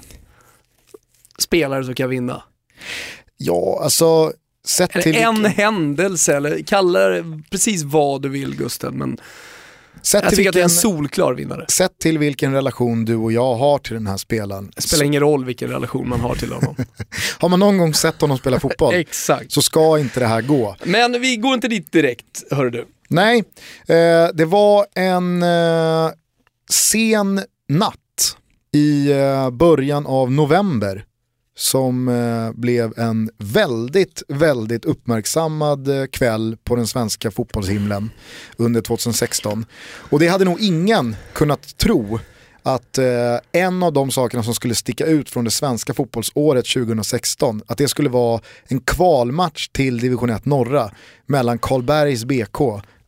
spelare 1.39 1.85
som 1.85 1.95
kan 1.95 2.11
vinna? 2.11 2.43
Ja, 3.37 3.81
alltså 3.83 4.33
sett 4.67 4.91
till... 4.91 5.17
En 5.17 5.45
händelse, 5.45 6.37
eller 6.37 6.63
kalla 6.63 6.99
det 7.09 7.25
precis 7.51 7.83
vad 7.83 8.23
du 8.23 8.29
vill 8.29 8.57
Gusten, 8.57 8.95
men 8.99 9.19
Sett 10.03 10.23
jag 10.23 10.31
tycker 10.31 10.37
vilken, 10.37 10.49
att 10.49 10.55
det 10.55 10.61
är 10.61 10.65
en 10.65 10.71
solklar 10.71 11.35
vinnare. 11.35 11.65
Sett 11.69 11.99
till 11.99 12.19
vilken 12.19 12.53
relation 12.53 13.05
du 13.05 13.17
och 13.17 13.33
jag 13.33 13.55
har 13.55 13.79
till 13.79 13.95
den 13.95 14.07
här 14.07 14.17
spelaren. 14.17 14.73
Det 14.77 14.83
spelar 14.83 15.05
ingen 15.05 15.21
roll 15.21 15.45
vilken 15.45 15.71
relation 15.71 16.09
man 16.09 16.21
har 16.21 16.35
till 16.35 16.53
honom. 16.53 16.77
har 17.39 17.49
man 17.49 17.61
någon 17.61 17.79
gång 17.79 17.95
sett 17.95 18.21
honom 18.21 18.39
spela 18.39 18.61
fotboll 18.61 18.95
Exakt. 18.97 19.53
så 19.53 19.63
ska 19.63 19.99
inte 19.99 20.21
det 20.21 20.27
här 20.27 20.43
gå. 20.43 20.77
Men 20.85 21.21
vi 21.21 21.37
går 21.37 21.55
inte 21.55 21.69
dit 21.69 21.93
direkt, 21.93 22.45
hör 22.51 22.71
du. 22.71 22.87
Nej, 23.09 23.45
eh, 23.89 24.29
det 24.35 24.45
var 24.45 24.87
en 24.95 25.43
eh, 25.43 26.11
sen 26.71 27.41
natt 27.69 27.97
i 28.73 29.13
eh, 29.13 29.51
början 29.51 30.07
av 30.07 30.33
november 30.33 31.05
som 31.61 32.09
eh, 32.09 32.53
blev 32.61 32.99
en 32.99 33.31
väldigt, 33.39 34.23
väldigt 34.29 34.85
uppmärksammad 34.85 35.89
eh, 35.89 36.07
kväll 36.07 36.57
på 36.65 36.77
den 36.77 36.87
svenska 36.87 37.31
fotbollshimlen 37.31 38.11
under 38.57 38.81
2016. 38.81 39.67
Och 39.83 40.19
det 40.19 40.29
hade 40.29 40.45
nog 40.45 40.61
ingen 40.61 41.17
kunnat 41.33 41.77
tro 41.77 42.19
att 42.63 42.99
eh, 42.99 43.05
en 43.53 43.83
av 43.83 43.93
de 43.93 44.11
sakerna 44.11 44.43
som 44.43 44.55
skulle 44.55 44.75
sticka 44.75 45.07
ut 45.07 45.31
från 45.31 45.45
det 45.45 45.51
svenska 45.51 45.95
fotbollsåret 45.95 46.67
2016, 46.67 47.63
att 47.67 47.79
det 47.79 47.89
skulle 47.89 48.09
vara 48.09 48.41
en 48.65 48.81
kvalmatch 48.81 49.69
till 49.69 49.99
division 49.99 50.31
1 50.31 50.45
norra 50.45 50.91
mellan 51.27 51.59
Karlbergs 51.59 52.25
BK 52.25 52.61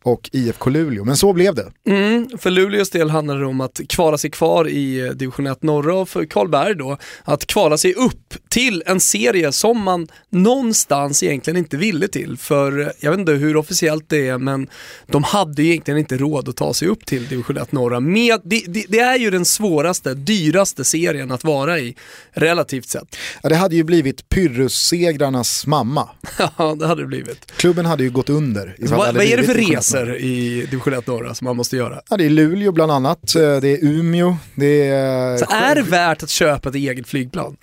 och 0.03 0.31
IFK 0.33 0.71
Luleå. 0.71 1.05
Men 1.05 1.17
så 1.17 1.33
blev 1.33 1.55
det. 1.55 1.73
Mm, 1.87 2.29
för 2.39 2.51
Luleås 2.51 2.91
del 2.91 3.11
handlar 3.11 3.39
det 3.39 3.47
om 3.47 3.61
att 3.61 3.81
kvala 3.89 4.19
sig 4.19 4.31
kvar 4.31 4.69
i 4.69 5.01
eh, 5.01 5.11
division 5.11 5.47
1 5.47 5.63
norra 5.63 5.95
och 5.95 6.09
för 6.09 6.25
Karlberg 6.25 6.75
då 6.75 6.99
att 7.25 7.47
kvala 7.47 7.79
sig 7.79 7.95
upp 7.95 8.35
till 8.49 8.83
en 8.87 9.01
serie 9.01 9.53
som 9.53 9.81
man 9.81 10.09
någonstans 10.31 11.23
egentligen 11.23 11.57
inte 11.57 11.77
ville 11.77 12.09
till. 12.09 12.37
För 12.37 12.81
eh, 12.81 12.89
jag 13.01 13.11
vet 13.11 13.21
inte 13.21 13.33
hur 13.33 13.57
officiellt 13.57 14.05
det 14.09 14.29
är 14.29 14.39
men 14.39 14.67
de 15.07 15.25
hade 15.25 15.63
egentligen 15.63 15.99
inte 15.99 16.17
råd 16.17 16.49
att 16.49 16.57
ta 16.57 16.75
sig 16.75 16.89
upp 16.89 17.07
till 17.07 17.29
division 17.29 17.57
1 17.57 17.73
norra. 17.73 18.01
Med, 18.01 18.41
det, 18.45 18.65
det, 18.69 18.85
det 18.89 18.99
är 18.99 19.19
ju 19.19 19.31
den 19.31 19.45
svåraste, 19.45 20.15
dyraste 20.15 20.85
serien 20.85 21.31
att 21.31 21.45
vara 21.45 21.79
i 21.79 21.97
relativt 22.31 22.89
sett. 22.89 23.17
Ja, 23.43 23.49
det 23.49 23.57
hade 23.57 23.77
ju 23.77 23.85
blivit 23.85 24.29
Pyrrhus-segrarnas 24.29 25.67
mamma. 25.67 26.09
ja, 26.59 26.77
det 26.79 26.87
hade 26.87 27.03
det 27.03 27.07
blivit. 27.07 27.53
Klubben 27.57 27.87
hade 27.87 28.03
ju 28.05 28.11
gått 28.11 28.31
under. 28.31 28.77
Va, 28.79 28.97
vad 28.97 29.17
är 29.17 29.37
det 29.37 29.43
för 29.43 29.55
resa? 29.55 29.92
Resor 29.93 30.17
i 30.17 30.67
division 30.71 30.95
1 30.95 31.07
norra 31.07 31.35
som 31.35 31.45
man 31.45 31.57
måste 31.57 31.77
göra? 31.77 32.01
Ja, 32.11 32.17
det 32.17 32.25
är 32.25 32.31
Luleå 32.31 32.73
bland 32.73 32.93
annat, 32.93 33.35
eh, 33.35 33.57
det 33.57 33.69
är 33.69 33.85
Umeå, 33.85 34.37
det 34.55 34.89
är... 34.89 35.37
Så 35.37 35.47
är 35.51 35.75
det 35.75 35.83
värt 35.83 36.23
att 36.23 36.31
köpa 36.31 36.69
ett 36.69 36.75
eget 36.75 37.07
flygplan? 37.07 37.57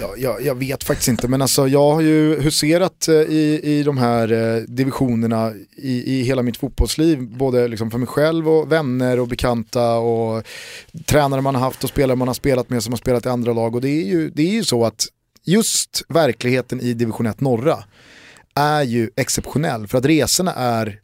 Jag, 0.00 0.18
jag, 0.18 0.42
jag, 0.42 0.54
vet 0.54 0.84
faktiskt 0.84 1.08
inte, 1.08 1.28
men 1.28 1.42
alltså 1.42 1.68
jag 1.68 1.92
har 1.92 2.00
ju 2.00 2.40
huserat 2.40 3.08
eh, 3.08 3.14
i, 3.14 3.60
i 3.62 3.82
de 3.82 3.98
här 3.98 4.32
eh, 4.32 4.62
divisionerna 4.62 5.52
i, 5.76 6.18
i 6.18 6.22
hela 6.22 6.42
mitt 6.42 6.56
fotbollsliv, 6.56 7.22
både 7.22 7.68
liksom 7.68 7.90
för 7.90 7.98
mig 7.98 8.08
själv 8.08 8.48
och 8.48 8.72
vänner 8.72 9.20
och 9.20 9.28
bekanta 9.28 9.92
och 9.94 10.44
tränare 11.04 11.40
man 11.40 11.54
har 11.54 11.62
haft 11.62 11.84
och 11.84 11.90
spelare 11.90 12.16
man 12.16 12.28
har 12.28 12.34
spelat 12.34 12.70
med 12.70 12.82
som 12.82 12.92
har 12.92 12.98
spelat 12.98 13.26
i 13.26 13.28
andra 13.28 13.52
lag. 13.52 13.74
Och 13.74 13.80
det 13.80 13.88
är 13.88 14.06
ju, 14.06 14.30
det 14.30 14.42
är 14.42 14.52
ju 14.52 14.64
så 14.64 14.84
att 14.84 15.06
just 15.44 16.02
verkligheten 16.08 16.80
i 16.80 16.94
division 16.94 17.26
1 17.26 17.40
norra 17.40 17.84
är 18.60 18.82
ju 18.82 19.10
exceptionell 19.16 19.86
för 19.86 19.98
att 19.98 20.04
resorna 20.04 20.54
är 20.54 21.00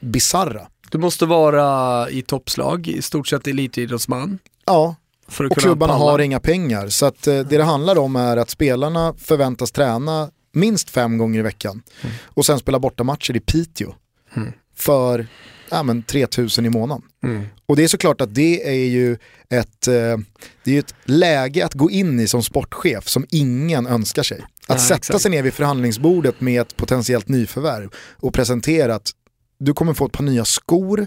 bizarra. 0.00 0.68
Du 0.90 0.98
måste 0.98 1.26
vara 1.26 2.10
i 2.10 2.22
toppslag, 2.22 2.88
i 2.88 3.02
stort 3.02 3.28
sett 3.28 3.46
elitidrottsman. 3.46 4.38
Ja, 4.66 4.94
och 5.38 5.58
klubbarna 5.58 5.92
palla. 5.92 6.10
har 6.10 6.18
inga 6.18 6.40
pengar. 6.40 6.88
Så 6.88 7.06
att, 7.06 7.26
eh, 7.26 7.34
det 7.34 7.42
det 7.42 7.64
handlar 7.64 7.98
om 7.98 8.16
är 8.16 8.36
att 8.36 8.50
spelarna 8.50 9.14
förväntas 9.18 9.72
träna 9.72 10.30
minst 10.52 10.90
fem 10.90 11.18
gånger 11.18 11.38
i 11.38 11.42
veckan. 11.42 11.82
Mm. 12.02 12.14
Och 12.24 12.46
sen 12.46 12.58
spela 12.58 12.78
bortamatcher 12.78 13.36
i 13.36 13.40
Piteå. 13.40 13.94
Mm. 14.36 14.52
För 14.76 15.26
ja, 15.70 15.82
men 15.82 16.02
3000 16.02 16.66
i 16.66 16.70
månaden. 16.70 17.02
Mm. 17.24 17.46
Och 17.66 17.76
det 17.76 17.84
är 17.84 17.88
såklart 17.88 18.20
att 18.20 18.34
det 18.34 18.68
är 18.68 18.88
ju 18.88 19.16
ett, 19.50 19.88
eh, 19.88 20.18
det 20.64 20.76
är 20.76 20.78
ett 20.78 20.94
läge 21.04 21.64
att 21.64 21.74
gå 21.74 21.90
in 21.90 22.20
i 22.20 22.28
som 22.28 22.42
sportchef 22.42 23.08
som 23.08 23.26
ingen 23.30 23.86
önskar 23.86 24.22
sig. 24.22 24.44
Att 24.70 24.76
Nej, 24.76 24.86
sätta 24.86 24.96
exakt. 24.96 25.20
sig 25.20 25.30
ner 25.30 25.42
vid 25.42 25.54
förhandlingsbordet 25.54 26.40
med 26.40 26.60
ett 26.60 26.76
potentiellt 26.76 27.28
nyförvärv 27.28 27.90
och 28.16 28.34
presentera 28.34 28.94
att 28.94 29.10
du 29.58 29.74
kommer 29.74 29.94
få 29.94 30.06
ett 30.06 30.12
par 30.12 30.24
nya 30.24 30.44
skor 30.44 31.06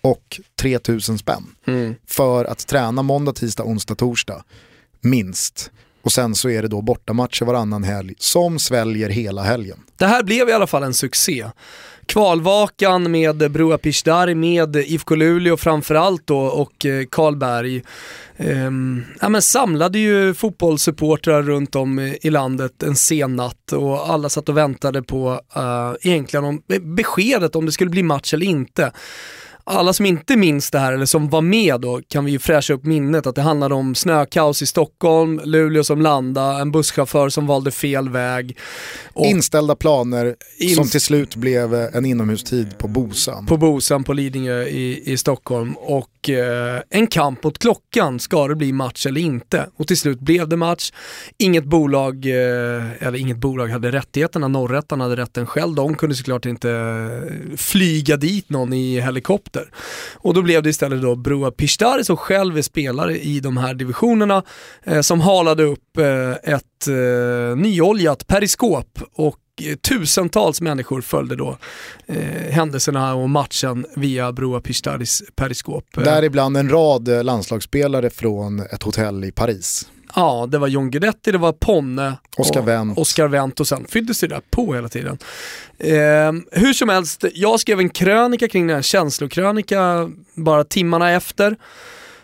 och 0.00 0.40
3000 0.60 1.18
spänn 1.18 1.46
mm. 1.66 1.94
för 2.06 2.44
att 2.44 2.66
träna 2.66 3.02
måndag, 3.02 3.32
tisdag, 3.32 3.64
onsdag, 3.64 3.94
torsdag 3.94 4.44
minst. 5.00 5.70
Och 6.02 6.12
sen 6.12 6.34
så 6.34 6.48
är 6.48 6.62
det 6.62 6.68
då 6.68 6.82
bortamatcher 6.82 7.44
varannan 7.44 7.84
helg 7.84 8.14
som 8.18 8.58
sväljer 8.58 9.08
hela 9.08 9.42
helgen. 9.42 9.78
Det 9.96 10.06
här 10.06 10.22
blev 10.22 10.48
i 10.48 10.52
alla 10.52 10.66
fall 10.66 10.82
en 10.82 10.94
succé. 10.94 11.46
Kvalvakan 12.06 13.10
med 13.10 13.50
Broa 13.50 13.78
Pishdari, 13.78 14.34
med 14.34 14.76
IFK 14.76 15.14
Luleå 15.14 15.56
framförallt 15.56 16.26
då 16.26 16.38
och 16.38 16.86
eh, 16.86 17.04
Karlberg. 17.10 17.82
Um, 18.36 19.04
ja, 19.20 19.28
men 19.28 19.42
samlade 19.42 19.98
ju 19.98 20.34
fotbollssupportrar 20.34 21.42
runt 21.42 21.74
om 21.74 22.16
i 22.22 22.30
landet 22.30 22.82
en 22.82 22.96
sen 22.96 23.36
natt 23.36 23.72
och 23.72 24.10
alla 24.10 24.28
satt 24.28 24.48
och 24.48 24.56
väntade 24.56 25.02
på 25.02 25.40
uh, 25.56 25.94
egentligen 26.00 26.44
om, 26.44 26.62
beskedet 26.80 27.56
om 27.56 27.66
det 27.66 27.72
skulle 27.72 27.90
bli 27.90 28.02
match 28.02 28.34
eller 28.34 28.46
inte 28.46 28.92
alla 29.66 29.92
som 29.92 30.06
inte 30.06 30.36
minns 30.36 30.70
det 30.70 30.78
här 30.78 30.92
eller 30.92 31.06
som 31.06 31.28
var 31.28 31.40
med 31.40 31.80
då 31.80 32.00
kan 32.08 32.24
vi 32.24 32.32
ju 32.32 32.38
fräscha 32.38 32.74
upp 32.74 32.84
minnet 32.84 33.26
att 33.26 33.34
det 33.34 33.42
handlade 33.42 33.74
om 33.74 33.94
snökaos 33.94 34.62
i 34.62 34.66
Stockholm, 34.66 35.40
Luleå 35.44 35.84
som 35.84 36.00
landade, 36.00 36.60
en 36.60 36.70
busschaufför 36.70 37.28
som 37.28 37.46
valde 37.46 37.70
fel 37.70 38.08
väg. 38.08 38.58
Inställda 39.14 39.76
planer 39.76 40.34
in... 40.58 40.74
som 40.74 40.88
till 40.88 41.00
slut 41.00 41.36
blev 41.36 41.74
en 41.74 42.04
inomhustid 42.04 42.78
på 42.78 42.88
Bosan. 42.88 43.46
På 43.46 43.56
Bosan 43.56 44.04
på 44.04 44.12
Lidingö 44.12 44.62
i, 44.62 45.12
i 45.12 45.16
Stockholm 45.16 45.76
och 45.76 46.30
eh, 46.30 46.80
en 46.90 47.06
kamp 47.06 47.42
mot 47.42 47.58
klockan, 47.58 48.20
ska 48.20 48.48
det 48.48 48.54
bli 48.54 48.72
match 48.72 49.06
eller 49.06 49.20
inte? 49.20 49.66
Och 49.76 49.86
till 49.86 49.96
slut 49.96 50.20
blev 50.20 50.48
det 50.48 50.56
match. 50.56 50.92
Inget 51.38 51.64
bolag, 51.64 52.26
eh, 52.26 53.06
eller 53.06 53.16
inget 53.18 53.36
bolag 53.36 53.68
hade 53.68 53.92
rättigheterna, 53.92 54.48
Norrättan 54.48 55.00
hade 55.00 55.16
rätten 55.16 55.46
själv. 55.46 55.74
De 55.74 55.94
kunde 55.94 56.14
såklart 56.14 56.46
inte 56.46 56.70
eh, 56.70 57.56
flyga 57.56 58.16
dit 58.16 58.50
någon 58.50 58.72
i 58.72 59.00
helikopter 59.00 59.55
minuter. 59.56 59.70
Och 60.14 60.34
då 60.34 60.42
blev 60.42 60.62
det 60.62 60.70
istället 60.70 61.02
då 61.02 61.14
Broa 61.14 61.50
Pishtari 61.50 62.04
som 62.04 62.16
själv 62.16 62.58
är 62.58 62.62
spelare 62.62 63.18
i 63.18 63.40
de 63.40 63.56
här 63.56 63.74
divisionerna 63.74 64.42
eh, 64.84 65.00
som 65.00 65.20
halade 65.20 65.62
upp 65.62 65.98
eh, 65.98 66.54
ett 66.54 66.88
eh, 66.88 67.56
nyoljat 67.56 68.26
periskop 68.26 69.00
och 69.14 69.38
eh, 69.62 69.76
tusentals 69.76 70.60
människor 70.60 71.00
följde 71.00 71.36
då 71.36 71.58
eh, 72.06 72.52
händelserna 72.52 73.14
och 73.14 73.30
matchen 73.30 73.86
via 73.96 74.32
Broa 74.32 74.60
Pistaris 74.60 75.22
periskop. 75.36 75.84
Däribland 75.94 76.56
en 76.56 76.68
rad 76.68 77.08
eh, 77.08 77.24
landslagsspelare 77.24 78.10
från 78.10 78.60
ett 78.60 78.82
hotell 78.82 79.24
i 79.24 79.32
Paris. 79.32 79.88
Ja, 80.18 80.48
det 80.50 80.58
var 80.58 80.68
John 80.68 80.90
Guidetti, 80.90 81.32
det 81.32 81.38
var 81.38 81.52
Ponne, 81.52 82.18
Oscar 82.36 82.62
Wendt. 82.62 82.98
Oscar 82.98 83.28
Wendt 83.28 83.60
och 83.60 83.68
sen 83.68 83.86
fylldes 83.88 84.20
det 84.20 84.26
där 84.26 84.42
på 84.50 84.74
hela 84.74 84.88
tiden. 84.88 85.18
Eh, 85.78 86.32
hur 86.60 86.72
som 86.72 86.88
helst, 86.88 87.24
jag 87.34 87.60
skrev 87.60 87.78
en 87.78 87.90
krönika 87.90 88.48
kring 88.48 88.66
den 88.66 88.76
här, 88.76 88.82
känslokrönika, 88.82 90.10
bara 90.34 90.64
timmarna 90.64 91.10
efter 91.10 91.56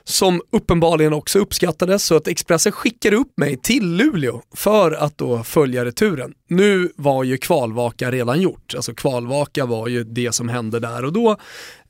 som 0.04 0.42
uppenbarligen 0.50 1.12
också 1.12 1.38
uppskattades 1.38 2.04
så 2.04 2.16
att 2.16 2.28
Expressen 2.28 2.72
skickade 2.72 3.16
upp 3.16 3.32
mig 3.36 3.56
till 3.56 3.96
Luleå 3.96 4.42
för 4.54 4.92
att 4.92 5.18
då 5.18 5.42
följa 5.42 5.84
returen. 5.84 6.34
Nu 6.48 6.92
var 6.96 7.24
ju 7.24 7.38
kvalvaka 7.38 8.10
redan 8.10 8.40
gjort, 8.40 8.74
alltså 8.76 8.94
kvalvaka 8.94 9.66
var 9.66 9.88
ju 9.88 10.04
det 10.04 10.32
som 10.32 10.48
hände 10.48 10.80
där 10.80 11.04
och 11.04 11.12
då 11.12 11.36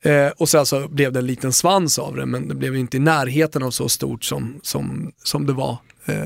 eh, 0.01 0.27
och 0.37 0.49
sen 0.49 0.65
så 0.65 0.87
blev 0.87 1.11
det 1.11 1.19
en 1.19 1.25
liten 1.25 1.53
svans 1.53 1.99
av 1.99 2.15
det 2.15 2.25
men 2.25 2.47
det 2.47 2.55
blev 2.55 2.75
inte 2.75 2.97
i 2.97 2.99
närheten 2.99 3.63
av 3.63 3.71
så 3.71 3.89
stort 3.89 4.23
som, 4.23 4.59
som, 4.61 5.11
som 5.23 5.45
det 5.45 5.53
var 5.53 5.77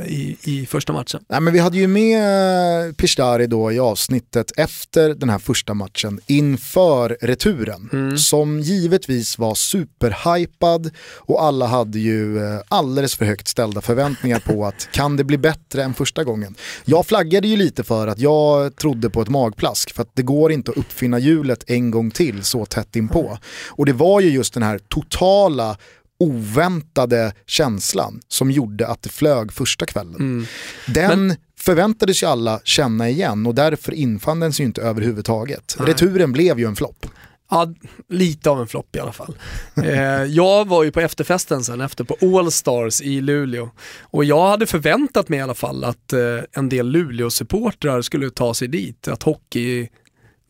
i, 0.07 0.37
i 0.43 0.65
första 0.65 0.93
matchen. 0.93 1.23
Nej, 1.29 1.41
men 1.41 1.53
vi 1.53 1.59
hade 1.59 1.77
ju 1.77 1.87
med 1.87 2.97
Pishtari 2.97 3.47
då 3.47 3.71
i 3.71 3.79
avsnittet 3.79 4.51
efter 4.57 5.13
den 5.13 5.29
här 5.29 5.39
första 5.39 5.73
matchen 5.73 6.19
inför 6.27 7.17
returen. 7.21 7.89
Mm. 7.93 8.17
Som 8.17 8.59
givetvis 8.59 9.37
var 9.37 9.55
superhypad 9.55 10.91
och 11.15 11.43
alla 11.43 11.65
hade 11.67 11.99
ju 11.99 12.37
eh, 12.37 12.61
alldeles 12.67 13.15
för 13.15 13.25
högt 13.25 13.47
ställda 13.47 13.81
förväntningar 13.81 14.39
på 14.39 14.65
att 14.65 14.87
kan 14.91 15.17
det 15.17 15.23
bli 15.23 15.37
bättre 15.37 15.83
än 15.83 15.93
första 15.93 16.23
gången. 16.23 16.55
Jag 16.85 17.05
flaggade 17.05 17.47
ju 17.47 17.55
lite 17.55 17.83
för 17.83 18.07
att 18.07 18.19
jag 18.19 18.75
trodde 18.75 19.09
på 19.09 19.21
ett 19.21 19.29
magplask 19.29 19.93
för 19.93 20.01
att 20.01 20.11
det 20.13 20.23
går 20.23 20.51
inte 20.51 20.71
att 20.71 20.77
uppfinna 20.77 21.19
hjulet 21.19 21.63
en 21.67 21.91
gång 21.91 22.11
till 22.11 22.43
så 22.43 22.65
tätt 22.65 22.95
inpå. 22.95 23.37
Och 23.67 23.85
det 23.85 23.93
var 23.93 24.21
ju 24.21 24.29
just 24.29 24.53
den 24.53 24.63
här 24.63 24.79
totala 24.79 25.77
oväntade 26.19 27.33
känslan 27.45 28.21
som 28.27 28.51
gjorde 28.51 28.87
att 28.87 29.01
det 29.01 29.09
flög 29.09 29.53
första 29.53 29.85
kvällen. 29.85 30.15
Mm. 30.15 30.45
Den 30.87 31.27
Men... 31.27 31.37
förväntades 31.59 32.23
ju 32.23 32.27
alla 32.27 32.59
känna 32.63 33.09
igen 33.09 33.47
och 33.47 33.55
därför 33.55 33.93
infann 33.93 34.39
den 34.39 34.53
sig 34.53 34.65
inte 34.65 34.81
överhuvudtaget. 34.81 35.75
Nej. 35.79 35.87
Returen 35.87 36.31
blev 36.31 36.59
ju 36.59 36.65
en 36.65 36.75
flopp. 36.75 37.05
Ja, 37.49 37.73
lite 38.09 38.49
av 38.49 38.61
en 38.61 38.67
flopp 38.67 38.95
i 38.95 38.99
alla 38.99 39.11
fall. 39.11 39.37
eh, 39.83 40.23
jag 40.23 40.67
var 40.67 40.83
ju 40.83 40.91
på 40.91 40.99
efterfesten 40.99 41.63
sen 41.63 41.81
efter 41.81 42.03
på 42.03 42.37
All 42.37 42.51
Stars 42.51 43.01
i 43.01 43.21
Luleå 43.21 43.69
och 44.01 44.25
jag 44.25 44.47
hade 44.47 44.65
förväntat 44.65 45.29
mig 45.29 45.39
i 45.39 45.41
alla 45.41 45.53
fall 45.53 45.83
att 45.83 46.13
eh, 46.13 46.19
en 46.51 46.69
del 46.69 46.87
Luleå-supportrar 46.87 48.01
skulle 48.01 48.29
ta 48.29 48.53
sig 48.53 48.67
dit, 48.67 49.07
att 49.07 49.23
hockey 49.23 49.89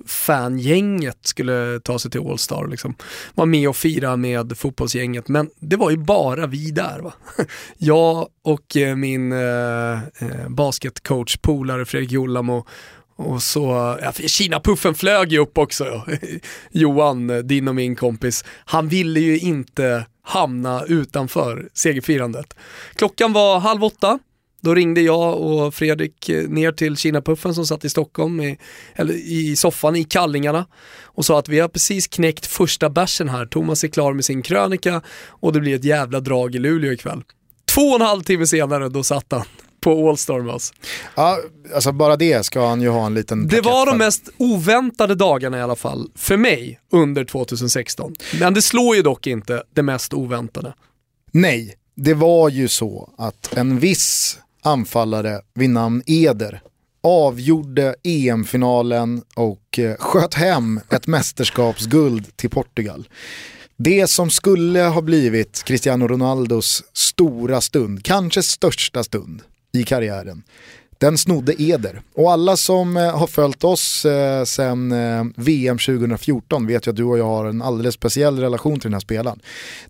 fangänget 0.07 1.17
skulle 1.21 1.79
ta 1.79 1.99
sig 1.99 2.11
till 2.11 2.21
All-Star. 2.21 2.67
Liksom. 2.67 2.95
Var 3.35 3.45
med 3.45 3.69
och 3.69 3.75
fira 3.75 4.15
med 4.15 4.57
fotbollsgänget. 4.57 5.27
Men 5.27 5.49
det 5.59 5.75
var 5.75 5.91
ju 5.91 5.97
bara 5.97 6.47
vi 6.47 6.71
där. 6.71 6.99
Va? 6.99 7.13
Jag 7.77 8.27
och 8.43 8.77
eh, 8.77 8.95
min 8.95 9.31
eh, 9.31 9.93
eh 9.93 10.49
basketcoach, 10.49 11.37
polare 11.37 11.85
Fredrik 11.85 12.11
Jollamo 12.11 12.65
och 13.17 13.43
så, 13.43 13.97
ja, 14.01 14.11
Kina-puffen 14.11 14.95
flög 14.95 15.31
ju 15.31 15.39
upp 15.39 15.57
också. 15.57 16.03
Johan, 16.71 17.47
din 17.47 17.67
och 17.67 17.75
min 17.75 17.95
kompis, 17.95 18.45
han 18.65 18.87
ville 18.87 19.19
ju 19.19 19.39
inte 19.39 20.05
hamna 20.23 20.83
utanför 20.83 21.69
segerfirandet. 21.73 22.55
Klockan 22.95 23.33
var 23.33 23.59
halv 23.59 23.83
åtta, 23.83 24.19
då 24.61 24.75
ringde 24.75 25.01
jag 25.01 25.37
och 25.37 25.73
Fredrik 25.73 26.29
eh, 26.29 26.49
ner 26.49 26.71
till 26.71 26.97
Kina-puffen 26.97 27.53
som 27.55 27.65
satt 27.65 27.85
i 27.85 27.89
Stockholm, 27.89 28.41
i, 28.41 28.57
eller 28.95 29.13
i 29.13 29.55
soffan 29.55 29.95
i 29.95 30.03
Kallingarna 30.03 30.65
och 31.03 31.25
sa 31.25 31.39
att 31.39 31.49
vi 31.49 31.59
har 31.59 31.67
precis 31.67 32.07
knäckt 32.07 32.45
första 32.45 32.89
bärsen 32.89 33.29
här. 33.29 33.45
Thomas 33.45 33.83
är 33.83 33.87
klar 33.87 34.13
med 34.13 34.25
sin 34.25 34.41
krönika 34.41 35.01
och 35.27 35.53
det 35.53 35.59
blir 35.59 35.75
ett 35.75 35.83
jävla 35.83 36.19
drag 36.19 36.55
i 36.55 36.59
Luleå 36.59 36.91
ikväll. 36.91 37.23
Två 37.65 37.81
och 37.81 37.95
en 37.95 38.01
halv 38.01 38.23
timme 38.23 38.47
senare, 38.47 38.89
då 38.89 39.03
satt 39.03 39.25
han 39.29 39.43
på 39.81 40.09
Allstar 40.09 40.41
med 40.41 40.53
oss. 40.53 40.73
Ja, 41.15 41.37
alltså 41.75 41.91
bara 41.91 42.15
det 42.15 42.45
ska 42.45 42.67
han 42.67 42.81
ju 42.81 42.89
ha 42.89 43.05
en 43.05 43.13
liten 43.13 43.47
Det 43.47 43.61
var 43.61 43.85
de 43.85 43.97
mest 43.97 44.29
oväntade 44.37 45.15
dagarna 45.15 45.57
i 45.57 45.61
alla 45.61 45.75
fall, 45.75 46.11
för 46.15 46.37
mig, 46.37 46.79
under 46.91 47.25
2016. 47.25 48.15
Men 48.39 48.53
det 48.53 48.61
slår 48.61 48.95
ju 48.95 49.01
dock 49.01 49.27
inte 49.27 49.63
det 49.73 49.83
mest 49.83 50.13
oväntade. 50.13 50.73
Nej, 51.31 51.75
det 51.95 52.13
var 52.13 52.49
ju 52.49 52.67
så 52.67 53.13
att 53.17 53.57
en 53.57 53.79
viss 53.79 54.39
anfallare 54.61 55.41
vid 55.53 55.69
namn 55.69 56.03
Eder 56.05 56.61
avgjorde 57.03 57.95
EM-finalen 58.03 59.21
och 59.35 59.79
eh, 59.79 59.95
sköt 59.95 60.33
hem 60.33 60.79
ett 60.89 61.07
mästerskapsguld 61.07 62.37
till 62.37 62.49
Portugal. 62.49 63.07
Det 63.77 64.07
som 64.07 64.29
skulle 64.29 64.81
ha 64.81 65.01
blivit 65.01 65.63
Cristiano 65.63 66.07
Ronaldos 66.07 66.83
stora 66.93 67.61
stund, 67.61 68.03
kanske 68.03 68.43
största 68.43 69.03
stund 69.03 69.41
i 69.73 69.83
karriären, 69.83 70.43
den 70.97 71.17
snodde 71.17 71.61
Eder. 71.61 72.01
Och 72.15 72.31
alla 72.31 72.57
som 72.57 72.97
eh, 72.97 73.17
har 73.17 73.27
följt 73.27 73.63
oss 73.63 74.05
eh, 74.05 74.43
sedan 74.43 74.91
eh, 74.91 75.23
VM 75.35 75.77
2014 75.77 76.67
vet 76.67 76.87
ju 76.87 76.91
att 76.91 76.95
du 76.95 77.03
och 77.03 77.17
jag 77.17 77.25
har 77.25 77.45
en 77.45 77.61
alldeles 77.61 77.95
speciell 77.95 78.39
relation 78.39 78.79
till 78.79 78.89
den 78.89 78.93
här 78.93 78.99
spelaren. 78.99 79.39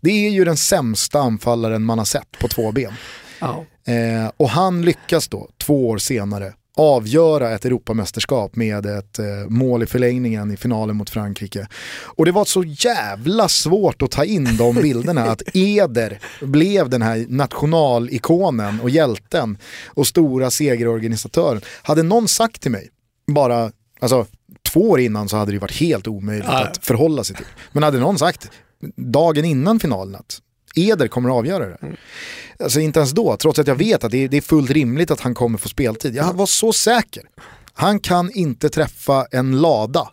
Det 0.02 0.28
är 0.28 0.30
ju 0.30 0.46
den 0.46 0.58
sämsta 0.58 1.20
anfallaren 1.20 1.86
man 1.86 1.98
har 1.98 2.06
sett 2.06 2.40
på 2.40 2.48
två 2.48 2.72
ben. 2.72 2.94
Oh. 3.42 3.94
Eh, 3.94 4.32
och 4.38 4.50
han 4.50 4.82
lyckas 4.82 5.28
då, 5.28 5.50
två 5.58 5.90
år 5.90 5.98
senare, 5.98 6.54
avgöra 6.78 7.52
ett 7.52 7.66
Europamästerskap 7.66 8.56
med 8.56 8.86
ett 8.86 9.20
eh, 9.20 9.26
mål 9.48 9.84
i 9.84 9.86
förlängningen 9.86 10.52
i 10.52 10.58
finalen 10.58 10.96
mot 10.96 11.10
Frankrike. 11.10 11.68
Och 12.04 12.26
det 12.26 12.32
var 12.32 12.46
så 12.46 12.64
jävla 12.64 13.48
svårt 13.48 14.02
att 14.02 14.12
ta 14.12 14.26
in 14.26 14.58
de 14.58 14.76
bilderna 14.82 15.24
att 15.24 15.42
Eder 15.54 16.20
blev 16.42 16.90
den 16.90 17.02
här 17.02 17.26
nationalikonen 17.30 18.82
och 18.82 18.90
hjälten 18.90 19.58
och 19.86 20.08
stora 20.08 20.52
segerorganisatören. 20.52 21.62
Hade 21.82 22.04
någon 22.04 22.28
sagt 22.28 22.62
till 22.62 22.72
mig, 22.72 22.90
bara, 23.28 23.72
alltså 24.00 24.26
två 24.72 24.90
år 24.90 25.00
innan 25.00 25.30
så 25.30 25.38
hade 25.38 25.52
det 25.52 25.60
varit 25.60 25.80
helt 25.80 26.08
omöjligt 26.08 26.48
att 26.48 26.86
förhålla 26.86 27.24
sig 27.24 27.36
till. 27.36 27.46
Men 27.72 27.84
hade 27.84 28.00
någon 28.00 28.18
sagt 28.18 28.52
dagen 28.96 29.46
innan 29.46 29.80
finalen 29.80 30.16
att 30.16 30.42
Eder 30.76 31.08
kommer 31.08 31.30
att 31.30 31.36
avgöra 31.36 31.66
det. 31.66 31.78
Mm. 31.82 31.96
Alltså 32.64 32.80
inte 32.80 33.00
ens 33.00 33.12
då, 33.12 33.38
trots 33.38 33.60
att 33.60 33.68
jag 33.68 33.76
vet 33.76 34.04
att 34.04 34.12
det 34.12 34.24
är, 34.24 34.28
det 34.28 34.38
är 34.38 34.42
fullt 34.42 34.72
rimligt 34.72 35.12
att 35.12 35.22
han 35.22 35.34
kommer 35.34 35.58
få 35.58 35.70
speltid. 35.70 36.16
Jag 36.16 36.34
var 36.34 36.46
så 36.46 36.74
säker. 36.74 37.24
Han 37.74 38.00
kan 38.00 38.32
inte 38.32 38.70
träffa 38.70 39.26
en 39.32 39.62
lada 39.62 40.10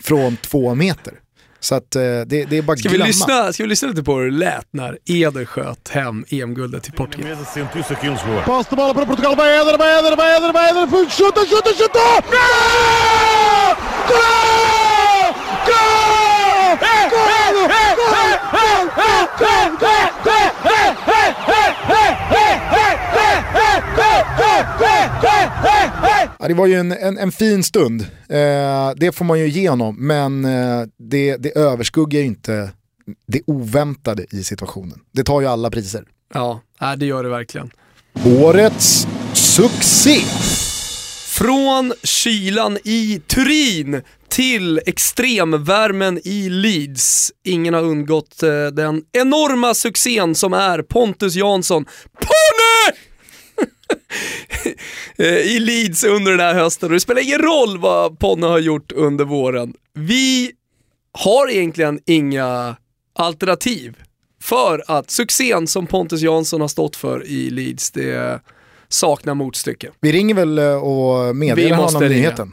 från 0.00 0.36
två 0.36 0.74
meter. 0.74 1.14
Så 1.60 1.74
att 1.74 1.96
eh, 1.96 2.02
det, 2.02 2.24
det, 2.26 2.58
är 2.58 2.62
bara 2.62 2.76
ska 2.76 2.88
glömma. 2.88 3.04
Vi 3.04 3.08
lyssna, 3.08 3.52
ska 3.52 3.62
vi 3.62 3.68
lyssna 3.68 3.88
lite 3.88 4.02
på 4.02 4.16
hur 4.16 4.30
det 4.30 4.36
lät 4.36 4.66
när 4.70 4.98
Eder 5.04 5.44
sköt 5.44 5.88
hem 5.88 6.24
EM-guldet 6.28 6.82
till 6.82 6.92
Portugal? 6.92 7.36
Pass 8.46 8.66
till 8.66 8.76
bollen 8.76 8.94
på 8.94 9.06
Portugal, 9.06 9.36
vad 9.36 9.46
är 9.46 9.72
det, 9.72 9.78
vad 9.78 9.88
är 9.88 10.10
det, 10.10 10.16
vad 10.16 10.26
är 10.26 10.40
det, 10.46 10.52
vad 10.52 10.64
är 10.64 10.74
det, 10.74 11.10
skjuta, 11.10 11.40
skjuta, 11.40 11.70
skjuta! 11.78 11.98
Goal! 12.30 13.74
Goal! 14.08 15.34
Goal! 15.66 16.08
Goal! 17.10 17.48
Ja, 26.38 26.48
det 26.48 26.54
var 26.54 26.66
ju 26.66 26.74
en, 26.74 26.92
en, 26.92 27.18
en 27.18 27.32
fin 27.32 27.64
stund, 27.64 28.00
eh, 28.28 28.90
det 28.96 29.12
får 29.14 29.24
man 29.24 29.38
ju 29.38 29.46
igenom, 29.46 29.96
men 30.06 30.44
eh, 30.44 30.86
det, 30.98 31.36
det 31.36 31.56
överskuggar 31.58 32.20
ju 32.20 32.26
inte 32.26 32.70
det 33.26 33.40
oväntade 33.46 34.26
i 34.30 34.44
situationen. 34.44 35.00
Det 35.12 35.24
tar 35.24 35.40
ju 35.40 35.46
alla 35.46 35.70
priser. 35.70 36.04
Ja, 36.34 36.60
det 36.96 37.06
gör 37.06 37.22
det 37.22 37.28
verkligen. 37.28 37.70
Årets 38.40 39.06
succé! 39.32 40.20
Från 41.28 41.92
kylan 42.02 42.78
i 42.84 43.20
Turin 43.26 44.02
till 44.28 44.80
extremvärmen 44.86 46.20
i 46.24 46.48
Leeds. 46.48 47.32
Ingen 47.44 47.74
har 47.74 47.82
undgått 47.82 48.42
eh, 48.42 48.66
den 48.66 49.02
enorma 49.12 49.74
succén 49.74 50.34
som 50.34 50.52
är 50.52 50.82
Pontus 50.82 51.34
Jansson. 51.34 51.84
Ponne! 52.20 52.37
I 55.44 55.58
Leeds 55.58 56.04
under 56.04 56.30
den 56.30 56.40
här 56.40 56.54
hösten 56.54 56.86
och 56.86 56.92
det 56.92 57.00
spelar 57.00 57.22
ingen 57.22 57.38
roll 57.38 57.78
vad 57.78 58.18
Ponne 58.18 58.46
har 58.46 58.58
gjort 58.58 58.92
under 58.92 59.24
våren. 59.24 59.74
Vi 59.94 60.52
har 61.12 61.50
egentligen 61.50 62.00
inga 62.06 62.76
alternativ 63.14 63.96
för 64.42 64.84
att 64.86 65.10
succén 65.10 65.66
som 65.66 65.86
Pontus 65.86 66.20
Jansson 66.20 66.60
har 66.60 66.68
stått 66.68 66.96
för 66.96 67.26
i 67.26 67.50
Leeds, 67.50 67.90
det 67.90 68.40
saknar 68.88 69.34
motstycke. 69.34 69.90
Vi 70.00 70.12
ringer 70.12 70.34
väl 70.34 70.58
eh, 70.58 70.74
och 70.74 71.36
meddelar 71.36 71.76
honom 71.76 72.02
nyheten. 72.08 72.52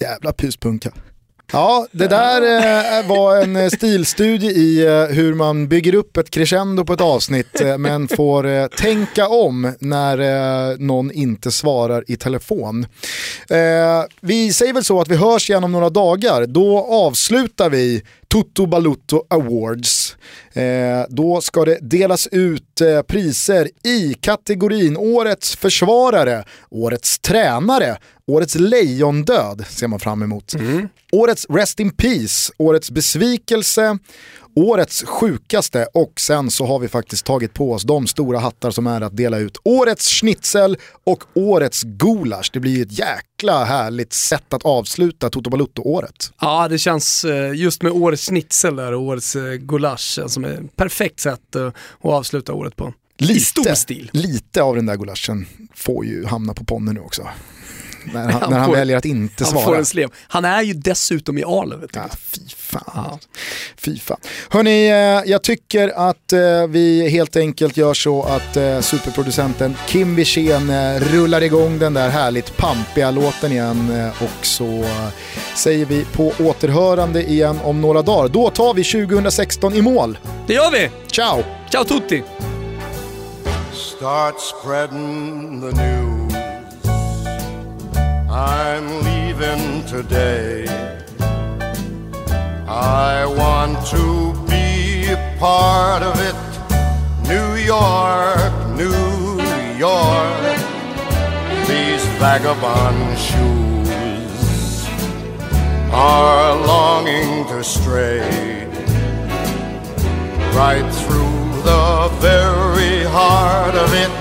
Jävla 0.00 0.32
pyspunka. 0.32 0.92
Ja, 1.52 1.86
det 1.92 2.06
där 2.06 2.42
eh, 2.42 3.08
var 3.08 3.36
en 3.36 3.56
eh, 3.56 3.68
stilstudie 3.68 4.50
i 4.50 4.86
eh, 4.86 5.04
hur 5.04 5.34
man 5.34 5.68
bygger 5.68 5.94
upp 5.94 6.16
ett 6.16 6.30
crescendo 6.30 6.84
på 6.84 6.92
ett 6.92 7.00
avsnitt 7.00 7.60
eh, 7.60 7.78
men 7.78 8.08
får 8.08 8.46
eh, 8.46 8.66
tänka 8.66 9.28
om 9.28 9.72
när 9.80 10.18
eh, 10.18 10.78
någon 10.78 11.10
inte 11.12 11.50
svarar 11.50 12.04
i 12.06 12.16
telefon. 12.16 12.86
Eh, 13.50 14.04
vi 14.20 14.52
säger 14.52 14.72
väl 14.72 14.84
så 14.84 15.00
att 15.00 15.08
vi 15.08 15.16
hörs 15.16 15.50
igen 15.50 15.64
om 15.64 15.72
några 15.72 15.90
dagar. 15.90 16.46
Då 16.46 16.78
avslutar 16.78 17.70
vi 17.70 18.02
Toto 18.32 18.66
Balutto 18.66 19.24
Awards. 19.30 20.16
Eh, 20.52 21.04
då 21.08 21.40
ska 21.40 21.64
det 21.64 21.78
delas 21.80 22.26
ut 22.32 22.80
eh, 22.80 23.02
priser 23.02 23.68
i 23.84 24.14
kategorin 24.14 24.96
Årets 24.96 25.56
försvarare, 25.56 26.44
Årets 26.70 27.18
tränare, 27.18 27.96
Årets 28.26 28.54
lejondöd 28.54 29.64
ser 29.68 29.88
man 29.88 30.00
fram 30.00 30.22
emot. 30.22 30.54
Årets 31.12 31.46
Rest 31.48 31.80
in 31.80 31.90
Peace, 31.90 32.52
Årets 32.56 32.90
besvikelse, 32.90 33.98
Årets 34.60 35.04
sjukaste 35.04 35.86
och 35.94 36.12
sen 36.20 36.50
så 36.50 36.66
har 36.66 36.78
vi 36.78 36.88
faktiskt 36.88 37.26
tagit 37.26 37.54
på 37.54 37.72
oss 37.72 37.82
de 37.82 38.06
stora 38.06 38.38
hattar 38.38 38.70
som 38.70 38.86
är 38.86 39.00
att 39.00 39.16
dela 39.16 39.38
ut 39.38 39.58
Årets 39.64 40.08
schnitzel 40.08 40.76
och 41.04 41.24
Årets 41.34 41.82
gulasch. 41.82 42.50
Det 42.52 42.60
blir 42.60 42.82
ett 42.82 42.98
jäkla 42.98 43.64
härligt 43.64 44.12
sätt 44.12 44.52
att 44.54 44.62
avsluta 44.62 45.30
Toto 45.30 45.50
Balutto-året. 45.50 46.32
Ja, 46.40 46.68
det 46.68 46.78
känns 46.78 47.24
eh, 47.24 47.52
just 47.54 47.82
med 47.82 47.92
årets 47.92 48.26
schnitzel 48.26 48.76
där 48.76 48.92
och 48.92 49.02
årets 49.02 49.36
eh, 49.36 49.52
gulasch 49.52 50.18
eh, 50.18 50.26
som 50.26 50.44
är 50.44 50.48
ett 50.48 50.76
perfekt 50.76 51.20
sätt 51.20 51.56
att 51.56 51.74
avsluta 52.00 52.52
året 52.52 52.76
på. 52.76 52.92
I 53.18 53.40
stor 53.40 53.74
stil. 53.74 54.10
lite 54.12 54.62
av 54.62 54.76
den 54.76 54.86
där 54.86 54.96
gulaschen 54.96 55.46
får 55.74 56.04
ju 56.04 56.26
hamna 56.26 56.54
på 56.54 56.64
Ponne 56.64 56.92
nu 56.92 57.00
också. 57.00 57.28
När 58.04 58.20
han, 58.20 58.30
Han 58.42 58.50
när 58.50 58.58
han 58.58 58.66
får- 58.66 58.76
väljer 58.76 58.96
att 58.96 59.04
inte 59.04 59.44
Han 59.44 59.52
får 59.52 59.60
svara. 59.62 59.78
en 59.78 59.86
slev. 59.86 60.08
Han 60.28 60.44
är 60.44 60.62
ju 60.62 60.72
dessutom 60.74 61.38
i 61.38 61.44
Arlöv. 61.44 61.86
Ja, 61.92 62.00
fy 62.12 62.40
fan. 62.56 62.82
Ja. 62.94 63.18
Fy 63.76 63.98
fan. 63.98 64.16
Hörni, 64.48 64.88
eh, 64.88 65.30
jag 65.30 65.42
tycker 65.42 65.88
att 66.08 66.32
eh, 66.32 66.66
vi 66.68 67.08
helt 67.08 67.36
enkelt 67.36 67.76
gör 67.76 67.94
så 67.94 68.22
att 68.22 68.56
eh, 68.56 68.80
superproducenten 68.80 69.76
Kim 69.88 70.14
Wirsén 70.16 70.72
rullar 71.00 71.42
igång 71.42 71.78
den 71.78 71.94
där 71.94 72.08
härligt 72.08 72.56
pampiga 72.56 73.10
låten 73.10 73.52
igen 73.52 74.10
och 74.20 74.46
så 74.46 74.84
säger 75.56 75.86
vi 75.86 76.04
på 76.04 76.32
återhörande 76.40 77.30
igen 77.30 77.58
om 77.64 77.80
några 77.80 78.02
dagar. 78.02 78.28
Då 78.28 78.50
tar 78.50 78.74
vi 78.74 78.84
2016 78.84 79.74
i 79.74 79.82
mål. 79.82 80.18
Det 80.46 80.54
gör 80.54 80.70
vi! 80.70 80.90
Ciao! 81.06 81.42
Ciao 81.70 81.84
tutti! 81.84 82.22
Start 83.96 84.34
spreading 84.40 85.60
the 85.60 85.82
news. 85.82 86.09
I'm 88.82 89.02
leaving 89.04 89.84
today. 89.84 90.64
I 92.66 93.26
want 93.26 93.76
to 93.88 94.32
be 94.48 95.04
a 95.12 95.36
part 95.38 96.02
of 96.02 96.16
it. 96.28 96.38
New 97.28 97.56
York, 97.56 98.52
New 98.80 99.38
York. 99.76 100.56
These 101.68 102.02
vagabond 102.16 103.18
shoes 103.18 104.88
are 105.92 106.56
longing 106.66 107.46
to 107.48 107.62
stray 107.62 108.64
right 110.56 110.88
through 111.00 111.62
the 111.68 112.08
very 112.18 113.04
heart 113.04 113.74
of 113.74 113.92
it. 113.92 114.12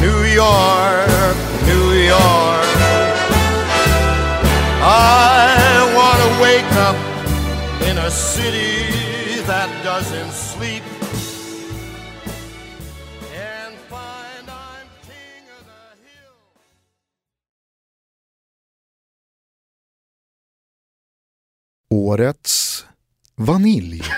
New 0.00 0.24
York, 0.34 1.36
New 1.68 1.92
York. 1.92 2.57
I 5.00 5.94
want 5.96 6.18
to 6.24 6.30
wake 6.42 6.72
up 6.88 6.96
in 7.88 7.98
a 7.98 8.10
city 8.10 9.42
that 9.46 9.68
doesn't 9.84 10.32
sleep 10.32 10.82
and 13.34 13.74
find 13.88 14.44
I'm 14.50 14.88
king 15.06 15.44
of 15.58 15.64
the 15.66 15.90
hill. 16.04 16.38
Årets 21.90 22.86
vanilj. 23.36 24.02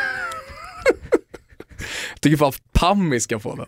Jag 2.13 2.21
tycker 2.21 2.37
fan 2.37 2.53
Pammi 2.73 3.21
ska 3.21 3.39
få 3.41 3.57
den. 3.57 3.67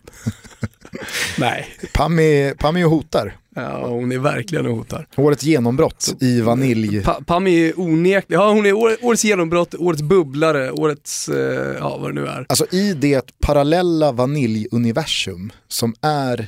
Nej, 1.37 1.67
Pammi, 1.93 2.53
Pammi 2.59 2.83
och 2.83 2.91
hotar. 2.91 3.37
Ja, 3.55 3.87
hon 3.87 4.11
är 4.11 4.17
verkligen 4.17 4.65
och 4.65 4.75
hotar. 4.77 5.07
Årets 5.15 5.43
genombrott 5.43 6.13
i 6.19 6.41
vanilj. 6.41 7.03
Pa 7.03 7.13
Pammi 7.25 7.69
är 7.69 7.79
onekligen, 7.79 8.41
ja 8.41 8.51
hon 8.53 8.65
är 8.65 8.73
år, 8.73 8.95
årets 9.01 9.23
genombrott, 9.25 9.75
årets 9.75 10.01
bubblare, 10.01 10.71
årets, 10.71 11.29
eh, 11.29 11.75
ja 11.79 11.97
vad 11.97 12.09
det 12.15 12.21
nu 12.21 12.27
är. 12.27 12.45
Alltså 12.49 12.65
i 12.71 12.93
det 12.93 13.39
parallella 13.41 14.11
vaniljuniversum 14.11 15.51
som 15.67 15.95
är 16.01 16.47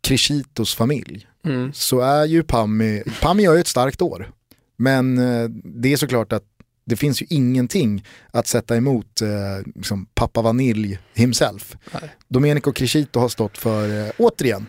Crescitos 0.00 0.74
familj 0.74 1.26
Mm. 1.44 1.72
så 1.72 2.00
är 2.00 2.24
ju 2.24 2.42
Pammi, 2.42 3.02
Pammi 3.20 3.44
har 3.44 3.54
ju 3.54 3.60
ett 3.60 3.66
starkt 3.66 4.02
år. 4.02 4.30
Men 4.76 5.18
eh, 5.18 5.48
det 5.64 5.92
är 5.92 5.96
såklart 5.96 6.32
att 6.32 6.42
det 6.86 6.96
finns 6.96 7.22
ju 7.22 7.26
ingenting 7.30 8.04
att 8.30 8.46
sätta 8.46 8.76
emot 8.76 9.20
eh, 9.22 9.28
liksom 9.74 10.06
pappa 10.14 10.42
Vanilj 10.42 10.98
himself. 11.14 11.76
Nej. 11.92 12.10
Domenico 12.28 12.72
Crescito 12.72 13.20
har 13.20 13.28
stått 13.28 13.58
för, 13.58 14.04
eh, 14.06 14.10
återigen, 14.18 14.66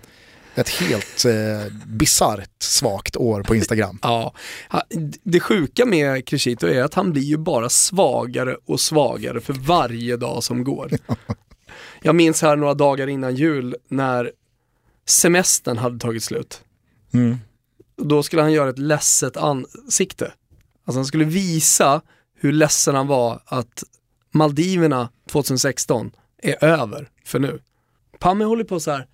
ett 0.57 0.69
helt 0.69 1.25
eh, 1.25 1.73
bisarrt 1.85 2.63
svagt 2.63 3.15
år 3.15 3.43
på 3.43 3.55
Instagram. 3.55 3.99
Ja, 4.07 4.33
det 5.23 5.39
sjuka 5.39 5.85
med 5.85 6.27
Crescito 6.27 6.67
är 6.67 6.83
att 6.83 6.93
han 6.93 7.11
blir 7.11 7.23
ju 7.23 7.37
bara 7.37 7.69
svagare 7.69 8.57
och 8.65 8.79
svagare 8.79 9.41
för 9.41 9.53
varje 9.53 10.17
dag 10.17 10.43
som 10.43 10.63
går. 10.63 10.91
Jag 12.01 12.15
minns 12.15 12.41
här 12.41 12.55
några 12.55 12.73
dagar 12.73 13.07
innan 13.07 13.35
jul 13.35 13.75
när 13.87 14.31
semestern 15.05 15.77
hade 15.77 15.99
tagit 15.99 16.23
slut. 16.23 16.61
Mm. 17.13 17.37
Då 17.97 18.23
skulle 18.23 18.41
han 18.41 18.53
göra 18.53 18.69
ett 18.69 18.79
ledset 18.79 19.37
ansikte. 19.37 20.33
Alltså 20.85 20.99
han 20.99 21.05
skulle 21.05 21.25
visa 21.25 22.01
hur 22.39 22.51
ledsen 22.51 22.95
han 22.95 23.07
var 23.07 23.41
att 23.45 23.83
Maldiverna 24.31 25.09
2016 25.31 26.11
är 26.43 26.63
över 26.63 27.09
för 27.25 27.39
nu. 27.39 27.59
Pammy 28.19 28.45
håller 28.45 28.63
på 28.63 28.79
så 28.79 28.91
här 28.91 29.07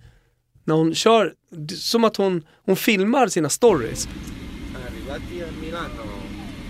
när 0.64 0.74
hon 0.74 0.94
kör, 0.94 1.34
som 1.78 2.04
att 2.04 2.16
hon, 2.16 2.44
hon 2.64 2.76
filmar 2.76 3.26
sina 3.28 3.48
stories. 3.48 4.08
Arrivati 4.86 5.42
a 5.42 5.46
Milano. 5.60 6.04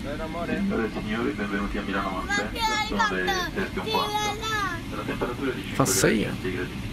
Vero 0.04 0.22
amore? 0.24 0.64
Salve 0.70 0.90
signori, 1.00 1.32
benvenuti 1.32 1.78
a 1.78 1.82
Milano 1.86 2.10
Malpensa, 2.10 2.86
sono 2.88 3.16
le 3.16 3.24
7.40. 3.24 4.96
La 4.96 5.02
temperatura 5.06 5.50
è 5.50 5.54
di 5.54 5.62
5 5.62 5.74
Fa 5.76 5.84
sei. 5.86 6.18
gradi 6.20 6.34
centigradi. 6.34 6.92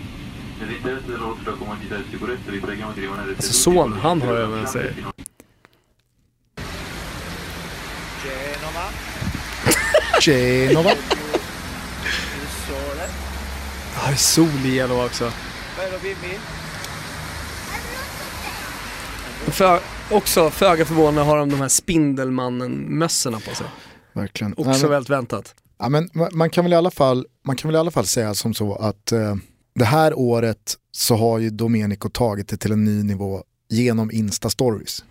Nell'interesse 0.60 1.06
della 1.08 1.26
vostra 1.26 1.52
comodità 1.54 1.96
sicurezza 2.12 2.52
vi 2.52 2.60
preghiamo 2.60 2.94
di 2.94 3.02
rimanere 3.02 3.32
Alltså 3.36 3.54
son, 3.54 3.94
han 3.94 4.22
har 4.22 4.36
även 4.36 4.66
fino 4.66 4.68
sig. 4.68 4.94
Genova. 8.24 8.86
Genova. 10.20 10.92
Det 13.94 14.12
är 14.12 14.16
sol 14.16 14.66
i 14.66 14.72
Genova 14.76 15.06
också. 15.06 15.32
För, 19.48 19.80
också 20.12 20.50
föga 20.50 20.86
förvånande 20.86 21.22
har 21.22 21.38
de 21.38 21.50
de 21.50 21.56
här 21.62 21.68
Spindelmannen-mössorna 21.68 23.40
på 23.40 23.56
sig. 23.56 23.68
Verkligen. 24.14 24.54
Också 24.54 24.70
Nej, 24.72 24.82
men- 24.82 24.90
väldigt 24.90 25.10
väntat. 25.10 25.56
Ja, 25.80 25.90
men 25.90 26.10
ma- 26.10 26.30
man, 26.32 26.50
kan 26.50 26.66
väl 26.66 26.74
i 26.74 26.76
alla 26.76 26.92
fall, 26.92 27.26
man 27.46 27.56
kan 27.56 27.68
väl 27.70 27.76
i 27.76 27.80
alla 27.80 27.92
fall 27.92 28.06
säga 28.06 28.34
som 28.34 28.54
så 28.54 28.76
att 28.76 29.12
eh, 29.12 29.36
det 29.76 29.86
här 29.86 30.14
året 30.20 30.76
så 30.92 31.16
har 31.16 31.40
ju 31.40 31.50
Domenico 31.50 32.10
tagit 32.10 32.48
det 32.48 32.58
till 32.58 32.72
en 32.72 32.84
ny 32.84 33.04
nivå 33.04 33.44
genom 33.70 34.12
Insta-stories. 34.12 35.04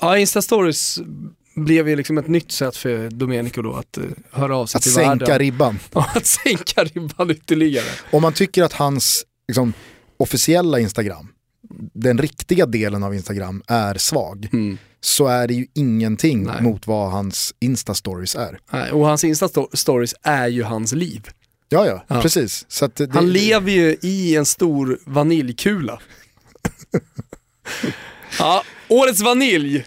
Ja, 0.00 0.16
Insta-stories 0.16 1.00
blev 1.56 1.88
ju 1.88 1.96
liksom 1.96 2.18
ett 2.18 2.28
nytt 2.28 2.52
sätt 2.52 2.76
för 2.76 3.10
Domenico 3.10 3.62
då 3.62 3.72
att 3.74 3.98
uh, 3.98 4.04
höra 4.30 4.56
av 4.56 4.66
sig 4.66 4.78
Att 4.78 4.82
till 4.82 4.92
sänka 4.92 5.24
världen. 5.24 5.38
ribban. 5.38 5.78
Ja, 5.94 6.10
att 6.14 6.26
sänka 6.26 6.84
ribban 6.84 7.30
ytterligare. 7.30 7.86
Om 8.12 8.22
man 8.22 8.32
tycker 8.32 8.62
att 8.62 8.72
hans 8.72 9.24
liksom, 9.48 9.72
officiella 10.16 10.78
Instagram, 10.80 11.28
den 11.78 12.18
riktiga 12.18 12.66
delen 12.66 13.02
av 13.02 13.14
Instagram 13.14 13.62
är 13.66 13.94
svag, 13.94 14.48
Mm. 14.52 14.78
så 15.00 15.26
är 15.26 15.48
det 15.48 15.54
ju 15.54 15.66
ingenting 15.74 16.42
Nej. 16.44 16.62
mot 16.62 16.86
vad 16.86 17.10
hans 17.10 17.54
Insta-stories 17.60 18.38
är. 18.38 18.58
Nej, 18.72 18.90
Och 18.92 19.06
hans 19.06 19.24
Insta-stories 19.24 20.14
är 20.22 20.48
ju 20.48 20.62
hans 20.62 20.92
liv. 20.92 21.28
Ja, 21.68 21.86
ja, 21.86 22.04
Ja. 22.08 22.22
precis. 22.22 22.66
Det, 22.94 23.12
Han 23.12 23.32
lever 23.32 23.70
ju 23.72 23.96
i 24.02 24.36
en 24.36 24.44
stor 24.46 24.98
vaniljkula. 25.06 26.00
ja, 28.38 28.62
årets 28.88 29.20
vanilj. 29.20 29.86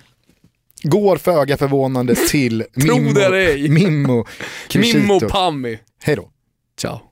går 0.84 1.18
föga 1.18 1.58
förvånande 1.58 2.16
till 2.16 2.64
Mimmo. 2.74 3.74
Mimmo. 3.74 4.26
Mimmo 4.76 5.20
Pammi. 5.20 5.80
Hej 6.04 6.16
då. 6.16 6.30
Ciao. 6.80 7.00